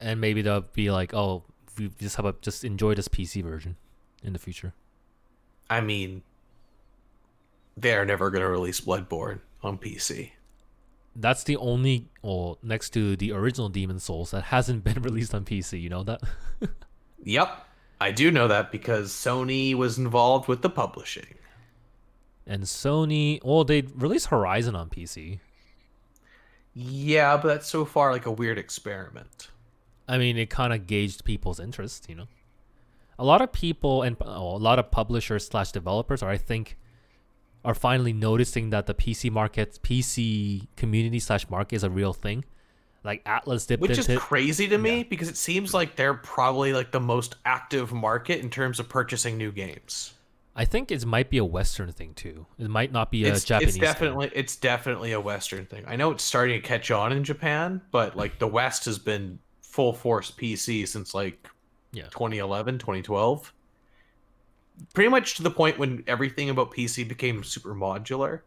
and 0.00 0.18
maybe 0.18 0.40
they'll 0.40 0.64
be 0.72 0.90
like 0.90 1.12
oh 1.12 1.42
we 1.78 1.90
just 2.00 2.16
have 2.16 2.24
a 2.24 2.34
just 2.40 2.64
enjoy 2.64 2.94
this 2.94 3.08
pc 3.08 3.42
version 3.42 3.76
in 4.22 4.32
the 4.32 4.38
future. 4.38 4.72
I 5.68 5.80
mean, 5.80 6.22
they're 7.76 8.04
never 8.04 8.30
going 8.30 8.42
to 8.42 8.48
release 8.48 8.80
Bloodborne 8.80 9.40
on 9.62 9.78
PC. 9.78 10.32
that's 11.16 11.44
the 11.44 11.56
only 11.56 12.08
well 12.22 12.58
next 12.62 12.90
to 12.90 13.16
the 13.16 13.32
original 13.32 13.68
demon 13.68 13.98
souls 13.98 14.30
that 14.30 14.44
hasn't 14.44 14.82
been 14.84 15.00
released 15.08 15.34
on 15.34 15.44
pc 15.44 15.80
you 15.80 15.88
know 15.90 16.02
that 16.02 16.20
Yep. 17.24 17.48
I 18.00 18.10
do 18.10 18.30
know 18.32 18.48
that 18.48 18.72
because 18.72 19.12
Sony 19.12 19.74
was 19.76 19.96
involved 19.98 20.48
with 20.48 20.62
the 20.62 20.70
publishing. 20.70 21.34
and 22.46 22.64
sony 22.64 23.38
well 23.44 23.62
they 23.64 23.82
released 23.94 24.26
horizon 24.28 24.74
on 24.74 24.88
pc 24.88 25.38
Yeah, 26.74 27.36
but 27.36 27.48
that's 27.48 27.68
so 27.68 27.84
far 27.84 28.12
like 28.12 28.26
a 28.26 28.30
weird 28.32 28.58
experiment. 28.58 29.48
i 30.08 30.18
mean 30.18 30.36
it 30.36 30.50
kind 30.50 30.72
of 30.72 30.86
gauged 30.86 31.24
people's 31.24 31.60
interest 31.60 32.06
you 32.08 32.14
know 32.16 32.26
a 33.18 33.24
lot 33.24 33.40
of 33.42 33.52
people 33.52 34.02
and 34.02 34.16
oh, 34.22 34.56
a 34.56 34.62
lot 34.68 34.78
of 34.78 34.90
publishers 34.90 35.46
slash 35.46 35.70
developers 35.72 36.22
are 36.22 36.30
i 36.30 36.36
think 36.38 36.76
are 37.64 37.74
finally 37.74 38.12
noticing 38.12 38.70
that 38.70 38.86
the 38.86 38.94
pc 38.94 39.30
market 39.30 39.78
pc 39.82 40.66
community 40.76 41.18
slash 41.18 41.48
market 41.50 41.76
is 41.76 41.84
a 41.84 41.90
real 41.90 42.12
thing 42.12 42.44
like 43.04 43.24
Atlus 43.24 43.66
dipped 43.66 43.80
Which 43.80 43.98
is 43.98 44.08
crazy 44.16 44.68
to 44.68 44.78
me 44.78 45.02
because 45.02 45.28
it 45.28 45.36
seems 45.36 45.74
like 45.74 45.96
they're 45.96 46.14
probably 46.14 46.72
like 46.72 46.92
the 46.92 47.00
most 47.00 47.34
active 47.44 47.92
market 47.92 48.38
in 48.40 48.48
terms 48.48 48.78
of 48.78 48.88
purchasing 48.88 49.36
new 49.36 49.50
games. 49.50 50.14
i 50.54 50.64
think 50.64 50.90
it 50.92 51.04
might 51.04 51.28
be 51.30 51.38
a 51.38 51.44
western 51.44 51.90
thing 51.92 52.14
too 52.14 52.46
it 52.58 52.68
might 52.68 52.92
not 52.92 53.10
be 53.10 53.24
a 53.24 53.32
it's, 53.32 53.44
japanese 53.44 53.68
it's 53.70 53.76
thing. 53.76 53.82
definitely 53.82 54.30
it's 54.34 54.56
definitely 54.56 55.12
a 55.12 55.20
western 55.20 55.66
thing 55.66 55.82
i 55.86 55.96
know 55.96 56.10
it's 56.10 56.22
starting 56.22 56.60
to 56.60 56.66
catch 56.66 56.90
on 56.90 57.10
in 57.12 57.24
japan 57.24 57.80
but 57.90 58.16
like 58.16 58.38
the 58.38 58.46
west 58.46 58.84
has 58.84 58.98
been 58.98 59.38
full 59.62 59.92
force 59.92 60.30
pc 60.30 60.86
since 60.86 61.14
like 61.14 61.48
Yeah. 61.92 62.04
2011 62.10 62.78
2012 62.78 63.52
pretty 64.94 65.10
much 65.10 65.34
to 65.36 65.42
the 65.42 65.50
point 65.50 65.78
when 65.78 66.04
everything 66.06 66.50
about 66.50 66.72
pc 66.72 67.06
became 67.06 67.42
super 67.44 67.74
modular. 67.74 68.40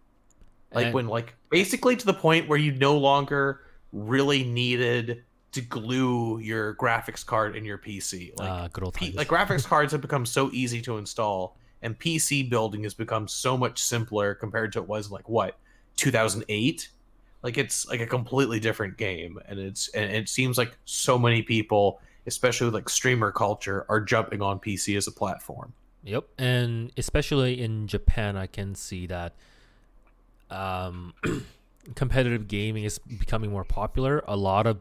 Like 0.73 0.87
And- 0.87 0.93
when 0.93 1.07
like 1.07 1.35
basically 1.49 1.95
to 1.95 2.05
the 2.05 2.13
point 2.13 2.47
where 2.47 2.57
you 2.57 2.71
no 2.73 2.97
longer 2.97 3.61
really 3.91 4.43
needed 4.43 5.23
to 5.53 5.61
glue 5.61 6.37
your 6.39 6.75
graphics 6.75 7.25
card 7.25 7.55
in 7.55 7.63
your 7.63 7.77
PC. 7.77 8.37
Like 8.37 8.49
uh, 8.49 8.67
good 8.73 8.83
old 8.83 8.93
P- 8.93 9.13
like 9.13 9.29
graphics 9.29 9.65
cards 9.65 9.93
have 9.93 10.01
become 10.01 10.25
so 10.25 10.49
easy 10.51 10.81
to 10.81 10.97
install 10.97 11.55
and 11.81 11.97
PC 11.97 12.49
building 12.49 12.83
has 12.83 12.93
become 12.93 13.25
so 13.27 13.55
much 13.55 13.81
simpler 13.81 14.35
compared 14.35 14.73
to 14.73 14.79
it 14.79 14.87
was 14.87 15.09
like 15.11 15.29
what 15.29 15.57
2008 15.95 16.89
like 17.41 17.57
it's 17.57 17.87
like 17.87 18.01
a 18.01 18.07
completely 18.07 18.59
different 18.59 18.97
game 18.97 19.39
and 19.47 19.59
it's 19.59 19.87
and 19.89 20.11
it 20.11 20.27
seems 20.27 20.57
like 20.57 20.77
so 20.83 21.17
many 21.17 21.41
people 21.41 22.01
especially 22.27 22.65
with 22.65 22.73
like 22.73 22.89
streamer 22.89 23.31
culture 23.31 23.85
are 23.87 24.01
jumping 24.01 24.41
on 24.41 24.59
PC 24.59 24.97
as 24.97 25.07
a 25.07 25.11
platform 25.11 25.71
Yep, 26.05 26.25
and 26.37 26.91
especially 26.97 27.59
in 27.61 27.87
Japan, 27.87 28.37
I 28.37 28.45
can 28.47 28.75
see 28.75 29.07
that 29.07 29.33
um, 30.49 31.13
competitive 31.95 32.47
gaming 32.47 32.83
is 32.83 32.99
becoming 32.99 33.51
more 33.51 33.63
popular. 33.63 34.23
A 34.27 34.35
lot 34.35 34.67
of 34.67 34.79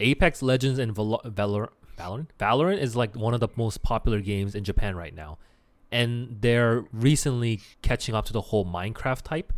Apex 0.00 0.42
Legends 0.42 0.78
and 0.78 0.94
Val- 0.94 1.20
Valor- 1.24 1.70
Valorant 1.98 2.26
Valorant 2.40 2.78
is 2.78 2.96
like 2.96 3.14
one 3.14 3.34
of 3.34 3.40
the 3.40 3.48
most 3.56 3.82
popular 3.82 4.20
games 4.20 4.54
in 4.54 4.64
Japan 4.64 4.96
right 4.96 5.14
now, 5.14 5.38
and 5.92 6.38
they're 6.40 6.84
recently 6.92 7.60
catching 7.82 8.14
up 8.14 8.24
to 8.26 8.32
the 8.32 8.40
whole 8.40 8.64
Minecraft 8.64 9.22
type. 9.22 9.52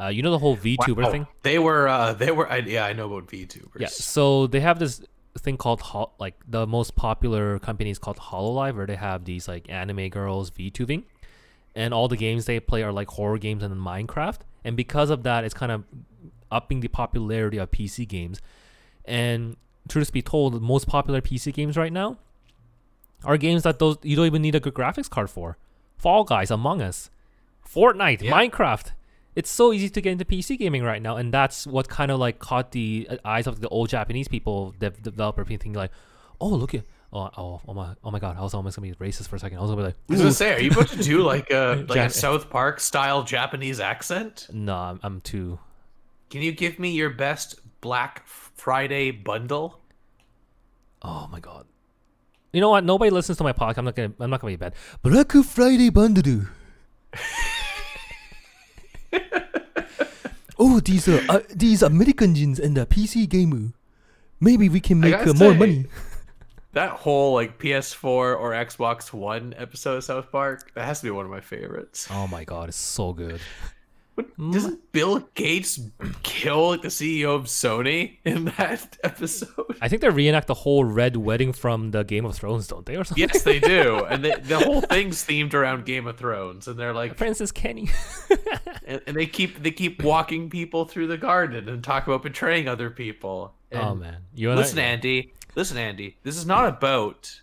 Uh, 0.00 0.08
you 0.08 0.22
know 0.22 0.30
the 0.32 0.38
whole 0.38 0.56
VTuber 0.56 1.04
Wow. 1.04 1.10
thing. 1.10 1.26
they 1.42 1.56
were 1.58 1.86
uh 1.86 2.14
they 2.14 2.32
were 2.32 2.50
I, 2.50 2.56
yeah 2.58 2.84
I 2.84 2.92
know 2.94 3.06
about 3.12 3.28
VTubers 3.30 3.78
Yeah, 3.78 3.86
so 3.86 4.48
they 4.48 4.58
have 4.58 4.80
this 4.80 5.00
thing 5.40 5.56
called 5.56 5.80
Hol- 5.80 6.14
like 6.18 6.34
the 6.46 6.66
most 6.66 6.94
popular 6.96 7.58
company 7.58 7.90
is 7.90 7.98
called 7.98 8.18
Hololive, 8.18 8.76
where 8.76 8.86
they 8.86 8.96
have 8.96 9.24
these 9.24 9.48
like 9.48 9.68
anime 9.70 10.08
girls 10.08 10.50
VTubing, 10.50 11.04
and 11.74 11.92
all 11.92 12.08
the 12.08 12.16
games 12.16 12.44
they 12.46 12.60
play 12.60 12.82
are 12.82 12.92
like 12.92 13.08
horror 13.08 13.38
games 13.38 13.62
and 13.62 13.74
Minecraft, 13.74 14.40
and 14.64 14.76
because 14.76 15.10
of 15.10 15.22
that, 15.24 15.44
it's 15.44 15.54
kind 15.54 15.72
of 15.72 15.84
upping 16.50 16.80
the 16.80 16.88
popularity 16.88 17.58
of 17.58 17.70
PC 17.70 18.06
games. 18.06 18.40
And 19.04 19.56
truth 19.88 20.12
be 20.12 20.22
told, 20.22 20.54
the 20.54 20.60
most 20.60 20.86
popular 20.86 21.20
PC 21.20 21.52
games 21.52 21.76
right 21.76 21.92
now 21.92 22.16
are 23.24 23.36
games 23.36 23.62
that 23.64 23.78
those 23.78 23.96
you 24.02 24.16
don't 24.16 24.26
even 24.26 24.42
need 24.42 24.54
a 24.54 24.60
good 24.60 24.74
graphics 24.74 25.10
card 25.10 25.30
for. 25.30 25.56
Fall 25.96 26.24
Guys, 26.24 26.50
Among 26.50 26.80
Us, 26.82 27.10
Fortnite, 27.66 28.22
Yeah. 28.22 28.32
Minecraft. 28.32 28.92
It's 29.36 29.50
so 29.50 29.72
easy 29.72 29.88
to 29.88 30.00
get 30.00 30.12
into 30.12 30.24
PC 30.24 30.58
gaming 30.58 30.82
right 30.82 31.02
now, 31.02 31.16
and 31.16 31.32
that's 31.32 31.66
what 31.66 31.88
kind 31.88 32.10
of 32.10 32.18
like 32.20 32.38
caught 32.38 32.72
the 32.72 33.06
uh, 33.10 33.16
eyes 33.24 33.46
of 33.46 33.60
the 33.60 33.68
old 33.68 33.88
Japanese 33.88 34.28
people, 34.28 34.74
dev- 34.78 35.02
developer, 35.02 35.44
thinking 35.44 35.72
like, 35.72 35.90
"Oh, 36.40 36.48
look 36.48 36.74
at, 36.74 36.84
oh, 37.12 37.30
oh, 37.36 37.60
oh 37.66 37.74
my, 37.74 37.94
oh 38.04 38.10
my 38.10 38.18
God!" 38.20 38.36
I 38.38 38.42
was 38.42 38.54
almost 38.54 38.76
gonna 38.76 38.88
be 38.88 38.94
racist 38.94 39.28
for 39.28 39.36
a 39.36 39.38
second. 39.40 39.58
I 39.58 39.60
was 39.60 39.70
gonna 39.70 39.82
be 39.82 39.86
like, 39.86 39.96
I 40.08 40.12
was 40.12 40.20
gonna 40.20 40.32
say 40.32 40.54
are 40.54 40.60
you 40.60 40.70
about 40.70 40.88
to 40.88 41.02
do 41.02 41.22
like 41.22 41.50
a 41.50 41.84
like 41.88 41.98
a 41.98 42.10
South 42.10 42.48
Park 42.48 42.78
style 42.80 43.24
Japanese 43.24 43.80
accent 43.80 44.48
"No, 44.52 44.76
I'm, 44.76 45.00
I'm 45.02 45.20
too." 45.20 45.58
can 46.30 46.42
you 46.42 46.52
give 46.52 46.78
me 46.78 46.90
your 46.90 47.10
best 47.10 47.60
Black 47.80 48.26
Friday 48.26 49.10
bundle 49.10 49.80
Oh 51.04 51.28
my 51.30 51.38
God. 51.38 51.66
You 52.52 52.62
know 52.62 52.70
what? 52.70 52.82
Nobody 52.82 53.10
listens 53.10 53.36
to 53.38 53.44
my 53.44 53.52
podcast. 53.52 53.78
I'm 53.78 53.84
not 53.84 53.94
gonna. 53.94 54.12
I'm 54.18 54.30
not 54.30 54.40
gonna 54.40 54.52
be 54.52 54.56
bad. 54.56 54.74
Black 55.02 55.32
Friday 55.32 55.90
bundle. 55.90 56.46
oh, 60.64 60.80
these 60.80 61.06
are 61.08 61.20
uh, 61.28 61.40
these 61.54 61.82
Americans 61.82 62.58
and 62.58 62.76
the 62.76 62.86
PC 62.86 63.28
gamer. 63.28 63.72
Maybe 64.40 64.68
we 64.68 64.80
can 64.80 65.00
make 65.00 65.14
uh, 65.14 65.34
more 65.34 65.52
say, 65.52 65.58
money. 65.58 65.86
That 66.72 66.90
whole 66.90 67.34
like 67.34 67.60
PS4 67.60 68.02
or 68.04 68.50
Xbox 68.50 69.12
One 69.12 69.54
episode 69.56 69.98
of 69.98 70.02
South 70.02 70.32
Park, 70.32 70.72
that 70.74 70.84
has 70.86 70.98
to 70.98 71.06
be 71.06 71.10
one 71.12 71.24
of 71.24 71.30
my 71.30 71.40
favorites. 71.40 72.08
Oh 72.10 72.26
my 72.26 72.42
God, 72.42 72.68
it's 72.68 72.76
so 72.76 73.12
good. 73.12 73.40
But 74.16 74.26
hmm? 74.36 74.52
doesn't 74.52 74.92
Bill 74.92 75.28
Gates 75.34 75.80
kill 76.22 76.70
like 76.70 76.82
the 76.82 76.88
CEO 76.88 77.34
of 77.34 77.44
Sony 77.44 78.18
in 78.24 78.44
that 78.56 78.96
episode? 79.04 79.76
I 79.80 79.88
think 79.88 80.02
they 80.02 80.08
reenact 80.08 80.46
the 80.46 80.54
whole 80.54 80.84
red 80.84 81.16
wedding 81.16 81.52
from 81.52 81.90
the 81.90 82.04
Game 82.04 82.24
of 82.24 82.36
Thrones, 82.36 82.68
don't 82.68 82.86
they, 82.86 82.96
or 82.96 83.04
something? 83.04 83.28
Yes, 83.28 83.42
they 83.42 83.58
do, 83.58 84.04
and 84.08 84.24
they, 84.24 84.32
the 84.32 84.58
whole 84.58 84.80
thing's 84.80 85.24
themed 85.24 85.54
around 85.54 85.84
Game 85.84 86.06
of 86.06 86.16
Thrones, 86.16 86.68
and 86.68 86.78
they're 86.78 86.92
like, 86.92 87.16
Princess 87.16 87.50
Kenny. 87.50 87.90
and, 88.84 89.00
and 89.06 89.16
they 89.16 89.26
keep 89.26 89.62
they 89.62 89.72
keep 89.72 90.02
walking 90.02 90.48
people 90.48 90.84
through 90.84 91.08
the 91.08 91.18
garden 91.18 91.68
and 91.68 91.82
talk 91.82 92.06
about 92.06 92.22
betraying 92.22 92.68
other 92.68 92.90
people. 92.90 93.54
Oh, 93.72 93.76
and 93.76 93.88
oh 93.88 93.94
man, 93.96 94.18
you 94.34 94.50
and 94.50 94.58
listen, 94.58 94.78
I, 94.78 94.82
Andy, 94.82 95.34
listen, 95.56 95.76
Andy, 95.76 96.18
this 96.22 96.36
is 96.36 96.46
not 96.46 96.68
about 96.68 97.40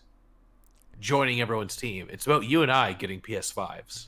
joining 1.01 1.41
everyone's 1.41 1.76
team. 1.76 2.07
It's 2.11 2.26
about 2.26 2.45
you 2.45 2.61
and 2.61 2.72
I 2.72 2.93
getting 2.93 3.19
PS5s. 3.19 4.05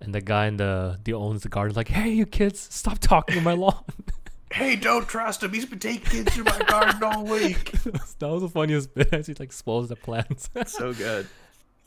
And 0.00 0.14
the 0.14 0.20
guy 0.20 0.46
in 0.46 0.56
the 0.56 0.98
the 1.04 1.12
owns 1.14 1.42
the 1.42 1.48
garden, 1.48 1.74
like, 1.76 1.88
hey, 1.88 2.10
you 2.10 2.26
kids, 2.26 2.60
stop 2.74 2.98
talking 2.98 3.38
in 3.38 3.44
my 3.44 3.52
lawn. 3.54 3.84
Hey, 4.52 4.76
don't 4.76 5.06
trust 5.08 5.42
him. 5.42 5.52
He's 5.52 5.66
been 5.66 5.80
taking 5.80 6.02
kids 6.02 6.32
through 6.32 6.44
my 6.44 6.58
garden 6.60 7.02
all 7.02 7.24
week. 7.24 7.72
that 7.82 8.28
was 8.28 8.42
the 8.42 8.48
funniest 8.48 8.94
bit 8.94 9.12
as 9.12 9.26
he 9.26 9.34
like 9.38 9.52
spoils 9.52 9.88
the 9.88 9.96
plants. 9.96 10.48
so 10.66 10.94
good. 10.94 11.26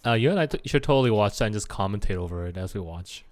Uh, 0.06 0.14
you 0.14 0.30
and 0.30 0.40
I 0.40 0.46
t- 0.46 0.60
should 0.66 0.84
totally 0.84 1.10
watch 1.10 1.38
that 1.38 1.46
and 1.46 1.54
just 1.54 1.70
commentate 1.70 2.18
over 2.18 2.46
it 2.48 2.58
as 2.58 2.74
we 2.74 2.82
watch. 2.82 3.24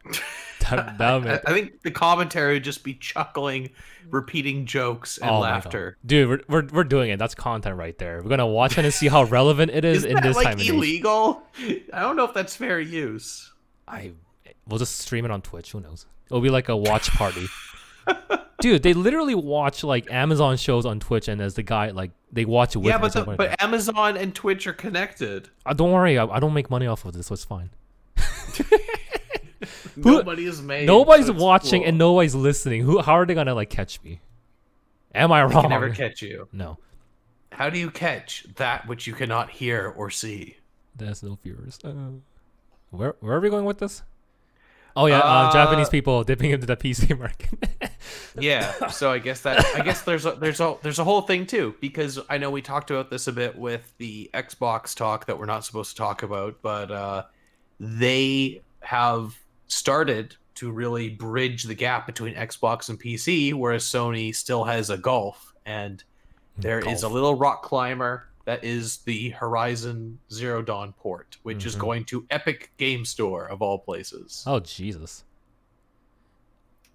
that 0.62 0.98
that 0.98 1.02
I, 1.14 1.20
make- 1.20 1.42
I 1.50 1.54
think 1.54 1.82
the 1.82 1.92
commentary 1.92 2.54
would 2.54 2.64
just 2.64 2.86
be 2.86 2.94
chuckling, 2.94 3.70
repeating 4.10 4.66
jokes 4.66 5.18
and 5.18 5.30
oh 5.30 5.40
laughter. 5.40 5.98
dude. 6.06 6.30
We're, 6.30 6.62
we're 6.62 6.68
we're 6.72 6.84
doing 6.86 7.10
it. 7.12 7.20
That's 7.20 7.36
content 7.36 7.76
right 7.76 7.98
there. 7.98 8.24
We're 8.24 8.30
gonna 8.30 8.48
watch 8.48 8.78
it 8.78 8.86
and 8.86 8.94
see 8.94 9.10
how 9.10 9.26
relevant 9.26 9.72
it 9.72 9.84
is 9.84 9.98
Isn't 9.98 10.10
in 10.10 10.16
that 10.16 10.24
this 10.24 10.36
like 10.38 10.48
time 10.48 10.60
illegal? 10.60 11.44
I 11.94 12.00
don't 12.00 12.16
know 12.16 12.24
if 12.26 12.34
that's 12.34 12.56
fair 12.56 12.80
use. 12.80 13.52
I 13.88 14.14
we'll 14.68 14.80
just 14.80 14.98
stream 15.00 15.26
it 15.26 15.32
on 15.32 15.42
Twitch. 15.42 15.72
Who 15.72 15.80
knows? 15.82 16.06
It'll 16.28 16.42
be 16.42 16.50
like 16.50 16.70
a 16.70 16.76
watch 16.78 17.10
party. 17.12 17.48
Dude, 18.60 18.82
they 18.84 18.94
literally 18.94 19.36
watch 19.36 19.84
like 19.84 20.10
Amazon 20.12 20.58
shows 20.58 20.86
on 20.86 21.00
Twitch, 21.00 21.28
and 21.28 21.40
as 21.42 21.54
the 21.56 21.64
guy 21.64 21.92
like 21.92 22.12
they 22.32 22.44
watch 22.46 22.76
it 22.76 22.80
with 22.80 22.88
Yeah, 22.88 22.98
but 22.98 23.14
the, 23.14 23.24
like, 23.24 23.38
but 23.38 23.62
Amazon 23.62 24.18
and 24.18 24.34
Twitch 24.34 24.66
are 24.68 24.74
connected. 24.74 25.50
uh, 25.66 25.74
don't 25.74 25.92
worry, 25.92 26.18
I, 26.18 26.26
I 26.26 26.40
don't 26.40 26.54
make 26.54 26.70
money 26.70 26.88
off 26.88 27.06
of 27.06 27.14
this, 27.14 27.28
so 27.28 27.34
it's 27.34 27.44
fine. 27.46 27.70
Nobody 29.96 30.46
is 30.46 30.62
made. 30.62 30.86
Nobody's 30.86 31.28
so 31.28 31.34
watching 31.34 31.82
cool. 31.82 31.90
and 31.90 31.98
nobody's 31.98 32.36
listening. 32.36 32.84
Who? 32.84 33.00
How 33.02 33.14
are 33.14 33.26
they 33.26 33.34
gonna 33.34 33.56
like 33.56 33.70
catch 33.70 34.02
me? 34.04 34.22
Am 35.16 35.32
I 35.32 35.46
They 35.48 35.54
wrong? 35.54 35.64
can 35.64 35.70
never 35.72 35.90
catch 35.90 36.22
you. 36.22 36.48
no, 36.52 36.78
How 37.52 37.70
do 37.70 37.80
you 37.80 37.90
catch 37.90 38.46
that 38.58 38.88
which 38.88 39.08
you 39.08 39.14
cannot 39.14 39.50
hear 39.50 39.88
or 39.96 40.10
see? 40.12 40.58
there's 40.96 41.22
no 41.24 41.38
viewers. 41.44 41.80
Uh, 41.84 41.94
where 42.92 43.16
where 43.20 43.36
are 43.38 43.40
we 43.40 43.50
going 43.50 43.66
with 43.66 43.80
this? 43.80 44.04
Oh 44.98 45.06
yeah, 45.06 45.20
uh, 45.20 45.54
Japanese 45.54 45.88
Uh, 45.88 45.92
people 45.92 46.24
dipping 46.24 46.50
into 46.50 46.66
the 46.66 46.76
PC 46.76 47.18
market. 47.20 47.50
Yeah, 48.40 48.88
so 48.88 49.12
I 49.12 49.20
guess 49.20 49.42
that 49.42 49.64
I 49.76 49.82
guess 49.82 50.02
there's 50.02 50.26
a 50.26 50.32
there's 50.32 50.60
a 50.60 50.76
there's 50.82 50.98
a 50.98 51.04
whole 51.04 51.22
thing 51.22 51.46
too 51.46 51.76
because 51.80 52.20
I 52.30 52.40
know 52.40 52.50
we 52.50 52.64
talked 52.64 52.90
about 52.90 53.12
this 53.12 53.28
a 53.28 53.32
bit 53.32 53.56
with 53.56 53.94
the 54.00 54.30
Xbox 54.34 54.96
talk 54.96 55.28
that 55.28 55.38
we're 55.38 55.46
not 55.46 55.64
supposed 55.64 55.92
to 55.92 55.98
talk 55.98 56.24
about, 56.24 56.62
but 56.64 56.90
uh, 56.90 57.24
they 57.80 58.62
have 58.80 59.38
started 59.68 60.36
to 60.56 60.72
really 60.72 61.10
bridge 61.10 61.64
the 61.64 61.76
gap 61.76 62.08
between 62.08 62.34
Xbox 62.34 62.90
and 62.90 63.00
PC, 63.00 63.54
whereas 63.54 63.84
Sony 63.84 64.34
still 64.34 64.64
has 64.64 64.90
a 64.90 64.98
Golf, 64.98 65.54
and 65.68 66.04
there 66.58 66.80
is 66.80 67.04
a 67.04 67.10
little 67.10 67.36
rock 67.36 67.62
climber 67.62 68.28
that 68.48 68.64
is 68.64 69.00
the 69.00 69.32
Horizon 69.32 70.20
Zero 70.32 70.62
Dawn 70.62 70.94
port, 70.94 71.36
which 71.44 71.66
is 71.66 71.76
Mhm. 71.76 71.80
going 71.80 72.06
to 72.06 72.26
Epic 72.30 72.72
Game 72.78 73.04
Store 73.04 73.46
of 73.46 73.62
all 73.62 73.78
places. 73.78 74.44
oh 74.48 74.62
Jesus! 74.62 75.26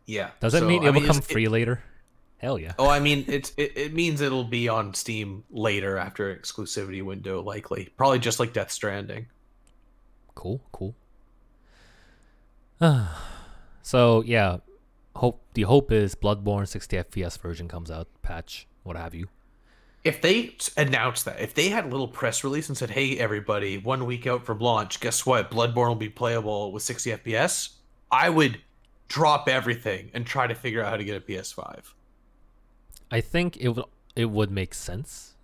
Yeah, 0.06 0.30
Does 0.40 0.54
that 0.54 0.60
so, 0.60 0.66
mean 0.66 0.82
I 0.82 0.86
it 0.88 0.90
will 0.92 1.02
it's- 1.02 1.12
come 1.18 1.20
free 1.22 1.46
later? 1.48 1.82
Hell 2.38 2.58
yeah! 2.58 2.72
Oh, 2.78 2.88
I 2.88 2.98
mean, 3.00 3.24
it's 3.28 3.52
it, 3.56 3.76
it 3.76 3.92
means 3.92 4.20
it'll 4.22 4.42
be 4.44 4.66
on 4.68 4.94
Steam 4.94 5.44
later 5.50 5.96
after 5.98 6.34
exclusivity 6.34 7.04
window, 7.04 7.40
likely. 7.42 7.90
Probably 7.96 8.18
just 8.18 8.40
like 8.40 8.52
Death 8.54 8.72
Stranding. 8.72 9.26
Cool, 10.34 10.60
cool. 10.72 10.96
so 13.82 14.22
yeah, 14.22 14.58
hope 15.16 15.42
the 15.54 15.62
hope 15.62 15.92
is 15.92 16.14
Bloodborne 16.14 16.66
60 16.66 16.96
FPS 16.96 17.38
version 17.38 17.68
comes 17.68 17.90
out, 17.90 18.08
patch, 18.22 18.66
what 18.82 18.96
have 18.96 19.14
you. 19.14 19.28
If 20.04 20.20
they 20.20 20.56
announced 20.76 21.26
that, 21.26 21.40
if 21.40 21.54
they 21.54 21.68
had 21.68 21.84
a 21.84 21.88
little 21.88 22.08
press 22.08 22.42
release 22.42 22.68
and 22.68 22.76
said, 22.76 22.90
"Hey, 22.90 23.18
everybody, 23.18 23.78
one 23.78 24.04
week 24.04 24.26
out 24.26 24.44
from 24.44 24.58
launch, 24.58 24.98
guess 24.98 25.24
what? 25.24 25.50
Bloodborne 25.50 25.88
will 25.88 25.94
be 25.94 26.08
playable 26.08 26.72
with 26.72 26.82
60 26.82 27.12
FPS," 27.12 27.70
I 28.10 28.28
would 28.28 28.60
drop 29.08 29.48
everything 29.48 30.10
and 30.14 30.26
try 30.26 30.46
to 30.46 30.54
figure 30.54 30.82
out 30.82 30.90
how 30.90 30.96
to 30.96 31.04
get 31.04 31.16
a 31.16 31.20
PS5. 31.20 31.94
I 33.10 33.20
think 33.20 33.56
it 33.58 33.68
would 33.68 33.84
it 34.16 34.26
would 34.26 34.50
make 34.50 34.74
sense. 34.74 35.34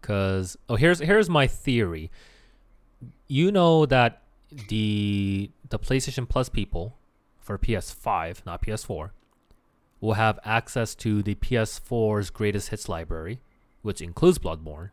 Cause 0.00 0.56
oh 0.68 0.76
here's 0.76 1.00
here's 1.00 1.30
my 1.30 1.46
theory. 1.46 2.10
You 3.28 3.50
know 3.50 3.86
that 3.86 4.22
the 4.68 5.50
the 5.68 5.78
PlayStation 5.78 6.28
Plus 6.28 6.48
people 6.48 6.98
for 7.40 7.58
PS5, 7.58 8.44
not 8.44 8.62
PS4, 8.62 9.10
will 10.00 10.14
have 10.14 10.38
access 10.44 10.94
to 10.96 11.22
the 11.22 11.34
PS4's 11.34 12.30
greatest 12.30 12.68
hits 12.68 12.88
library, 12.88 13.40
which 13.82 14.00
includes 14.00 14.38
Bloodborne 14.38 14.90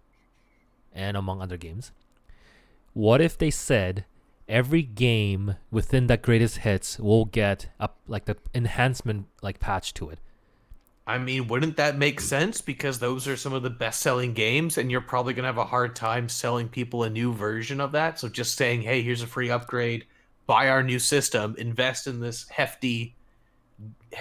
and 0.94 1.16
among 1.16 1.42
other 1.42 1.58
games. 1.58 1.92
What 2.94 3.22
if 3.22 3.38
they 3.38 3.52
said 3.52 4.06
every 4.48 4.82
game 4.82 5.56
within 5.72 6.08
that 6.08 6.22
greatest 6.22 6.58
hits 6.60 7.00
will 7.00 7.26
get 7.26 7.70
up 7.80 7.98
like 8.08 8.26
the 8.26 8.36
enhancement 8.54 9.28
like 9.42 9.60
patch 9.60 9.94
to 9.96 10.10
it? 10.10 10.20
I 11.10 11.18
mean, 11.18 11.48
wouldn't 11.48 11.78
that 11.78 11.98
make 11.98 12.22
sense? 12.22 12.62
Because 12.62 13.00
those 13.00 13.28
are 13.28 13.36
some 13.36 13.54
of 13.54 13.64
the 13.64 13.70
best 13.72 14.02
selling 14.02 14.34
games, 14.34 14.78
and 14.78 14.92
you're 14.92 15.02
probably 15.02 15.34
going 15.34 15.44
to 15.44 15.48
have 15.48 15.58
a 15.58 15.66
hard 15.66 15.96
time 15.96 16.30
selling 16.30 16.68
people 16.68 17.04
a 17.04 17.10
new 17.10 17.34
version 17.34 17.82
of 17.82 17.94
that. 17.94 18.20
So 18.20 18.30
just 18.30 18.56
saying, 18.56 18.84
hey, 18.84 19.02
here's 19.02 19.24
a 19.24 19.28
free 19.28 19.50
upgrade, 19.50 20.06
buy 20.46 20.70
our 20.70 20.84
new 20.84 21.00
system, 21.00 21.56
invest 21.58 22.06
in 22.06 22.20
this 22.20 22.48
hefty, 22.50 23.16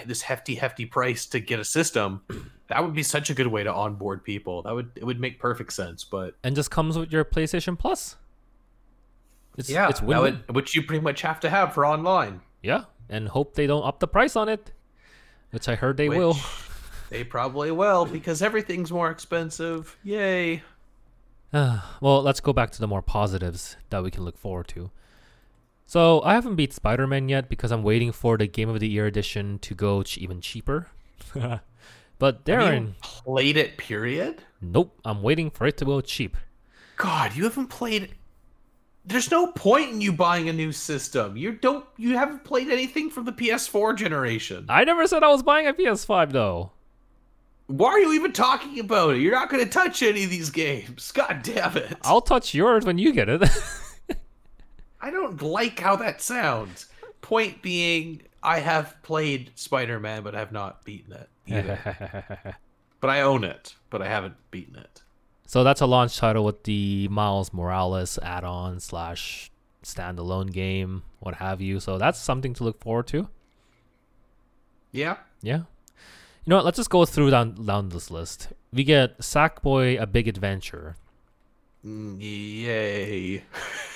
this 0.06 0.22
hefty, 0.22 0.54
hefty 0.54 0.86
price 0.86 1.26
to 1.26 1.40
get 1.40 1.58
a 1.60 1.64
system. 1.64 2.22
That 2.68 2.84
would 2.84 2.94
be 2.94 3.02
such 3.02 3.30
a 3.30 3.34
good 3.34 3.46
way 3.46 3.64
to 3.64 3.72
onboard 3.72 4.24
people. 4.24 4.62
That 4.62 4.74
would 4.74 4.90
it 4.94 5.04
would 5.04 5.20
make 5.20 5.38
perfect 5.38 5.72
sense. 5.72 6.04
But 6.04 6.36
and 6.44 6.54
just 6.54 6.70
comes 6.70 6.98
with 6.98 7.12
your 7.12 7.24
PlayStation 7.24 7.78
Plus. 7.78 8.16
It's, 9.56 9.68
yeah, 9.68 9.88
it's. 9.88 10.00
Would, 10.00 10.54
which 10.54 10.74
you 10.76 10.82
pretty 10.82 11.02
much 11.02 11.22
have 11.22 11.40
to 11.40 11.50
have 11.50 11.74
for 11.74 11.84
online. 11.84 12.42
Yeah, 12.62 12.84
and 13.08 13.28
hope 13.28 13.54
they 13.54 13.66
don't 13.66 13.84
up 13.84 13.98
the 14.00 14.08
price 14.08 14.36
on 14.36 14.48
it, 14.48 14.72
which 15.50 15.68
I 15.68 15.74
heard 15.74 15.96
they 15.96 16.08
which 16.08 16.18
will. 16.18 16.36
They 17.10 17.24
probably 17.24 17.70
will 17.70 18.04
because 18.04 18.42
everything's 18.42 18.92
more 18.92 19.10
expensive. 19.10 19.96
Yay. 20.02 20.62
Uh, 21.52 21.80
well, 22.00 22.22
let's 22.22 22.40
go 22.40 22.52
back 22.52 22.70
to 22.72 22.80
the 22.80 22.86
more 22.86 23.02
positives 23.02 23.76
that 23.90 24.02
we 24.02 24.10
can 24.10 24.24
look 24.24 24.36
forward 24.36 24.68
to. 24.68 24.90
So 25.88 26.20
I 26.20 26.34
haven't 26.34 26.56
beat 26.56 26.74
Spider-Man 26.74 27.30
yet 27.30 27.48
because 27.48 27.72
I'm 27.72 27.82
waiting 27.82 28.12
for 28.12 28.36
the 28.36 28.46
Game 28.46 28.68
of 28.68 28.78
the 28.78 28.86
Year 28.86 29.06
edition 29.06 29.58
to 29.60 29.74
go 29.74 30.02
ch- 30.02 30.18
even 30.18 30.42
cheaper. 30.42 30.88
but 32.18 32.44
Darren 32.44 32.92
played 33.00 33.56
it. 33.56 33.78
Period. 33.78 34.42
Nope, 34.60 35.00
I'm 35.02 35.22
waiting 35.22 35.48
for 35.48 35.66
it 35.66 35.78
to 35.78 35.86
go 35.86 36.02
cheap. 36.02 36.36
God, 36.96 37.34
you 37.34 37.44
haven't 37.44 37.68
played 37.68 38.10
there's 39.06 39.30
no 39.30 39.46
point 39.52 39.92
in 39.92 40.02
you 40.02 40.12
buying 40.12 40.50
a 40.50 40.52
new 40.52 40.72
system. 40.72 41.38
You 41.38 41.52
don't 41.52 41.86
you 41.96 42.18
haven't 42.18 42.44
played 42.44 42.68
anything 42.68 43.08
from 43.08 43.24
the 43.24 43.32
PS4 43.32 43.96
generation. 43.96 44.66
I 44.68 44.84
never 44.84 45.06
said 45.06 45.22
I 45.22 45.28
was 45.28 45.42
buying 45.42 45.66
a 45.66 45.72
PS5 45.72 46.32
though. 46.32 46.72
Why 47.66 47.88
are 47.88 47.98
you 47.98 48.12
even 48.12 48.34
talking 48.34 48.78
about 48.78 49.14
it? 49.14 49.20
You're 49.20 49.32
not 49.32 49.48
going 49.48 49.64
to 49.64 49.70
touch 49.70 50.02
any 50.02 50.24
of 50.24 50.30
these 50.30 50.50
games. 50.50 51.12
God 51.12 51.40
damn 51.42 51.78
it. 51.78 51.96
I'll 52.02 52.20
touch 52.20 52.52
yours 52.52 52.84
when 52.84 52.98
you 52.98 53.14
get 53.14 53.30
it. 53.30 53.42
I 55.00 55.10
don't 55.10 55.40
like 55.42 55.80
how 55.80 55.96
that 55.96 56.20
sounds. 56.20 56.86
Point 57.20 57.62
being, 57.62 58.22
I 58.42 58.60
have 58.60 58.96
played 59.02 59.52
Spider 59.54 60.00
Man, 60.00 60.22
but 60.22 60.34
I 60.34 60.38
have 60.38 60.52
not 60.52 60.84
beaten 60.84 61.12
it. 61.12 61.28
but 63.00 63.10
I 63.10 63.20
own 63.20 63.44
it, 63.44 63.74
but 63.90 64.02
I 64.02 64.08
haven't 64.08 64.34
beaten 64.50 64.76
it. 64.76 65.02
So 65.46 65.64
that's 65.64 65.80
a 65.80 65.86
launch 65.86 66.18
title 66.18 66.44
with 66.44 66.64
the 66.64 67.08
Miles 67.08 67.52
Morales 67.52 68.18
add-on 68.22 68.80
slash 68.80 69.50
standalone 69.82 70.52
game, 70.52 71.04
what 71.20 71.36
have 71.36 71.60
you. 71.60 71.80
So 71.80 71.96
that's 71.98 72.18
something 72.18 72.52
to 72.54 72.64
look 72.64 72.80
forward 72.80 73.06
to. 73.08 73.28
Yeah. 74.92 75.16
Yeah. 75.40 75.56
You 75.56 76.50
know 76.50 76.56
what? 76.56 76.64
Let's 76.64 76.76
just 76.76 76.90
go 76.90 77.04
through 77.04 77.30
down 77.30 77.66
down 77.66 77.90
this 77.90 78.10
list. 78.10 78.48
We 78.72 78.84
get 78.84 79.18
Sackboy: 79.18 80.00
A 80.00 80.06
Big 80.06 80.28
Adventure. 80.28 80.96
Mm, 81.88 82.16
yay. 82.20 83.44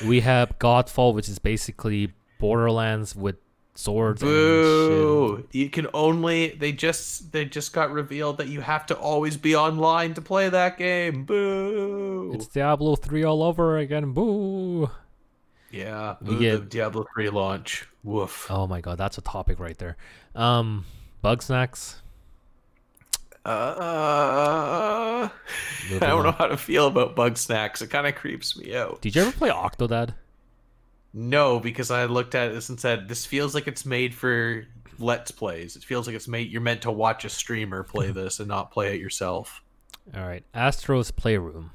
we 0.07 0.21
have 0.21 0.59
Godfall, 0.59 1.15
which 1.15 1.29
is 1.29 1.39
basically 1.39 2.13
Borderlands 2.39 3.15
with 3.15 3.37
swords. 3.75 4.23
Boo! 4.23 5.47
You 5.53 5.71
can 5.71 5.89
only 5.93 6.49
they 6.51 6.73
just 6.73 7.33
they 7.33 7.45
just 7.45 7.73
got 7.73 7.91
revealed 7.93 8.39
that 8.39 8.49
you 8.49 8.61
have 8.61 8.87
to 8.87 8.97
always 8.97 9.37
be 9.37 9.55
online 9.55 10.15
to 10.15 10.23
play 10.23 10.49
that 10.49 10.79
game. 10.79 11.25
Boo! 11.25 12.33
It's 12.35 12.47
Diablo 12.47 12.97
three 12.97 13.25
all 13.25 13.43
over 13.43 13.79
again. 13.79 14.13
Boo! 14.13 14.91
Yeah, 15.71 16.17
boo 16.21 16.39
get, 16.39 16.61
the 16.61 16.67
Diablo 16.67 17.07
three 17.15 17.31
launch. 17.31 17.89
Woof. 18.05 18.47
Oh 18.51 18.67
my 18.67 18.81
god, 18.81 18.99
that's 18.99 19.19
a 19.19 19.23
topic 19.23 19.59
right 19.59 19.79
there. 19.79 19.97
Um, 20.35 20.85
Bugsnax. 21.25 22.02
Uh, 23.45 25.29
I 25.91 25.99
don't 25.99 26.23
know 26.23 26.33
how 26.33 26.47
to 26.47 26.57
feel 26.57 26.87
about 26.87 27.17
Bugsnax. 27.17 27.83
It 27.83 27.91
kind 27.91 28.07
of 28.07 28.15
creeps 28.15 28.57
me 28.57 28.75
out. 28.77 29.01
Did 29.01 29.17
you 29.17 29.23
ever 29.23 29.33
play 29.33 29.51
Octodad? 29.51 30.15
No, 31.13 31.61
because 31.61 31.91
I 31.91 32.07
looked 32.07 32.35
at 32.35 32.53
this 32.53 32.69
and 32.69 32.79
said 32.79 33.09
this 33.09 33.27
feels 33.27 33.55
like 33.55 33.67
it's 33.67 33.85
made 33.85 34.15
for 34.15 34.65
let's 34.99 35.31
plays. 35.31 35.77
It 35.77 35.85
feels 35.85 36.07
like 36.07 36.17
it's 36.17 36.29
made 36.29 36.51
you're 36.51 36.63
meant 36.63 36.83
to 36.83 36.91
watch 36.91 37.25
a 37.25 37.29
streamer 37.29 37.83
play 37.83 38.11
this 38.13 38.39
and 38.39 38.49
not 38.49 38.71
play 38.71 38.95
it 38.95 39.01
yourself. 39.01 39.63
All 40.17 40.23
right, 40.23 40.45
Astro's 40.55 41.11
Playroom. 41.11 41.71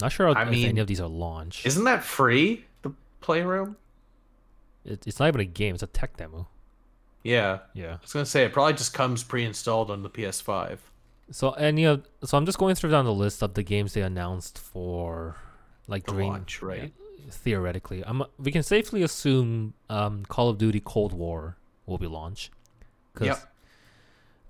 Not 0.00 0.12
sure 0.12 0.28
I 0.30 0.44
mean, 0.44 0.68
any 0.68 0.80
of 0.80 0.86
these 0.86 1.00
are 1.00 1.08
launched. 1.08 1.66
Isn't 1.66 1.84
that 1.84 2.02
free? 2.02 2.64
The 2.82 2.92
Playroom. 3.20 3.76
It, 4.84 5.06
it's 5.06 5.18
not 5.18 5.28
even 5.28 5.40
a 5.40 5.44
game; 5.44 5.74
it's 5.74 5.82
a 5.82 5.86
tech 5.86 6.16
demo. 6.16 6.48
Yeah, 7.22 7.60
yeah. 7.74 7.94
I 7.94 7.98
was 8.02 8.12
gonna 8.12 8.26
say 8.26 8.44
it 8.44 8.52
probably 8.52 8.74
just 8.74 8.94
comes 8.94 9.22
pre-installed 9.22 9.90
on 9.90 10.02
the 10.02 10.10
PS5. 10.10 10.78
So 11.30 11.50
any 11.52 11.84
of 11.84 12.06
so 12.24 12.36
I'm 12.36 12.46
just 12.46 12.58
going 12.58 12.74
through 12.74 12.90
down 12.90 13.04
the 13.04 13.14
list 13.14 13.42
of 13.42 13.54
the 13.54 13.62
games 13.62 13.94
they 13.94 14.02
announced 14.02 14.58
for 14.58 15.36
like 15.86 16.04
the 16.06 16.12
during 16.12 16.28
launch, 16.28 16.62
right? 16.62 16.92
theoretically. 17.30 18.02
I'm, 18.06 18.22
we 18.38 18.52
can 18.52 18.62
safely 18.62 19.02
assume 19.02 19.74
um, 19.88 20.24
Call 20.26 20.48
of 20.48 20.58
Duty 20.58 20.80
Cold 20.80 21.12
War 21.12 21.56
will 21.86 21.98
be 21.98 22.06
launched. 22.06 22.50
Yep. 23.20 23.38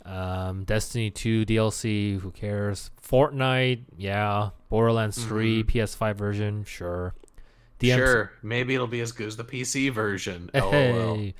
Um, 0.04 0.64
Destiny 0.64 1.10
2 1.10 1.46
DLC, 1.46 2.18
who 2.18 2.30
cares? 2.30 2.90
Fortnite, 3.00 3.84
yeah. 3.96 4.50
Borderlands 4.68 5.18
mm-hmm. 5.18 5.28
3 5.28 5.64
PS5 5.64 6.16
version, 6.16 6.64
sure. 6.64 7.14
DMC- 7.80 7.96
sure, 7.96 8.32
maybe 8.42 8.74
it'll 8.74 8.86
be 8.86 9.00
as 9.00 9.12
good 9.12 9.26
as 9.26 9.36
the 9.36 9.44
PC 9.44 9.92
version. 9.92 10.50
Hey. 10.54 11.34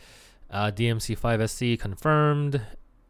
Uh, 0.52 0.70
DMC5 0.70 1.48
SC 1.48 1.80
confirmed. 1.80 2.60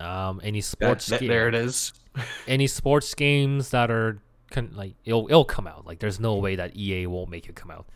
Um, 0.01 0.41
any 0.43 0.61
sports 0.61 1.07
that, 1.07 1.21
that, 1.21 1.27
there 1.27 1.49
it 1.49 1.55
is. 1.55 1.93
any 2.47 2.67
sports 2.67 3.15
games 3.15 3.71
that 3.71 3.91
are 3.91 4.23
con- 4.51 4.73
like 4.75 4.95
it'll 5.05 5.27
it'll 5.27 5.45
come 5.45 5.67
out. 5.67 5.87
Like 5.87 5.99
there's 5.99 6.21
no 6.21 6.37
way 6.37 6.57
that 6.57 6.77
EA 6.77 7.07
won't 7.07 7.31
make 7.31 7.49
it 7.49 7.57
come 7.57 7.71
out 7.71 7.87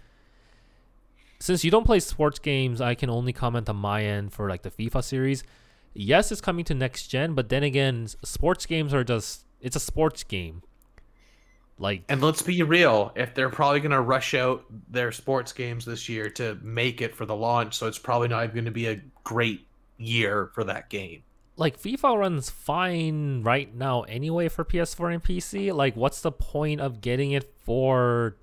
since 1.39 1.65
you 1.65 1.71
don't 1.71 1.85
play 1.85 2.01
sports 2.01 2.39
games, 2.39 2.81
I 2.81 2.95
can 2.95 3.11
only 3.11 3.33
comment 3.33 3.69
on 3.69 3.77
my 3.77 4.05
end 4.05 4.33
for 4.33 4.49
like 4.49 4.63
the 4.63 4.71
FIFA 4.71 5.05
series. 5.05 5.45
Yes, 5.95 6.33
it's 6.33 6.41
coming 6.41 6.65
to 6.67 6.75
next 6.75 7.09
gen, 7.09 7.35
but 7.35 7.49
then 7.49 7.63
again, 7.63 8.07
sports 8.25 8.67
games 8.67 8.93
are 8.93 9.05
just 9.05 9.45
it's 9.61 9.77
a 9.77 9.81
sports 9.81 10.25
game. 10.25 10.63
Like 11.79 12.05
And 12.09 12.23
let's 12.23 12.43
be 12.43 12.63
real, 12.63 13.13
if 13.17 13.35
they're 13.35 13.51
probably 13.51 13.81
going 13.81 13.91
to 13.91 14.01
rush 14.01 14.35
out 14.35 14.65
their 14.91 15.13
sports 15.13 15.53
games 15.53 15.85
this 15.85 16.09
year 16.09 16.31
to 16.31 16.59
make 16.63 17.03
it 17.03 17.15
for 17.15 17.27
the 17.27 17.37
launch, 17.37 17.77
so 17.77 17.87
it's 17.87 17.99
probably 17.99 18.29
not 18.29 18.55
going 18.55 18.65
to 18.65 18.71
be 18.71 18.87
a 18.87 19.01
great 19.25 19.67
year 19.99 20.51
for 20.55 20.65
that 20.65 20.89
game. 20.89 21.23
Like 21.59 21.81
FIFA 21.81 22.19
runs 22.19 22.51
fine 22.51 23.43
right 23.43 23.75
now 23.75 24.03
anyway 24.03 24.49
for 24.49 24.65
PS4 24.65 25.15
and 25.15 25.25
PC. 25.25 25.75
Like 25.75 25.97
what's 25.97 26.21
the 26.21 26.33
point 26.33 26.81
of 26.81 27.01
getting 27.01 27.33
it 27.33 27.51
for 27.65 28.37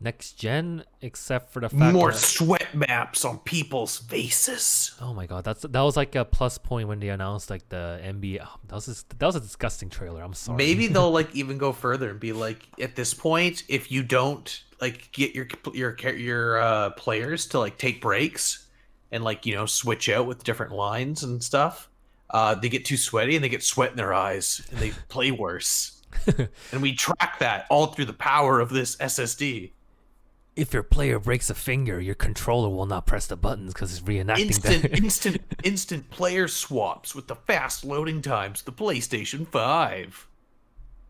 next 0.00 0.32
gen, 0.32 0.84
except 1.00 1.52
for 1.52 1.60
the 1.60 1.68
fact 1.68 1.94
more 1.94 2.12
that, 2.12 2.18
sweat 2.18 2.74
maps 2.74 3.24
on 3.24 3.38
people's 3.38 3.98
faces. 3.98 4.94
Oh 5.00 5.14
my 5.14 5.26
god, 5.26 5.44
that's 5.44 5.62
that 5.62 5.80
was 5.80 5.96
like 5.96 6.14
a 6.14 6.24
plus 6.24 6.58
point 6.58 6.88
when 6.88 7.00
they 7.00 7.08
announced 7.08 7.50
like 7.50 7.68
the 7.68 8.00
NBA. 8.02 8.38
Oh, 8.42 8.58
that 8.68 8.74
was 8.74 8.88
a, 8.88 9.16
that 9.16 9.26
was 9.26 9.36
a 9.36 9.40
disgusting 9.40 9.88
trailer. 9.88 10.22
I'm 10.22 10.34
sorry. 10.34 10.58
Maybe 10.58 10.86
they'll 10.88 11.10
like 11.10 11.34
even 11.34 11.58
go 11.58 11.72
further 11.72 12.10
and 12.10 12.20
be 12.20 12.32
like, 12.32 12.66
at 12.80 12.96
this 12.96 13.14
point, 13.14 13.64
if 13.68 13.90
you 13.90 14.02
don't 14.02 14.62
like 14.80 15.10
get 15.12 15.34
your 15.34 15.48
your 15.72 15.96
your 16.16 16.60
uh, 16.60 16.90
players 16.90 17.46
to 17.48 17.58
like 17.58 17.78
take 17.78 18.00
breaks 18.00 18.66
and 19.10 19.24
like 19.24 19.46
you 19.46 19.54
know 19.54 19.66
switch 19.66 20.08
out 20.08 20.26
with 20.26 20.44
different 20.44 20.72
lines 20.72 21.22
and 21.22 21.42
stuff, 21.42 21.88
uh, 22.30 22.54
they 22.54 22.68
get 22.68 22.84
too 22.84 22.96
sweaty 22.96 23.34
and 23.34 23.44
they 23.44 23.48
get 23.48 23.62
sweat 23.62 23.90
in 23.90 23.96
their 23.96 24.14
eyes 24.14 24.62
and 24.70 24.78
they 24.78 24.90
play 25.08 25.30
worse. 25.30 25.92
and 26.72 26.80
we 26.80 26.94
track 26.94 27.38
that 27.40 27.66
all 27.68 27.88
through 27.88 28.06
the 28.06 28.12
power 28.12 28.58
of 28.58 28.70
this 28.70 28.96
SSD 28.96 29.72
if 30.56 30.72
your 30.72 30.82
player 30.82 31.18
breaks 31.18 31.50
a 31.50 31.54
finger, 31.54 32.00
your 32.00 32.14
controller 32.14 32.70
will 32.70 32.86
not 32.86 33.06
press 33.06 33.26
the 33.26 33.36
buttons 33.36 33.74
because 33.74 33.92
it's 33.92 34.00
reenacting 34.00 34.46
instant, 34.46 34.82
that. 34.82 34.98
instant, 35.02 35.42
instant 35.62 36.10
player 36.10 36.48
swaps 36.48 37.14
with 37.14 37.28
the 37.28 37.36
fast 37.36 37.84
loading 37.84 38.22
times. 38.22 38.62
The 38.62 38.72
PlayStation 38.72 39.46
Five. 39.46 40.26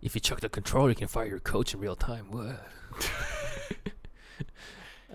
If 0.03 0.15
you 0.15 0.21
chuck 0.21 0.41
the 0.41 0.49
controller, 0.49 0.91
you 0.91 0.97
can 0.97 1.09
fire 1.09 1.27
your 1.27 1.39
coach 1.39 1.73
in 1.73 1.81
real 1.81 1.97
time. 1.97 2.27
What? 2.31 2.61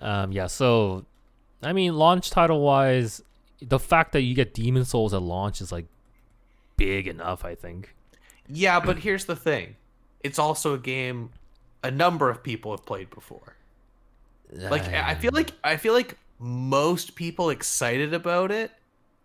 um, 0.00 0.32
yeah. 0.32 0.46
So, 0.46 1.04
I 1.62 1.74
mean, 1.74 1.94
launch 1.94 2.30
title 2.30 2.60
wise, 2.62 3.22
the 3.60 3.78
fact 3.78 4.12
that 4.12 4.22
you 4.22 4.34
get 4.34 4.54
Demon's 4.54 4.88
Souls 4.88 5.12
at 5.12 5.22
launch 5.22 5.60
is 5.60 5.70
like 5.70 5.86
big 6.76 7.06
enough. 7.06 7.44
I 7.44 7.54
think. 7.54 7.94
Yeah, 8.48 8.80
but 8.80 8.98
here's 8.98 9.26
the 9.26 9.36
thing: 9.36 9.76
it's 10.24 10.38
also 10.38 10.74
a 10.74 10.78
game 10.78 11.30
a 11.84 11.90
number 11.90 12.30
of 12.30 12.42
people 12.42 12.70
have 12.70 12.86
played 12.86 13.10
before. 13.10 13.56
Like 14.52 14.88
I 14.88 15.14
feel 15.14 15.32
like 15.32 15.52
I 15.64 15.76
feel 15.76 15.94
like 15.94 16.18
most 16.38 17.14
people 17.14 17.50
excited 17.50 18.12
about 18.12 18.50
it 18.50 18.70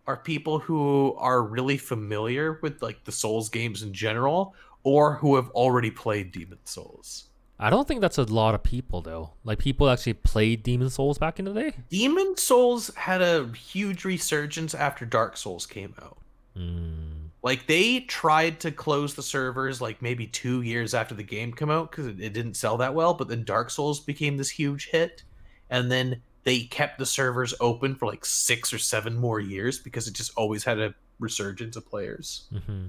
are 0.06 0.18
people 0.18 0.60
who 0.60 1.14
are 1.18 1.44
really 1.44 1.78
familiar 1.78 2.60
with 2.62 2.82
like 2.82 3.04
the 3.04 3.12
Souls 3.12 3.50
games 3.50 3.84
in 3.84 3.94
general 3.94 4.56
or 4.84 5.16
who 5.16 5.36
have 5.36 5.50
already 5.50 5.92
played 5.92 6.32
Demon's 6.32 6.70
Souls. 6.70 7.26
I 7.60 7.70
don't 7.70 7.88
think 7.88 8.02
that's 8.02 8.20
a 8.20 8.24
lot 8.24 8.56
of 8.56 8.64
people 8.64 9.02
though. 9.02 9.32
Like 9.44 9.60
people 9.60 9.90
actually 9.90 10.14
played 10.14 10.64
Demon's 10.64 10.94
Souls 10.94 11.18
back 11.18 11.40
in 11.40 11.46
the 11.46 11.54
day. 11.54 11.74
Demon's 11.90 12.42
Souls 12.42 12.94
had 12.96 13.22
a 13.22 13.52
huge 13.52 14.06
resurgence 14.06 14.74
after 14.74 15.06
Dark 15.06 15.36
Souls 15.36 15.66
came 15.66 15.94
out. 16.02 16.18
Mm. 16.56 17.17
Like 17.48 17.66
they 17.66 18.02
tried 18.02 18.60
to 18.60 18.74
close 18.74 19.14
the 19.14 19.24
servers 19.24 19.80
like 19.80 20.02
maybe 20.02 20.28
two 20.28 20.64
years 20.64 20.94
after 20.94 21.16
the 21.16 21.24
game 21.24 21.54
came 21.54 21.70
out 21.70 21.90
because 21.90 22.08
it, 22.08 22.20
it 22.20 22.34
didn't 22.34 22.56
sell 22.56 22.76
that 22.76 22.94
well. 22.94 23.14
But 23.14 23.30
then 23.30 23.46
Dark 23.46 23.70
Souls 23.70 24.02
became 24.02 24.36
this 24.36 24.50
huge 24.50 24.90
hit, 24.90 25.24
and 25.70 25.90
then 25.90 26.22
they 26.44 26.64
kept 26.64 26.98
the 26.98 27.06
servers 27.06 27.54
open 27.62 27.96
for 27.96 28.06
like 28.06 28.26
six 28.26 28.74
or 28.74 28.78
seven 28.78 29.16
more 29.16 29.40
years 29.40 29.80
because 29.80 30.10
it 30.10 30.14
just 30.14 30.34
always 30.36 30.66
had 30.66 30.78
a 30.78 30.94
resurgence 31.22 31.78
of 31.78 31.90
players. 31.90 32.50
Mm-hmm. 32.54 32.88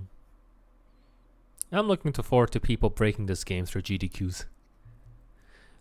I'm 1.70 1.86
looking 1.86 2.12
forward 2.12 2.50
to 2.50 2.58
people 2.58 2.90
breaking 2.90 3.26
this 3.26 3.44
game 3.44 3.64
through 3.64 3.82
GDQs. 3.82 4.46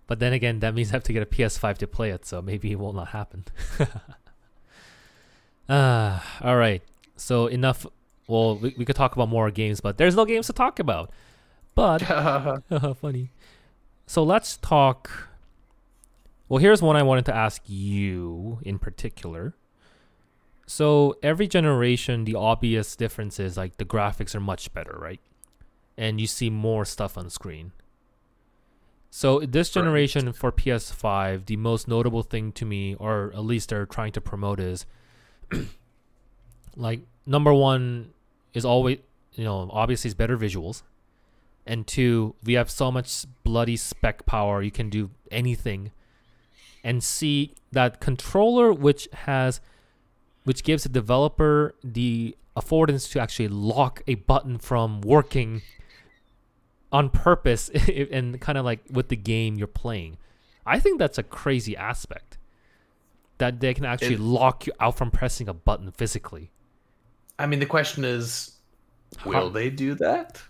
But 0.06 0.20
then 0.20 0.34
again, 0.34 0.60
that 0.60 0.76
means 0.76 0.90
I 0.90 0.98
have 0.98 1.04
to 1.06 1.14
get 1.14 1.24
a 1.24 1.26
PS5 1.26 1.80
to 1.80 1.88
play 1.88 2.12
it, 2.12 2.28
so 2.28 2.44
maybe 2.44 2.72
it 2.72 2.78
will 2.78 2.94
not 2.94 3.08
happen. 3.08 3.46
Ah, 5.70 6.40
all 6.42 6.56
right. 6.56 6.82
So 7.18 7.48
enough. 7.48 7.86
Well, 8.28 8.58
we, 8.58 8.76
we 8.78 8.86
could 8.86 8.96
talk 8.96 9.16
about 9.16 9.30
more 9.30 9.50
games, 9.52 9.80
but 9.80 9.98
there's 9.98 10.16
no 10.16 10.26
games 10.26 10.48
to 10.48 10.54
talk 10.54 10.80
about. 10.80 11.12
But 11.76 12.00
funny. 13.02 13.32
So 14.06 14.24
let's 14.24 14.58
talk. 14.58 15.30
Well, 16.50 16.60
here's 16.60 16.82
one 16.82 16.96
I 16.96 17.04
wanted 17.04 17.26
to 17.26 17.36
ask 17.36 17.62
you 17.66 18.60
in 18.64 18.80
particular. 18.80 19.54
So 20.66 21.16
every 21.24 21.48
generation, 21.48 22.26
the 22.26 22.36
obvious 22.36 22.96
difference 22.96 23.40
is 23.40 23.56
like 23.58 23.78
the 23.78 23.86
graphics 23.86 24.36
are 24.36 24.42
much 24.42 24.74
better, 24.74 24.98
right? 25.00 25.22
And 25.98 26.20
you 26.20 26.28
see 26.28 26.50
more 26.50 26.84
stuff 26.84 27.18
on 27.18 27.30
screen. 27.30 27.72
So 29.10 29.40
this 29.40 29.70
generation 29.70 30.32
for 30.34 30.52
PS5, 30.52 31.46
the 31.46 31.56
most 31.56 31.88
notable 31.88 32.22
thing 32.22 32.52
to 32.54 32.66
me, 32.66 32.96
or 32.96 33.32
at 33.34 33.44
least 33.46 33.70
they're 33.70 33.86
trying 33.86 34.12
to 34.12 34.22
promote, 34.22 34.60
is 34.60 34.86
like 36.76 37.02
number 37.26 37.54
one 37.54 38.14
is 38.58 38.66
always 38.66 39.00
you 39.34 39.44
know 39.44 39.70
obviously 39.72 40.10
it's 40.10 40.16
better 40.18 40.38
visuals, 40.38 40.82
and 41.66 41.86
two 41.88 42.36
we 42.44 42.54
have 42.54 42.70
so 42.70 42.92
much 42.92 43.26
bloody 43.44 43.78
spec 43.78 44.26
power 44.26 44.62
you 44.62 44.72
can 44.72 44.90
do 44.90 45.12
anything, 45.32 45.92
and 46.84 47.04
see 47.04 47.54
that 47.72 48.00
controller 48.00 48.74
which 48.74 49.08
has 49.28 49.62
which 50.44 50.64
gives 50.64 50.84
the 50.84 50.90
developer 50.90 51.76
the 51.84 52.36
affordance 52.56 53.12
to 53.12 53.20
actually 53.20 53.48
lock 53.48 54.02
a 54.08 54.16
button 54.16 54.58
from 54.58 55.02
working 55.02 55.62
on 56.92 57.10
purpose 57.10 57.70
and 58.12 58.40
kind 58.42 58.58
of 58.58 58.66
like 58.66 58.80
with 58.90 59.10
the 59.10 59.16
game 59.16 59.58
you're 59.58 59.68
playing. 59.68 60.18
I 60.66 60.80
think 60.80 61.00
that's 61.00 61.18
a 61.18 61.24
crazy 61.24 61.78
aspect 61.78 62.38
that 63.38 63.60
they 63.60 63.74
can 63.74 63.86
actually 63.86 64.16
It- 64.16 64.20
lock 64.20 64.66
you 64.68 64.74
out 64.80 64.98
from 64.98 65.12
pressing 65.12 65.48
a 65.48 65.54
button 65.54 65.92
physically. 65.92 66.52
I 67.40 67.46
mean, 67.46 67.60
the 67.60 67.66
question 67.66 68.04
is, 68.04 68.54
will 69.26 69.34
How- 69.34 69.50
they 69.50 69.70
do 69.70 69.96
that? 69.96 70.42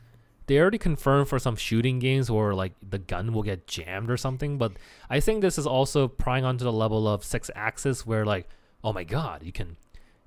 They 0.47 0.59
already 0.59 0.77
confirmed 0.77 1.27
for 1.27 1.39
some 1.39 1.57
shooting 1.57 1.99
games 1.99 2.31
where 2.31 2.53
like 2.55 2.71
the 2.81 2.99
gun 2.99 3.33
will 3.33 3.43
get 3.43 3.67
jammed 3.67 4.09
or 4.09 4.15
something, 4.15 4.57
but 4.57 4.71
I 5.09 5.19
think 5.19 5.41
this 5.41 5.57
is 5.57 5.67
also 5.67 6.07
prying 6.07 6.45
onto 6.45 6.63
the 6.63 6.71
level 6.71 7.05
of 7.05 7.23
Sixaxis 7.23 8.05
where 8.05 8.25
like, 8.25 8.47
oh 8.81 8.93
my 8.93 9.03
god, 9.03 9.43
you 9.43 9.51
can 9.51 9.75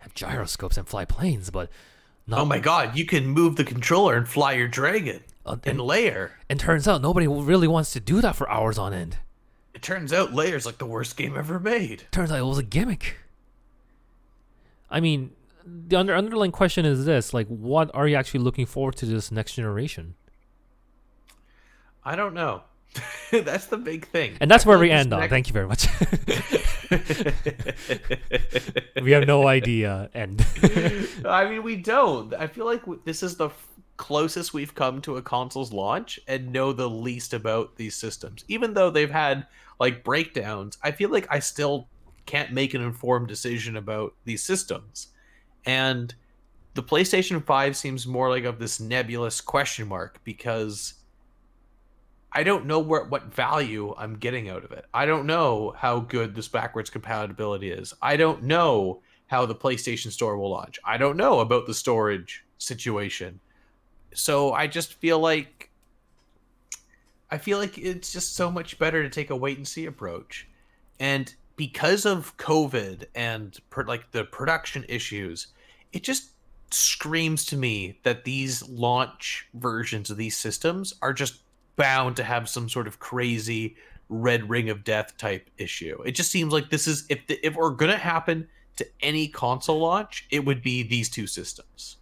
have 0.01 0.13
gyroscopes 0.13 0.77
and 0.77 0.87
fly 0.87 1.07
planes, 1.07 1.49
but 1.49 1.71
not 2.27 2.41
Oh 2.41 2.45
my 2.45 2.59
god, 2.59 2.99
you 2.99 3.07
can 3.07 3.27
move 3.29 3.57
the 3.57 3.65
controller 3.65 4.15
and 4.15 4.29
fly 4.29 4.53
your 4.53 4.69
dragon 4.69 5.23
uh, 5.47 5.53
and 5.65 5.67
and, 5.67 5.81
Lair. 5.81 6.33
and 6.51 6.61
turns 6.61 6.87
out 6.87 7.01
nobody 7.01 7.27
really 7.27 7.67
wants 7.69 7.91
to 7.95 8.01
do 8.01 8.21
that 8.21 8.37
for 8.37 8.47
hours 8.51 8.77
on 8.77 8.93
end. 8.93 9.17
It 9.73 9.81
turns 9.81 10.13
out 10.13 10.35
Lair's 10.35 10.67
like 10.67 10.77
the 10.77 10.85
worst 10.85 11.17
game 11.17 11.35
ever 11.35 11.59
made. 11.59 12.05
Turns 12.11 12.31
out 12.31 12.39
it 12.39 12.43
was 12.45 12.59
a 12.59 12.63
gimmick. 12.63 13.17
I 14.91 15.01
mean, 15.01 15.31
the 15.87 15.97
under 15.97 16.15
underlying 16.15 16.53
question 16.53 16.85
is 16.85 17.05
this: 17.05 17.35
like, 17.35 17.47
what 17.49 17.91
are 17.95 18.09
you 18.09 18.17
actually 18.17 18.41
looking 18.41 18.67
forward 18.67 18.97
to 18.97 19.07
this 19.07 19.31
next 19.31 19.55
generation? 19.55 20.15
I 22.05 22.17
don't 22.17 22.35
know. 22.35 22.63
That's 23.31 23.67
the 23.67 23.77
big 23.77 24.09
thing. 24.09 24.37
And 24.41 24.51
that's 24.51 24.67
I 24.67 24.69
where 24.69 24.79
we 24.79 24.91
end 24.91 25.13
on. 25.13 25.29
Thank 25.29 25.47
you 25.47 25.53
very 25.53 25.69
much. 25.69 25.87
we 29.01 29.13
have 29.13 29.27
no 29.27 29.47
idea. 29.47 30.11
End. 30.13 30.45
I 31.25 31.49
mean, 31.49 31.63
we 31.63 31.77
don't. 31.77 32.35
I 32.35 32.49
feel 32.49 32.65
like 32.65 32.83
this 33.05 33.23
is 33.23 33.37
the 33.37 33.51
f- 33.51 33.69
closest 33.97 34.53
we've 34.53 34.75
come 34.75 35.01
to 35.03 35.19
a 35.19 35.23
console's 35.23 35.73
launch 35.73 36.19
and 36.27 36.53
know 36.53 36.73
the 36.73 36.91
least 36.91 37.33
about 37.33 37.77
these 37.77 37.95
systems. 37.95 38.45
Even 38.49 38.75
though 38.75 38.91
they've 38.91 39.11
had 39.11 39.47
like 39.79 40.03
breakdowns, 40.03 40.77
I 40.83 40.91
feel 40.91 41.11
like 41.11 41.29
I 41.31 41.39
still 41.39 41.87
can't 42.27 42.53
make 42.53 42.75
an 42.75 42.83
informed 42.83 43.29
decision 43.29 43.77
about 43.77 44.15
these 44.25 44.43
systems. 44.43 45.09
And 45.67 46.15
the 46.75 46.83
PlayStation 46.83 47.45
5 47.45 47.77
seems 47.77 48.07
more 48.07 48.29
like 48.31 48.45
of 48.45 48.59
this 48.59 48.81
nebulous 48.81 49.41
question 49.41 49.89
mark 49.89 50.21
because 50.25 50.95
I 52.33 52.43
don't 52.43 52.67
know 52.67 52.79
where 52.79 53.05
what 53.05 53.35
value 53.35 53.95
I'm 53.99 54.17
getting 54.17 54.49
out 54.49 54.65
of 54.65 54.73
it. 54.73 54.85
I 54.95 55.05
don't 55.05 55.27
know 55.27 55.75
how 55.77 56.01
good 56.01 56.35
this 56.35 56.49
backwards 56.49 56.91
compatibility 56.91 57.71
is. 57.71 57.93
I 58.01 58.17
don't 58.17 58.45
know 58.45 59.03
how 59.27 59.47
the 59.47 59.55
PlayStation 59.55 60.11
Store 60.13 60.37
will 60.37 60.51
launch. 60.51 60.79
I 60.85 60.97
don't 60.97 61.17
know 61.17 61.41
about 61.41 61.67
the 61.67 61.75
storage 61.75 62.45
situation. 62.59 63.41
So 64.15 64.53
I 64.53 64.67
just 64.67 64.95
feel 64.95 65.19
like 65.19 65.71
I 67.31 67.39
feel 67.39 67.59
like 67.59 67.79
it's 67.79 68.13
just 68.13 68.35
so 68.35 68.51
much 68.51 68.79
better 68.79 69.03
to 69.03 69.09
take 69.09 69.31
a 69.31 69.37
wait 69.37 69.57
and 69.57 69.67
see 69.67 69.87
approach. 69.87 70.49
And 70.99 71.33
because 71.61 72.07
of 72.07 72.35
COVID 72.39 73.05
and 73.15 73.59
per, 73.69 73.85
like 73.85 74.13
the 74.13 74.25
production 74.25 74.83
issues, 74.89 75.49
it 75.93 76.03
just 76.03 76.31
screams 76.71 77.45
to 77.45 77.55
me 77.55 77.99
that 78.03 78.25
these 78.25 78.67
launch 78.67 79.47
versions 79.53 80.09
of 80.09 80.17
these 80.17 80.35
systems 80.35 80.95
are 81.03 81.13
just 81.13 81.43
bound 81.77 82.17
to 82.17 82.25
have 82.25 82.49
some 82.49 82.67
sort 82.67 82.87
of 82.87 82.99
crazy 82.99 83.77
red 84.09 84.49
ring 84.49 84.71
of 84.71 84.85
death 84.85 85.19
type 85.19 85.51
issue. 85.59 86.01
It 86.07 86.13
just 86.13 86.31
seems 86.31 86.51
like 86.51 86.71
this 86.71 86.89
is 86.89 87.05
if 87.11 87.27
the, 87.27 87.39
if 87.47 87.55
we're 87.57 87.73
gonna 87.73 87.99
happen 87.99 88.49
to 88.77 88.87
any 89.03 89.29
console 89.29 89.81
launch, 89.81 90.27
it 90.31 90.47
would 90.47 90.63
be 90.63 90.83
these 90.83 91.11
two 91.11 91.27
systems. 91.27 91.99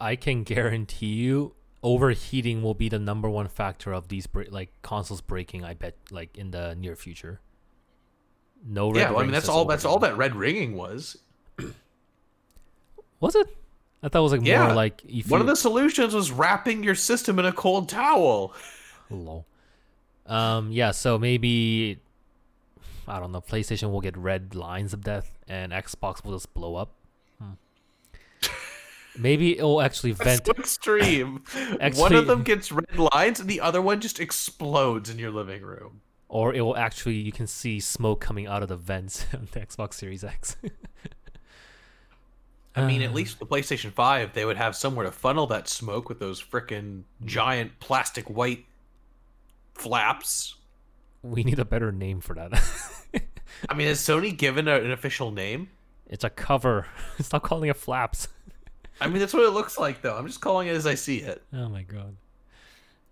I 0.00 0.16
can 0.16 0.44
guarantee 0.44 1.12
you, 1.12 1.52
overheating 1.82 2.62
will 2.62 2.72
be 2.72 2.88
the 2.88 2.98
number 2.98 3.28
one 3.28 3.48
factor 3.48 3.92
of 3.92 4.08
these 4.08 4.26
like 4.48 4.70
consoles 4.80 5.20
breaking. 5.20 5.62
I 5.62 5.74
bet, 5.74 5.98
like 6.10 6.38
in 6.38 6.52
the 6.52 6.74
near 6.74 6.96
future. 6.96 7.42
No 8.64 8.90
red 8.90 8.96
yeah, 9.00 9.10
well, 9.10 9.20
I 9.20 9.22
mean 9.22 9.32
that's 9.32 9.48
all 9.48 9.64
that's 9.64 9.84
all 9.84 9.98
that 10.00 10.16
red 10.16 10.34
ringing 10.36 10.76
was. 10.76 11.16
was 13.20 13.34
it. 13.34 13.56
I 14.02 14.08
thought 14.08 14.20
it 14.20 14.22
was 14.22 14.32
like 14.32 14.44
Yeah. 14.44 14.66
more 14.66 14.74
like 14.74 15.02
if 15.04 15.28
One 15.30 15.40
you- 15.40 15.42
of 15.42 15.46
the 15.48 15.56
solutions 15.56 16.14
was 16.14 16.30
wrapping 16.30 16.82
your 16.82 16.94
system 16.94 17.38
in 17.38 17.44
a 17.46 17.52
cold 17.52 17.88
towel. 17.88 18.54
Lol. 19.10 19.46
Um, 20.26 20.72
yeah, 20.72 20.90
so 20.90 21.18
maybe 21.18 21.98
I 23.08 23.20
don't 23.20 23.30
know. 23.32 23.40
PlayStation 23.40 23.90
will 23.92 24.00
get 24.00 24.16
red 24.16 24.54
lines 24.56 24.92
of 24.92 25.02
death, 25.04 25.38
and 25.46 25.70
Xbox 25.72 26.24
will 26.24 26.32
just 26.32 26.52
blow 26.54 26.74
up. 26.74 26.94
Hmm. 27.40 27.52
Maybe 29.18 29.56
it 29.56 29.62
will 29.62 29.80
actually 29.80 30.12
That's 30.12 30.40
vent. 30.40 30.46
so 30.46 30.52
extreme. 30.60 31.44
One 31.94 32.14
of 32.14 32.26
them 32.26 32.42
gets 32.42 32.72
red 32.72 32.98
lines, 32.98 33.38
and 33.38 33.48
the 33.48 33.60
other 33.60 33.80
one 33.80 34.00
just 34.00 34.18
explodes 34.18 35.08
in 35.08 35.18
your 35.20 35.30
living 35.30 35.62
room. 35.62 36.00
Or 36.28 36.52
it 36.54 36.60
will 36.60 36.76
actually 36.76 37.14
you 37.14 37.32
can 37.32 37.46
see 37.46 37.78
smoke 37.80 38.20
coming 38.20 38.46
out 38.46 38.62
of 38.62 38.68
the 38.68 38.76
vents 38.76 39.26
on 39.34 39.48
the 39.52 39.60
Xbox 39.60 39.94
Series 39.94 40.24
X. 40.24 40.56
I 42.74 42.86
mean, 42.86 43.00
at 43.02 43.10
Uh, 43.10 43.14
least 43.14 43.38
the 43.38 43.46
PlayStation 43.46 43.90
5, 43.90 44.34
they 44.34 44.44
would 44.44 44.58
have 44.58 44.76
somewhere 44.76 45.06
to 45.06 45.12
funnel 45.12 45.46
that 45.46 45.66
smoke 45.66 46.08
with 46.10 46.18
those 46.18 46.42
frickin' 46.42 47.04
giant 47.24 47.78
plastic 47.80 48.26
white 48.28 48.66
flaps. 49.74 50.56
we 51.22 51.42
need 51.42 51.58
a 51.58 51.64
better 51.64 51.90
name 51.92 52.20
for 52.20 52.34
that. 52.34 52.52
I 53.70 53.74
mean, 53.74 53.86
has 53.88 54.00
Sony 54.00 54.36
given 54.36 54.68
a, 54.68 54.76
an 54.76 54.90
official 54.90 55.30
name? 55.30 55.70
it's 56.08 56.22
a 56.24 56.30
cover. 56.30 56.86
Stop 57.20 57.42
calling 57.42 57.68
it 57.70 57.76
flaps. 57.76 58.28
I 59.00 59.08
mean, 59.08 59.18
that's 59.18 59.32
what 59.34 59.42
it 59.44 59.50
looks 59.50 59.78
like, 59.78 60.02
though. 60.02 60.14
I'm 60.16 60.26
just 60.26 60.40
calling 60.40 60.68
it 60.68 60.72
as 60.76 60.86
I 60.86 60.94
see 60.94 61.18
it. 61.18 61.42
Oh 61.52 61.68
my 61.68 61.82
god. 61.82 62.16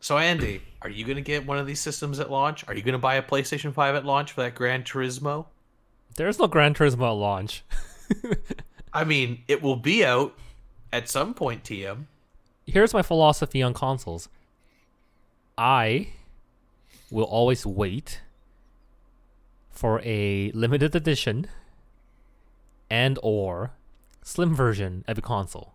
So, 0.05 0.19
Andy, 0.19 0.61
are 0.83 0.91
you 0.91 1.07
going 1.07 1.17
to 1.17 1.23
get 1.23 1.47
one 1.47 1.57
of 1.57 1.67
these 1.67 1.81
systems 1.81 2.21
at 2.21 2.31
launch? 2.31 2.63
Are 2.69 2.75
you 2.75 2.83
going 2.83 2.93
to 2.93 2.99
buy 2.99 3.15
a 3.15 3.23
PlayStation 3.23 3.73
5 3.73 3.95
at 3.95 4.05
launch 4.05 4.33
for 4.33 4.43
that 4.43 4.55
Gran 4.55 4.83
Turismo? 4.83 5.47
There's 6.17 6.39
no 6.39 6.47
Gran 6.47 6.75
Turismo 6.75 7.07
at 7.07 7.13
launch. 7.13 7.65
I 8.93 9.05
mean, 9.05 9.45
it 9.49 9.63
will 9.63 9.77
be 9.77 10.05
out 10.05 10.35
at 10.93 11.09
some 11.09 11.33
point, 11.33 11.65
TM. 11.65 12.05
Here's 12.67 12.93
my 12.93 13.01
philosophy 13.01 13.63
on 13.63 13.73
consoles. 13.73 14.29
I 15.57 16.09
will 17.11 17.25
always 17.25 17.65
wait 17.65 18.21
for 19.71 20.03
a 20.05 20.51
limited 20.53 20.95
edition 20.95 21.47
and 22.91 23.19
or 23.23 23.71
slim 24.23 24.55
version 24.55 25.03
of 25.09 25.17
a 25.17 25.23
console. 25.23 25.73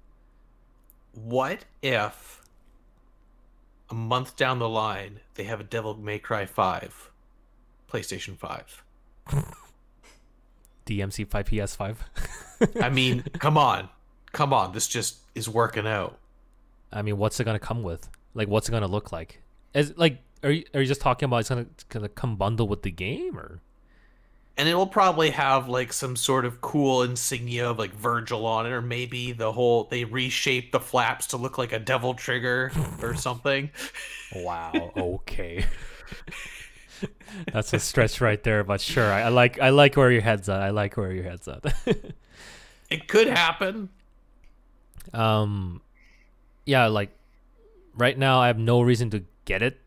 What 1.16 1.66
if 1.82 2.40
a 3.90 3.94
month 3.96 4.36
down 4.36 4.60
the 4.60 4.70
line 4.70 5.20
they 5.36 5.46
have 5.46 5.60
a 5.60 5.64
Devil 5.64 5.96
May 5.96 6.20
Cry 6.20 6.46
5 6.46 7.12
PlayStation 7.92 8.38
5? 8.38 8.84
DMC5 10.86 11.28
PS5. 11.28 12.82
I 12.82 12.90
mean, 12.90 13.24
come 13.40 13.58
on. 13.58 13.90
come 14.32 14.54
on, 14.54 14.74
this 14.74 14.88
just 14.88 15.20
is 15.36 15.48
working 15.48 15.88
out. 15.88 16.18
I 16.92 17.02
mean, 17.02 17.18
what's 17.18 17.40
it 17.40 17.44
gonna 17.44 17.60
come 17.60 17.84
with? 17.84 18.10
Like, 18.34 18.48
what's 18.48 18.68
it 18.70 18.72
gonna 18.72 18.88
look 18.88 19.12
like? 19.12 19.42
Is 19.74 19.94
like, 19.98 20.20
are 20.44 20.52
you 20.52 20.64
are 20.74 20.82
you 20.82 20.88
just 20.88 21.02
talking 21.02 21.28
about 21.28 21.38
it's 21.40 21.50
gonna 21.50 21.68
gonna 21.90 22.10
come 22.10 22.36
bundled 22.36 22.70
with 22.70 22.82
the 22.82 22.92
game 22.92 23.38
or? 23.38 23.62
And 24.60 24.68
it 24.68 24.76
will 24.76 24.86
probably 24.86 25.30
have 25.30 25.70
like 25.70 25.94
some 25.94 26.18
sort 26.18 26.44
of 26.44 26.60
cool 26.60 27.04
insignia 27.04 27.70
of 27.70 27.80
like 27.80 27.94
Virgil 27.94 28.46
on 28.46 28.66
it, 28.66 28.74
or 28.74 28.82
maybe 28.82 29.32
the 29.32 29.54
whole 29.54 29.86
they 29.86 30.04
reshape 30.04 30.74
the 30.74 30.82
flaps 30.82 31.28
to 31.28 31.38
look 31.38 31.58
like 31.58 31.72
a 31.72 31.80
devil 31.80 32.14
trigger 32.14 32.70
or 33.02 33.14
something. 33.16 33.72
Wow. 34.36 34.92
Okay. 35.00 35.66
That's 37.54 37.72
a 37.72 37.80
stretch 37.80 38.20
right 38.20 38.44
there, 38.44 38.64
but 38.66 38.82
sure. 38.82 39.10
I, 39.10 39.22
I, 39.22 39.30
like 39.30 39.60
I 39.60 39.70
like 39.70 39.96
where 39.96 40.12
your 40.12 40.22
head's 40.22 40.50
at. 40.50 40.62
I 40.62 40.72
like 40.72 40.98
where 40.98 41.14
your 41.14 41.24
head's 41.24 41.48
at. 41.48 41.64
it 42.90 43.08
could 43.08 43.28
happen. 43.28 43.88
Um, 45.14 45.82
yeah, 46.66 46.88
like 46.88 47.12
right 47.96 48.18
now 48.18 48.42
I 48.42 48.48
have 48.48 48.60
no 48.60 48.82
reason 48.82 49.10
to 49.12 49.24
get 49.46 49.62
it 49.62 49.80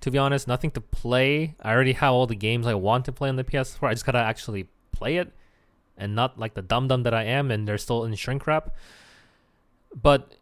to 0.00 0.10
be 0.10 0.18
honest. 0.18 0.46
Nothing 0.48 0.70
to 0.72 0.80
play. 0.80 1.54
I 1.62 1.72
already 1.72 1.92
have 1.92 2.12
all 2.12 2.26
the 2.26 2.36
games 2.36 2.66
I 2.66 2.74
want 2.74 3.04
to 3.06 3.12
play 3.12 3.28
on 3.28 3.36
the 3.36 3.44
PS4. 3.44 3.88
I 3.88 3.94
just 3.94 4.06
gotta 4.06 4.18
actually 4.18 4.68
play 4.92 5.16
it, 5.16 5.32
and 5.96 6.14
not 6.14 6.38
like 6.38 6.54
the 6.54 6.62
dum 6.62 6.88
dum 6.88 7.02
that 7.04 7.14
I 7.14 7.24
am, 7.24 7.50
and 7.50 7.66
they're 7.66 7.78
still 7.78 8.04
in 8.04 8.14
shrink 8.14 8.46
wrap. 8.46 8.74
But 9.94 10.36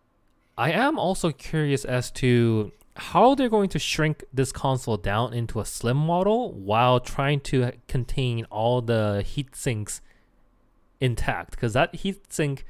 I 0.57 0.73
am 0.73 0.99
also 0.99 1.31
curious 1.31 1.85
as 1.85 2.11
to 2.13 2.73
how 2.97 3.35
they're 3.35 3.49
going 3.49 3.69
to 3.71 3.79
shrink 3.79 4.25
this 4.33 4.53
console 4.53 4.97
down 4.97 5.35
into 5.35 5.59
a 5.59 5.65
slim 5.65 5.97
model 5.97 6.53
while 6.53 7.01
trying 7.01 7.41
to 7.41 7.73
contain 7.89 8.45
all 8.51 8.81
the 8.81 9.23
heat 9.27 9.57
sinks 9.57 10.01
intact. 11.01 11.53
Because 11.53 11.73
that 11.73 11.95
heat 11.97 12.33
sink, 12.33 12.65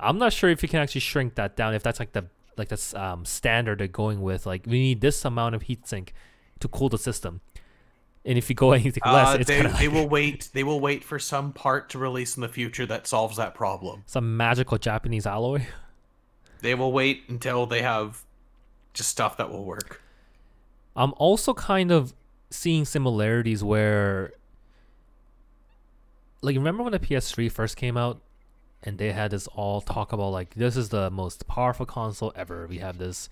I'm 0.00 0.18
not 0.18 0.32
sure 0.32 0.50
if 0.50 0.62
you 0.62 0.68
can 0.68 0.80
actually 0.80 1.02
shrink 1.02 1.36
that 1.36 1.54
down. 1.54 1.72
If 1.72 1.84
that's 1.84 2.00
like 2.00 2.12
the 2.12 2.26
like 2.56 2.68
this 2.68 2.94
um, 2.94 3.24
standard 3.24 3.78
they're 3.78 3.88
going 3.88 4.22
with. 4.22 4.46
Like 4.46 4.66
we 4.66 4.80
need 4.80 5.00
this 5.00 5.24
amount 5.24 5.54
of 5.54 5.64
heatsink 5.64 6.10
to 6.60 6.68
cool 6.68 6.88
the 6.88 6.98
system. 6.98 7.40
And 8.24 8.38
if 8.38 8.48
you 8.48 8.56
go 8.56 8.72
anything 8.72 9.02
less, 9.04 9.34
uh, 9.34 9.38
it's 9.40 9.48
they, 9.48 9.62
they 9.62 9.88
will 9.88 10.08
wait. 10.08 10.50
They 10.52 10.64
will 10.64 10.80
wait 10.80 11.04
for 11.04 11.18
some 11.18 11.52
part 11.52 11.90
to 11.90 11.98
release 11.98 12.36
in 12.36 12.40
the 12.40 12.48
future 12.48 12.86
that 12.86 13.06
solves 13.06 13.36
that 13.36 13.54
problem. 13.54 14.02
Some 14.06 14.36
magical 14.36 14.78
Japanese 14.78 15.26
alloy. 15.26 15.66
They 16.60 16.74
will 16.74 16.92
wait 16.92 17.24
until 17.28 17.66
they 17.66 17.82
have 17.82 18.24
just 18.94 19.10
stuff 19.10 19.36
that 19.36 19.50
will 19.50 19.64
work. 19.64 20.00
I'm 20.96 21.12
also 21.16 21.52
kind 21.52 21.90
of 21.90 22.14
seeing 22.50 22.84
similarities 22.84 23.62
where, 23.62 24.32
like, 26.40 26.56
remember 26.56 26.84
when 26.84 26.92
the 26.92 26.98
PS3 27.00 27.50
first 27.50 27.76
came 27.76 27.96
out? 27.96 28.22
And 28.84 28.98
they 28.98 29.12
had 29.12 29.30
this 29.30 29.48
all 29.48 29.80
talk 29.80 30.12
about 30.12 30.28
like 30.28 30.54
this 30.54 30.76
is 30.76 30.90
the 30.90 31.10
most 31.10 31.48
powerful 31.48 31.86
console 31.86 32.32
ever. 32.36 32.66
We 32.68 32.78
have 32.78 32.98
this 32.98 33.28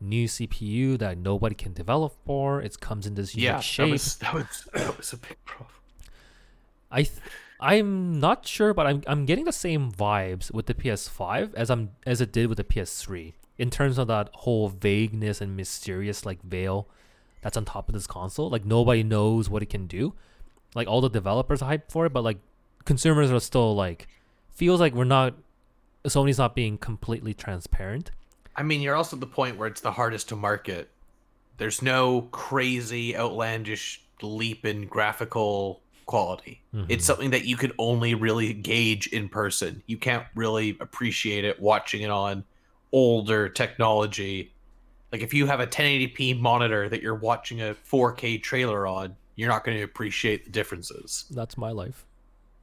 new 0.00 0.26
CPU 0.26 0.98
that 0.98 1.18
nobody 1.18 1.54
can 1.54 1.72
develop 1.72 2.14
for. 2.24 2.62
It 2.62 2.80
comes 2.80 3.06
in 3.06 3.14
this 3.14 3.34
unique 3.34 3.44
yeah, 3.44 3.60
shape. 3.60 3.86
That 3.88 3.92
was, 3.92 4.16
that 4.16 4.34
was 4.34 4.68
that 4.74 4.96
was 4.96 5.12
a 5.12 5.16
big 5.16 5.36
problem. 5.44 5.76
I 6.90 7.02
th- 7.02 7.18
I'm 7.60 8.18
not 8.20 8.46
sure, 8.46 8.72
but 8.72 8.86
I'm 8.86 9.02
I'm 9.06 9.26
getting 9.26 9.44
the 9.44 9.52
same 9.52 9.90
vibes 9.90 10.52
with 10.52 10.66
the 10.66 10.74
PS5 10.74 11.54
as 11.54 11.68
I'm 11.68 11.90
as 12.06 12.20
it 12.20 12.32
did 12.32 12.46
with 12.46 12.58
the 12.58 12.64
PS3 12.64 13.34
in 13.58 13.70
terms 13.70 13.98
of 13.98 14.06
that 14.06 14.30
whole 14.32 14.68
vagueness 14.68 15.40
and 15.40 15.56
mysterious 15.56 16.24
like 16.24 16.42
veil 16.42 16.88
that's 17.40 17.56
on 17.56 17.64
top 17.64 17.88
of 17.88 17.92
this 17.92 18.06
console. 18.06 18.48
Like 18.48 18.64
nobody 18.64 19.02
knows 19.02 19.50
what 19.50 19.62
it 19.62 19.70
can 19.70 19.88
do. 19.88 20.14
Like 20.74 20.86
all 20.86 21.00
the 21.00 21.10
developers 21.10 21.60
hype 21.60 21.90
for 21.90 22.06
it, 22.06 22.12
but 22.12 22.22
like 22.22 22.38
consumers 22.84 23.30
are 23.30 23.40
still 23.40 23.74
like 23.74 24.08
feels 24.54 24.80
like 24.80 24.94
we're 24.94 25.04
not 25.04 25.34
Sony's 26.04 26.38
not 26.38 26.54
being 26.54 26.78
completely 26.78 27.34
transparent. 27.34 28.10
I 28.56 28.62
mean, 28.62 28.80
you're 28.80 28.96
also 28.96 29.16
at 29.16 29.20
the 29.20 29.26
point 29.26 29.56
where 29.56 29.68
it's 29.68 29.80
the 29.80 29.92
hardest 29.92 30.28
to 30.30 30.36
market. 30.36 30.90
There's 31.58 31.80
no 31.80 32.22
crazy, 32.32 33.16
outlandish 33.16 34.02
leap 34.20 34.66
in 34.66 34.86
graphical 34.86 35.80
quality. 36.06 36.60
Mm-hmm. 36.74 36.90
It's 36.90 37.04
something 37.04 37.30
that 37.30 37.44
you 37.44 37.56
can 37.56 37.72
only 37.78 38.14
really 38.14 38.52
gauge 38.52 39.06
in 39.08 39.28
person. 39.28 39.82
You 39.86 39.96
can't 39.96 40.26
really 40.34 40.76
appreciate 40.80 41.44
it 41.44 41.60
watching 41.60 42.02
it 42.02 42.10
on 42.10 42.44
older 42.90 43.48
technology. 43.48 44.52
Like 45.12 45.22
if 45.22 45.32
you 45.32 45.46
have 45.46 45.60
a 45.60 45.66
1080p 45.66 46.40
monitor 46.40 46.88
that 46.88 47.00
you're 47.00 47.14
watching 47.14 47.62
a 47.62 47.74
4K 47.90 48.42
trailer 48.42 48.86
on, 48.86 49.16
you're 49.36 49.48
not 49.48 49.64
going 49.64 49.78
to 49.78 49.84
appreciate 49.84 50.44
the 50.44 50.50
differences. 50.50 51.24
That's 51.30 51.56
my 51.56 51.70
life. 51.70 52.04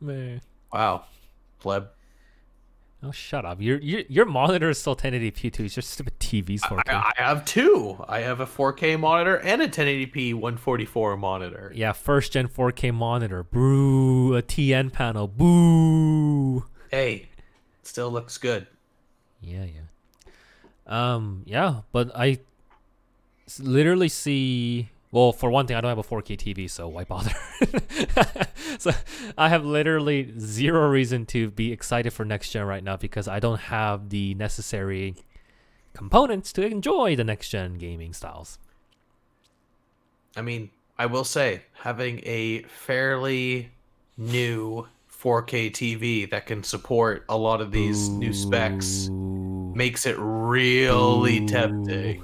Meh. 0.02 0.40
Wow 0.72 1.06
pleb. 1.60 1.90
Oh, 3.02 3.12
shut 3.12 3.46
up! 3.46 3.62
Your 3.62 3.80
your 3.80 4.02
your 4.10 4.26
monitor 4.26 4.70
is 4.70 4.78
still 4.78 4.96
1080p 4.96 5.54
too. 5.54 5.64
It's 5.64 5.74
just 5.74 5.90
stupid 5.90 6.20
TV's 6.20 6.62
4K. 6.64 6.82
I, 6.88 7.14
I, 7.18 7.22
have 7.22 7.46
two. 7.46 7.98
I 8.10 8.20
have 8.20 8.42
a 8.42 8.46
4K 8.46 9.00
monitor 9.00 9.38
and 9.38 9.62
a 9.62 9.70
1080p 9.70 10.34
144 10.34 11.16
monitor. 11.16 11.72
Yeah, 11.74 11.94
first 11.94 12.34
gen 12.34 12.50
4K 12.50 12.94
monitor. 12.94 13.44
Boo! 13.44 14.36
A 14.36 14.42
TN 14.42 14.92
panel. 14.92 15.30
Boo! 15.30 16.66
Hey, 16.92 17.30
still 17.84 18.12
looks 18.12 18.38
good. 18.38 18.68
Yeah, 19.42 19.64
yeah. 19.64 19.80
Um, 20.86 21.44
yeah, 21.46 21.82
but 21.94 22.12
I 22.14 22.40
literally 23.60 24.10
see 24.10 24.90
well, 25.12 25.32
for 25.32 25.50
one 25.50 25.66
thing, 25.66 25.76
I 25.76 25.82
don't 25.82 25.90
have 25.90 25.98
a 25.98 26.04
4K 26.04 26.38
TV, 26.38 26.70
so 26.70 26.88
why 26.88 27.04
bother? 27.04 27.32
so 28.78 28.92
I 29.38 29.50
have 29.50 29.66
literally 29.66 30.34
zero 30.40 30.88
reason 30.88 31.26
to 31.28 31.50
be 31.50 31.72
excited 31.72 32.14
for 32.14 32.26
next 32.26 32.52
gen 32.52 32.66
right 32.66 32.84
now 32.84 32.96
because 32.96 33.28
I 33.28 33.40
don't 33.40 33.60
have 33.60 34.10
the 34.10 34.36
necessary 34.36 35.16
components 35.94 36.54
to 36.54 36.66
enjoy 36.66 37.16
the 37.16 37.24
next 37.24 37.50
gen 37.50 37.80
gaming 37.80 38.14
styles. 38.14 38.60
I 40.38 40.42
mean, 40.42 40.70
I 40.98 41.08
will 41.08 41.24
say 41.24 41.64
having 41.74 42.22
a 42.24 42.62
fairly 42.64 43.72
new 44.16 44.88
4K 45.12 45.72
TV 45.72 46.30
that 46.30 46.46
can 46.46 46.64
support 46.64 47.26
a 47.30 47.38
lot 47.38 47.62
of 47.62 47.72
these 47.72 48.10
Ooh. 48.10 48.20
new 48.20 48.34
specs 48.34 49.10
makes 49.12 50.06
it 50.06 50.16
really 50.20 51.40
Ooh. 51.40 51.48
tempting. 51.48 52.24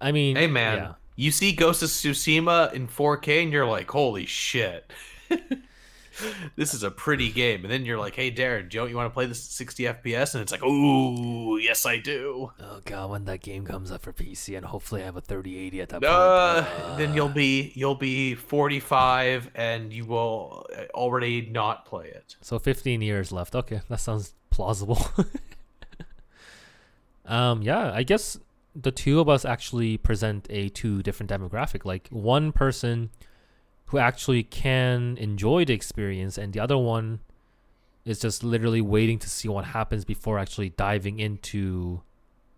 I 0.00 0.12
mean, 0.12 0.36
hey 0.36 0.46
man, 0.46 0.78
yeah. 0.78 0.92
you 1.16 1.30
see 1.30 1.52
Ghost 1.52 1.82
of 1.82 1.88
Tsushima 1.88 2.72
in 2.72 2.88
4K 2.88 3.42
and 3.42 3.52
you're 3.52 3.66
like, 3.66 3.90
holy 3.90 4.26
shit. 4.26 4.90
this 6.56 6.74
is 6.74 6.82
a 6.82 6.90
pretty 6.90 7.30
game. 7.30 7.64
And 7.64 7.72
then 7.72 7.84
you're 7.84 7.98
like, 7.98 8.14
hey, 8.14 8.30
Darren, 8.30 8.70
don't 8.70 8.88
you 8.88 8.96
want 8.96 9.10
to 9.10 9.14
play 9.14 9.26
this 9.26 9.38
at 9.38 9.52
60 9.52 9.84
FPS? 9.84 10.34
And 10.34 10.42
it's 10.42 10.52
like, 10.52 10.62
ooh, 10.62 11.58
yes, 11.58 11.86
I 11.86 11.98
do. 11.98 12.52
Oh, 12.60 12.80
God, 12.84 13.10
when 13.10 13.24
that 13.26 13.40
game 13.40 13.64
comes 13.64 13.90
up 13.90 14.02
for 14.02 14.12
PC 14.12 14.56
and 14.56 14.66
hopefully 14.66 15.02
I 15.02 15.04
have 15.04 15.16
a 15.16 15.20
3080 15.20 15.80
at 15.80 15.88
that 15.90 16.04
uh, 16.04 16.62
point. 16.62 16.84
Uh... 16.84 16.96
Then 16.96 17.14
you'll 17.14 17.28
be 17.28 17.72
you'll 17.74 17.94
be 17.94 18.34
45 18.34 19.50
and 19.54 19.92
you 19.92 20.04
will 20.04 20.66
already 20.94 21.42
not 21.42 21.84
play 21.84 22.06
it. 22.06 22.36
So 22.40 22.58
15 22.58 23.02
years 23.02 23.32
left. 23.32 23.54
Okay, 23.54 23.80
that 23.88 24.00
sounds 24.00 24.34
plausible. 24.50 25.00
um, 27.26 27.62
yeah, 27.62 27.92
I 27.92 28.02
guess 28.02 28.38
the 28.74 28.90
two 28.90 29.20
of 29.20 29.28
us 29.28 29.44
actually 29.44 29.96
present 29.96 30.46
a 30.50 30.68
two 30.68 31.02
different 31.02 31.30
demographic. 31.30 31.84
Like 31.84 32.08
one 32.10 32.52
person 32.52 33.10
who 33.86 33.98
actually 33.98 34.42
can 34.42 35.16
enjoy 35.18 35.64
the 35.64 35.74
experience, 35.74 36.38
and 36.38 36.52
the 36.52 36.60
other 36.60 36.78
one 36.78 37.20
is 38.04 38.20
just 38.20 38.42
literally 38.42 38.80
waiting 38.80 39.18
to 39.18 39.28
see 39.28 39.48
what 39.48 39.66
happens 39.66 40.04
before 40.04 40.38
actually 40.38 40.70
diving 40.70 41.18
into 41.18 42.02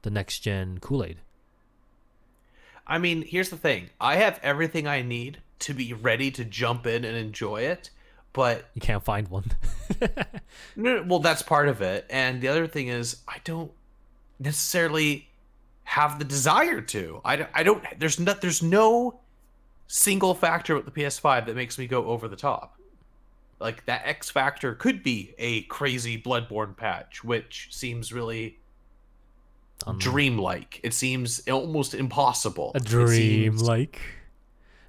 the 0.02 0.10
next 0.10 0.40
gen 0.40 0.78
Kool 0.80 1.04
Aid. 1.04 1.18
I 2.86 2.98
mean, 2.98 3.22
here's 3.22 3.48
the 3.48 3.56
thing 3.56 3.90
I 4.00 4.16
have 4.16 4.38
everything 4.42 4.86
I 4.86 5.02
need 5.02 5.38
to 5.60 5.74
be 5.74 5.92
ready 5.92 6.30
to 6.32 6.44
jump 6.44 6.86
in 6.86 7.04
and 7.04 7.16
enjoy 7.16 7.62
it, 7.62 7.90
but. 8.32 8.68
You 8.74 8.80
can't 8.80 9.04
find 9.04 9.28
one. 9.28 9.52
well, 10.76 11.20
that's 11.20 11.42
part 11.42 11.68
of 11.68 11.80
it. 11.80 12.06
And 12.10 12.40
the 12.40 12.48
other 12.48 12.66
thing 12.66 12.88
is, 12.88 13.22
I 13.26 13.38
don't 13.44 13.70
necessarily 14.38 15.28
have 15.85 16.18
the 16.18 16.24
desire 16.24 16.80
to. 16.80 17.20
I, 17.24 17.47
I 17.55 17.62
don't. 17.62 17.85
There's 17.99 18.18
no. 18.18 18.35
There's 18.35 18.62
no 18.62 19.20
single 19.87 20.35
factor 20.35 20.74
with 20.74 20.87
the 20.87 20.91
PS5 20.91 21.47
that 21.47 21.55
makes 21.55 21.78
me 21.78 21.87
go 21.87 22.07
over 22.07 22.26
the 22.26 22.37
top. 22.37 22.78
Like 23.61 23.85
that 23.87 24.03
X 24.05 24.30
factor 24.30 24.74
could 24.74 25.03
be 25.03 25.35
a 25.39 25.62
crazy 25.62 26.20
Bloodborne 26.20 26.76
patch, 26.76 27.22
which 27.22 27.68
seems 27.70 28.12
really 28.12 28.59
um, 29.87 29.99
dreamlike. 29.99 30.80
It 30.83 30.95
seems 30.95 31.47
almost 31.49 31.95
impossible. 31.95 32.72
A 32.74 32.80
dream 32.80 33.57
like, 33.59 34.01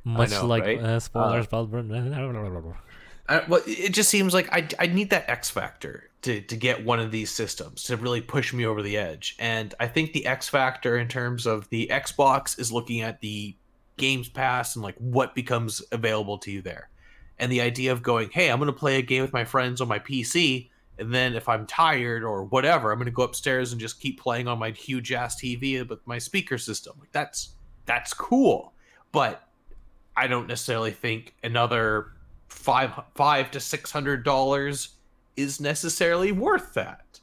much 0.04 0.32
know, 0.32 0.46
like 0.46 0.64
right? 0.64 0.80
uh, 0.80 1.00
spoilers. 1.00 1.46
Uh, 1.46 1.50
Bloodborne. 1.50 2.78
Uh, 3.30 3.42
well, 3.48 3.62
it 3.66 3.94
just 3.94 4.10
seems 4.10 4.34
like 4.34 4.52
I, 4.52 4.68
I 4.80 4.88
need 4.88 5.10
that 5.12 5.30
X 5.30 5.50
factor 5.50 6.10
to, 6.24 6.42
to 6.42 6.58
get 6.58 6.84
one 6.84 7.00
of 7.00 7.12
these 7.12 7.30
systems 7.30 7.84
to 7.84 7.96
really 7.98 8.22
push 8.22 8.54
me 8.54 8.66
over 8.66 8.82
the 8.82 8.98
edge. 8.98 9.36
And 9.40 9.74
I 9.80 9.88
think 9.88 10.14
the 10.14 10.26
X 10.26 10.50
factor 10.50 10.98
in 10.98 11.08
terms 11.08 11.46
of 11.46 11.70
the 11.70 11.88
Xbox 11.92 12.60
is 12.60 12.72
looking 12.72 13.02
at 13.02 13.22
the 13.22 13.56
Games 13.98 14.28
Pass 14.28 14.76
and 14.76 14.84
like 14.84 14.96
what 14.98 15.36
becomes 15.36 15.82
available 15.92 16.38
to 16.40 16.52
you 16.52 16.62
there. 16.62 16.90
And 17.40 17.52
the 17.52 17.62
idea 17.62 17.92
of 17.92 18.04
going, 18.04 18.30
hey, 18.32 18.50
I'm 18.52 18.60
going 18.60 18.68
to 18.68 18.74
play 18.78 18.98
a 18.98 19.02
game 19.02 19.22
with 19.22 19.34
my 19.34 19.46
friends 19.46 19.82
on 19.82 19.88
my 19.88 20.00
PC 20.00 20.70
And 20.98 21.14
then 21.14 21.36
if 21.36 21.50
I'm 21.50 21.66
tired 21.66 22.24
or 22.24 22.44
whatever, 22.44 22.92
I'm 22.92 22.98
going 22.98 23.06
to 23.06 23.12
go 23.12 23.24
upstairs 23.24 23.72
and 23.72 23.82
just 23.82 24.00
keep 24.00 24.20
playing 24.20 24.48
on 24.48 24.60
my 24.60 24.72
huge 24.72 25.12
ass 25.12 25.42
TV 25.42 25.88
with 25.88 26.06
my 26.06 26.18
speaker 26.18 26.58
system. 26.58 26.96
Like 27.00 27.12
that's 27.12 27.56
that's 27.86 28.14
cool. 28.14 28.74
But 29.12 29.48
I 30.16 30.28
don't 30.28 30.48
necessarily 30.48 30.92
think 30.92 31.36
another 31.44 32.12
five 32.54 32.92
five 33.16 33.52
to 33.52 33.60
six 33.60 33.92
hundred 33.92 34.24
dollars 34.24 34.96
is 35.36 35.60
necessarily 35.60 36.32
worth 36.32 36.74
that. 36.76 37.20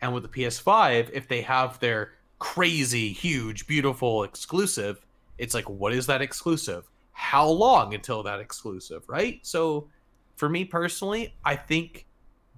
And 0.00 0.14
with 0.14 0.22
the 0.22 0.28
PS5, 0.28 1.10
if 1.12 1.26
they 1.26 1.40
have 1.42 1.80
their 1.80 2.12
crazy, 2.38 3.12
huge, 3.12 3.66
beautiful 3.66 4.22
exclusive, 4.22 5.04
it's 5.38 5.54
like, 5.54 5.68
what 5.68 5.92
is 5.92 6.06
that 6.06 6.22
exclusive? 6.22 6.88
How 7.12 7.48
long 7.48 7.94
until 7.94 8.22
that 8.22 8.38
exclusive, 8.38 9.02
right? 9.08 9.40
So 9.42 9.88
for 10.36 10.48
me 10.48 10.64
personally, 10.64 11.34
I 11.44 11.56
think 11.56 12.06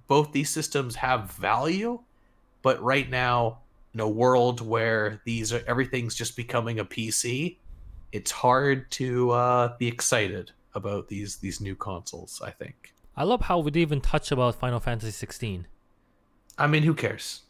both 0.07 0.31
these 0.31 0.51
systems 0.51 0.95
have 0.95 1.31
value, 1.31 1.99
but 2.61 2.81
right 2.83 3.09
now, 3.09 3.59
in 3.93 4.01
a 4.01 4.07
world 4.07 4.61
where 4.61 5.21
these 5.25 5.51
are 5.51 5.63
everything's 5.67 6.15
just 6.15 6.35
becoming 6.35 6.79
a 6.79 6.85
PC, 6.85 7.57
it's 8.11 8.31
hard 8.31 8.91
to 8.91 9.31
uh, 9.31 9.77
be 9.77 9.87
excited 9.87 10.51
about 10.73 11.07
these 11.07 11.37
these 11.37 11.61
new 11.61 11.75
consoles. 11.75 12.41
I 12.43 12.51
think. 12.51 12.93
I 13.15 13.23
love 13.23 13.41
how 13.41 13.59
we 13.59 13.71
didn't 13.71 13.81
even 13.81 14.01
touch 14.01 14.31
about 14.31 14.55
Final 14.55 14.79
Fantasy 14.79 15.11
16. 15.11 15.67
I 16.57 16.67
mean, 16.67 16.83
who 16.83 16.93
cares? 16.93 17.41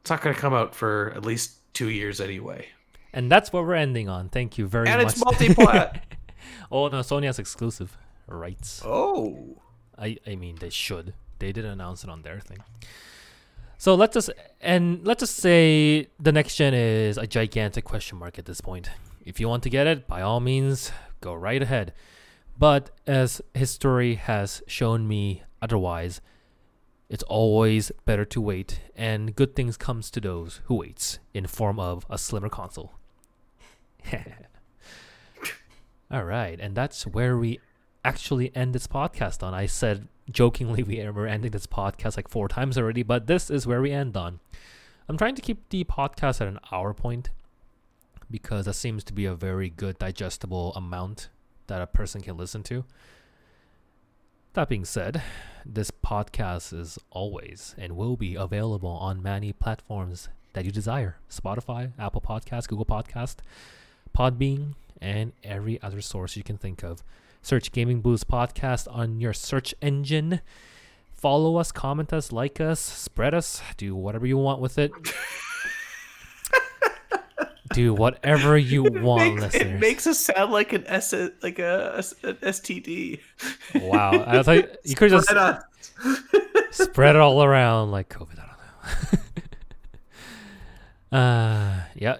It's 0.00 0.10
not 0.10 0.22
going 0.22 0.34
to 0.34 0.40
come 0.40 0.54
out 0.54 0.74
for 0.74 1.12
at 1.14 1.24
least 1.26 1.56
two 1.74 1.90
years 1.90 2.20
anyway. 2.22 2.68
And 3.12 3.30
that's 3.30 3.52
what 3.52 3.64
we're 3.64 3.74
ending 3.74 4.08
on. 4.08 4.30
Thank 4.30 4.56
you 4.56 4.66
very 4.66 4.88
And 4.88 4.96
much. 4.96 5.02
And 5.02 5.10
it's 5.12 5.22
multi-plat. 5.24 6.04
oh 6.72 6.88
no, 6.88 7.00
Sony 7.00 7.24
has 7.26 7.38
exclusive 7.38 7.98
rights. 8.26 8.82
oh. 8.84 9.58
I 9.98 10.16
I 10.26 10.36
mean 10.36 10.56
they 10.58 10.70
should. 10.70 11.12
They 11.38 11.52
didn't 11.52 11.72
announce 11.72 12.04
it 12.04 12.10
on 12.10 12.22
their 12.22 12.40
thing. 12.40 12.58
So 13.76 13.94
let's 13.94 14.14
just 14.14 14.30
and 14.62 15.06
let's 15.06 15.20
just 15.20 15.36
say 15.36 16.08
the 16.18 16.32
next 16.32 16.56
gen 16.56 16.72
is 16.74 17.18
a 17.18 17.26
gigantic 17.26 17.84
question 17.84 18.16
mark 18.18 18.38
at 18.38 18.46
this 18.46 18.60
point. 18.62 18.88
If 19.24 19.38
you 19.40 19.48
want 19.48 19.62
to 19.64 19.70
get 19.70 19.86
it, 19.86 20.06
by 20.06 20.22
all 20.22 20.40
means, 20.40 20.92
go 21.20 21.34
right 21.34 21.60
ahead. 21.62 21.92
But 22.60 22.90
as 23.06 23.40
history 23.54 24.16
has 24.16 24.62
shown 24.66 25.08
me 25.08 25.44
otherwise, 25.62 26.20
it's 27.08 27.22
always 27.22 27.90
better 28.04 28.26
to 28.26 28.40
wait, 28.40 28.82
and 28.94 29.34
good 29.34 29.56
things 29.56 29.78
comes 29.78 30.10
to 30.10 30.20
those 30.20 30.60
who 30.64 30.74
waits 30.74 31.20
in 31.32 31.46
form 31.46 31.80
of 31.80 32.04
a 32.10 32.18
slimmer 32.18 32.50
console. 32.50 32.92
All 36.10 36.24
right, 36.24 36.60
and 36.60 36.76
that's 36.76 37.06
where 37.06 37.38
we 37.38 37.60
actually 38.04 38.54
end 38.54 38.74
this 38.74 38.86
podcast 38.86 39.42
on. 39.42 39.54
I 39.54 39.64
said 39.64 40.08
jokingly 40.30 40.82
we 40.82 41.02
were 41.08 41.26
ending 41.26 41.52
this 41.52 41.66
podcast 41.66 42.18
like 42.18 42.28
four 42.28 42.46
times 42.46 42.76
already, 42.76 43.02
but 43.02 43.26
this 43.26 43.48
is 43.48 43.66
where 43.66 43.80
we 43.80 43.90
end 43.90 44.18
on. 44.18 44.38
I'm 45.08 45.16
trying 45.16 45.34
to 45.36 45.42
keep 45.42 45.66
the 45.70 45.84
podcast 45.84 46.42
at 46.42 46.48
an 46.48 46.58
hour 46.70 46.92
point 46.92 47.30
because 48.30 48.66
that 48.66 48.74
seems 48.74 49.02
to 49.04 49.14
be 49.14 49.24
a 49.24 49.34
very 49.34 49.70
good 49.70 49.98
digestible 49.98 50.74
amount 50.74 51.30
that 51.70 51.80
a 51.80 51.86
person 51.86 52.20
can 52.20 52.36
listen 52.36 52.64
to. 52.64 52.84
That 54.54 54.68
being 54.68 54.84
said, 54.84 55.22
this 55.64 55.92
podcast 55.92 56.76
is 56.76 56.98
always 57.10 57.76
and 57.78 57.96
will 57.96 58.16
be 58.16 58.34
available 58.34 58.90
on 58.90 59.22
many 59.22 59.52
platforms 59.52 60.28
that 60.52 60.64
you 60.64 60.72
desire 60.72 61.16
Spotify, 61.30 61.92
Apple 61.96 62.20
Podcast, 62.20 62.66
Google 62.66 62.84
Podcast, 62.84 63.36
Podbean, 64.18 64.74
and 65.00 65.32
every 65.44 65.80
other 65.80 66.00
source 66.00 66.36
you 66.36 66.42
can 66.42 66.58
think 66.58 66.82
of. 66.82 67.04
Search 67.40 67.70
Gaming 67.70 68.00
Blues 68.00 68.24
Podcast 68.24 68.92
on 68.92 69.20
your 69.20 69.32
search 69.32 69.72
engine. 69.80 70.40
Follow 71.14 71.56
us, 71.56 71.70
comment 71.70 72.12
us, 72.12 72.32
like 72.32 72.60
us, 72.60 72.80
spread 72.80 73.32
us, 73.32 73.62
do 73.76 73.94
whatever 73.94 74.26
you 74.26 74.38
want 74.38 74.60
with 74.60 74.76
it. 74.76 74.90
do 77.72 77.94
whatever 77.94 78.56
you 78.72 78.82
want, 78.82 79.22
it, 79.22 79.30
makes, 79.34 79.42
listeners. 79.42 79.72
it 79.74 79.78
makes 79.80 80.06
us 80.06 80.18
sound 80.18 80.52
like 80.52 80.72
an 80.72 80.84
S 80.86 81.12
like 81.42 81.58
a, 81.58 81.96
an 82.22 82.34
STD. 82.36 83.20
wow, 83.74 84.24
I 84.26 84.42
thought 84.42 84.68
you 84.84 84.94
could 84.96 85.10
just 85.10 85.28
Spread 85.28 85.38
us. 85.38 85.62
spread 86.70 87.16
it 87.16 87.20
all 87.20 87.42
around 87.42 87.90
like 87.90 88.08
COVID. 88.08 88.38
I 88.38 88.46
don't 88.46 89.22
know. 91.12 91.18
uh, 91.18 91.80
yeah. 91.94 92.16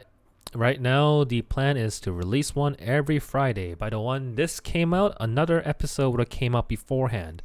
Right 0.52 0.80
now, 0.80 1.22
the 1.22 1.42
plan 1.42 1.76
is 1.76 2.00
to 2.00 2.12
release 2.12 2.56
one 2.56 2.74
every 2.80 3.20
Friday. 3.20 3.74
By 3.74 3.90
the 3.90 4.00
one 4.00 4.34
this 4.34 4.58
came 4.58 4.92
out, 4.92 5.16
another 5.20 5.62
episode 5.64 6.10
would 6.10 6.18
have 6.18 6.28
came 6.28 6.56
out 6.56 6.68
beforehand. 6.68 7.42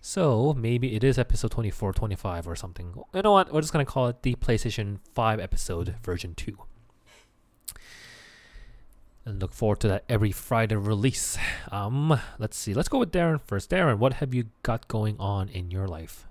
So 0.00 0.54
maybe 0.54 0.96
it 0.96 1.04
is 1.04 1.18
episode 1.18 1.52
24, 1.52 1.92
25 1.92 2.48
or 2.48 2.56
something. 2.56 2.94
You 3.14 3.22
know 3.22 3.30
what? 3.32 3.52
We're 3.52 3.60
just 3.60 3.72
going 3.72 3.84
to 3.86 3.90
call 3.90 4.08
it 4.08 4.22
the 4.22 4.34
PlayStation 4.36 4.98
5 5.14 5.38
episode 5.38 5.94
version 6.02 6.34
2. 6.34 6.56
And 9.28 9.42
look 9.42 9.52
forward 9.52 9.80
to 9.80 9.88
that 9.88 10.04
every 10.08 10.32
Friday 10.32 10.76
release. 10.76 11.36
Um, 11.70 12.18
let's 12.38 12.56
see. 12.56 12.72
Let's 12.72 12.88
go 12.88 12.98
with 12.98 13.12
Darren 13.12 13.38
first. 13.42 13.68
Darren, 13.68 13.98
what 13.98 14.14
have 14.14 14.32
you 14.32 14.46
got 14.62 14.88
going 14.88 15.16
on 15.20 15.50
in 15.50 15.70
your 15.70 15.86
life? 15.86 16.26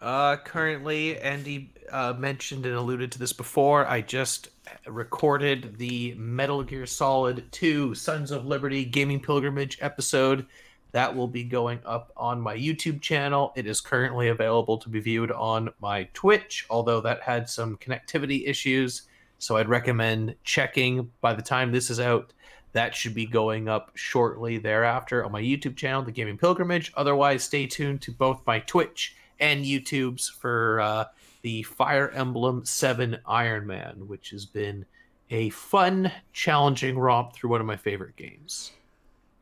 Uh, 0.00 0.36
currently, 0.36 1.18
Andy 1.18 1.72
uh, 1.90 2.14
mentioned 2.16 2.66
and 2.66 2.76
alluded 2.76 3.10
to 3.12 3.18
this 3.18 3.32
before. 3.32 3.84
I 3.84 4.00
just 4.00 4.50
recorded 4.86 5.76
the 5.76 6.14
Metal 6.14 6.62
Gear 6.62 6.86
Solid 6.86 7.50
2 7.50 7.96
Sons 7.96 8.30
of 8.30 8.46
Liberty 8.46 8.84
Gaming 8.84 9.18
Pilgrimage 9.18 9.78
episode. 9.80 10.46
That 10.92 11.16
will 11.16 11.26
be 11.28 11.42
going 11.42 11.80
up 11.84 12.12
on 12.16 12.40
my 12.40 12.56
YouTube 12.56 13.00
channel. 13.00 13.52
It 13.56 13.66
is 13.66 13.80
currently 13.80 14.28
available 14.28 14.78
to 14.78 14.88
be 14.88 15.00
viewed 15.00 15.32
on 15.32 15.70
my 15.80 16.08
Twitch, 16.14 16.64
although 16.70 17.00
that 17.00 17.22
had 17.22 17.50
some 17.50 17.76
connectivity 17.78 18.46
issues. 18.46 19.02
So 19.44 19.58
I'd 19.58 19.68
recommend 19.68 20.36
checking 20.42 21.12
by 21.20 21.34
the 21.34 21.42
time 21.42 21.70
this 21.70 21.90
is 21.90 22.00
out. 22.00 22.32
That 22.72 22.94
should 22.94 23.14
be 23.14 23.26
going 23.26 23.68
up 23.68 23.90
shortly 23.94 24.56
thereafter 24.56 25.22
on 25.22 25.32
my 25.32 25.42
YouTube 25.42 25.76
channel, 25.76 26.00
The 26.00 26.12
Gaming 26.12 26.38
Pilgrimage. 26.38 26.90
Otherwise, 26.96 27.44
stay 27.44 27.66
tuned 27.66 28.00
to 28.00 28.10
both 28.10 28.40
my 28.46 28.60
Twitch 28.60 29.16
and 29.38 29.62
YouTube's 29.62 30.30
for 30.30 30.80
uh, 30.80 31.04
the 31.42 31.62
Fire 31.64 32.08
Emblem 32.12 32.64
7 32.64 33.18
Iron 33.26 33.66
Man, 33.66 34.08
which 34.08 34.30
has 34.30 34.46
been 34.46 34.86
a 35.28 35.50
fun, 35.50 36.10
challenging 36.32 36.98
romp 36.98 37.34
through 37.34 37.50
one 37.50 37.60
of 37.60 37.66
my 37.66 37.76
favorite 37.76 38.16
games. 38.16 38.72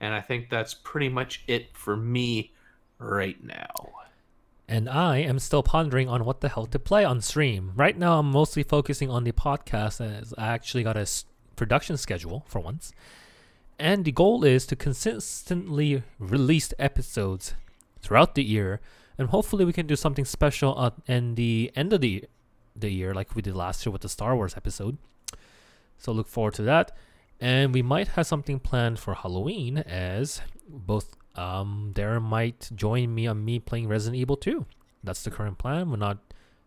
And 0.00 0.12
I 0.12 0.20
think 0.20 0.50
that's 0.50 0.74
pretty 0.74 1.10
much 1.10 1.44
it 1.46 1.68
for 1.74 1.96
me 1.96 2.50
right 2.98 3.40
now. 3.44 4.01
And 4.72 4.88
I 4.88 5.18
am 5.18 5.38
still 5.38 5.62
pondering 5.62 6.08
on 6.08 6.24
what 6.24 6.40
the 6.40 6.48
hell 6.48 6.64
to 6.64 6.78
play 6.78 7.04
on 7.04 7.20
stream. 7.20 7.72
Right 7.76 7.94
now, 7.94 8.18
I'm 8.18 8.30
mostly 8.30 8.62
focusing 8.62 9.10
on 9.10 9.22
the 9.22 9.32
podcast 9.32 10.00
as 10.00 10.32
I 10.38 10.46
actually 10.46 10.82
got 10.82 10.96
a 10.96 11.06
production 11.56 11.98
schedule 11.98 12.46
for 12.48 12.58
once. 12.58 12.90
And 13.78 14.06
the 14.06 14.12
goal 14.12 14.44
is 14.44 14.64
to 14.68 14.74
consistently 14.74 16.04
release 16.18 16.72
episodes 16.78 17.52
throughout 18.00 18.34
the 18.34 18.42
year. 18.42 18.80
And 19.18 19.28
hopefully, 19.28 19.66
we 19.66 19.74
can 19.74 19.86
do 19.86 19.94
something 19.94 20.24
special 20.24 20.82
at 20.82 20.94
in 21.06 21.34
the 21.34 21.70
end 21.76 21.92
of 21.92 22.00
the, 22.00 22.24
the 22.74 22.88
year, 22.88 23.12
like 23.12 23.36
we 23.36 23.42
did 23.42 23.54
last 23.54 23.84
year 23.84 23.92
with 23.92 24.00
the 24.00 24.08
Star 24.08 24.34
Wars 24.34 24.54
episode. 24.56 24.96
So, 25.98 26.12
look 26.12 26.28
forward 26.28 26.54
to 26.54 26.62
that. 26.62 26.96
And 27.38 27.74
we 27.74 27.82
might 27.82 28.08
have 28.08 28.26
something 28.26 28.58
planned 28.58 28.98
for 28.98 29.12
Halloween 29.12 29.76
as 29.76 30.40
both 30.66 31.14
um, 31.34 31.92
Darren 31.94 32.22
might 32.22 32.70
join 32.74 33.14
me 33.14 33.26
on 33.26 33.44
me 33.44 33.58
playing 33.58 33.88
Resident 33.88 34.20
Evil 34.20 34.36
2. 34.36 34.66
That's 35.02 35.22
the 35.22 35.30
current 35.30 35.58
plan. 35.58 35.90
We're 35.90 35.96
not 35.96 36.18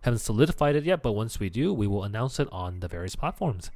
haven't 0.02 0.20
solidified 0.20 0.76
it 0.76 0.84
yet, 0.84 1.02
but 1.02 1.14
once 1.14 1.40
we 1.40 1.50
do, 1.50 1.74
we 1.74 1.88
will 1.88 2.04
announce 2.04 2.40
it 2.40 2.48
on 2.52 2.80
the 2.80 2.88
various 2.88 3.16
platforms. 3.16 3.72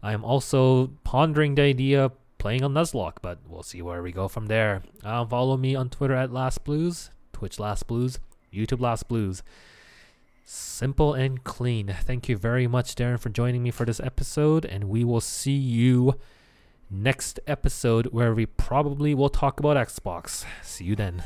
I 0.00 0.12
am 0.12 0.24
also 0.24 0.92
pondering 1.02 1.56
the 1.56 1.62
idea 1.62 2.04
of 2.04 2.12
playing 2.38 2.62
on 2.62 2.74
Nuzlocke, 2.74 3.16
but 3.20 3.38
we'll 3.48 3.64
see 3.64 3.82
where 3.82 4.00
we 4.02 4.12
go 4.12 4.28
from 4.28 4.46
there. 4.46 4.82
Uh, 5.02 5.26
follow 5.26 5.56
me 5.56 5.74
on 5.74 5.90
Twitter 5.90 6.14
at 6.14 6.32
Last 6.32 6.62
Blues, 6.62 7.10
Twitch 7.32 7.58
Last 7.58 7.88
Blues, 7.88 8.20
YouTube 8.54 8.80
Last 8.80 9.08
Blues. 9.08 9.42
Simple 10.44 11.14
and 11.14 11.42
clean. 11.42 11.96
Thank 12.04 12.28
you 12.28 12.36
very 12.36 12.68
much, 12.68 12.94
Darren, 12.94 13.18
for 13.18 13.30
joining 13.30 13.64
me 13.64 13.72
for 13.72 13.84
this 13.84 13.98
episode, 13.98 14.64
and 14.64 14.84
we 14.84 15.02
will 15.02 15.20
see 15.20 15.56
you 15.56 16.14
next 16.90 17.40
episode 17.46 18.06
where 18.06 18.34
we 18.34 18.46
probably 18.46 19.14
will 19.14 19.28
talk 19.28 19.60
about 19.60 19.76
Xbox. 19.76 20.44
See 20.62 20.84
you 20.84 20.96
then. 20.96 21.22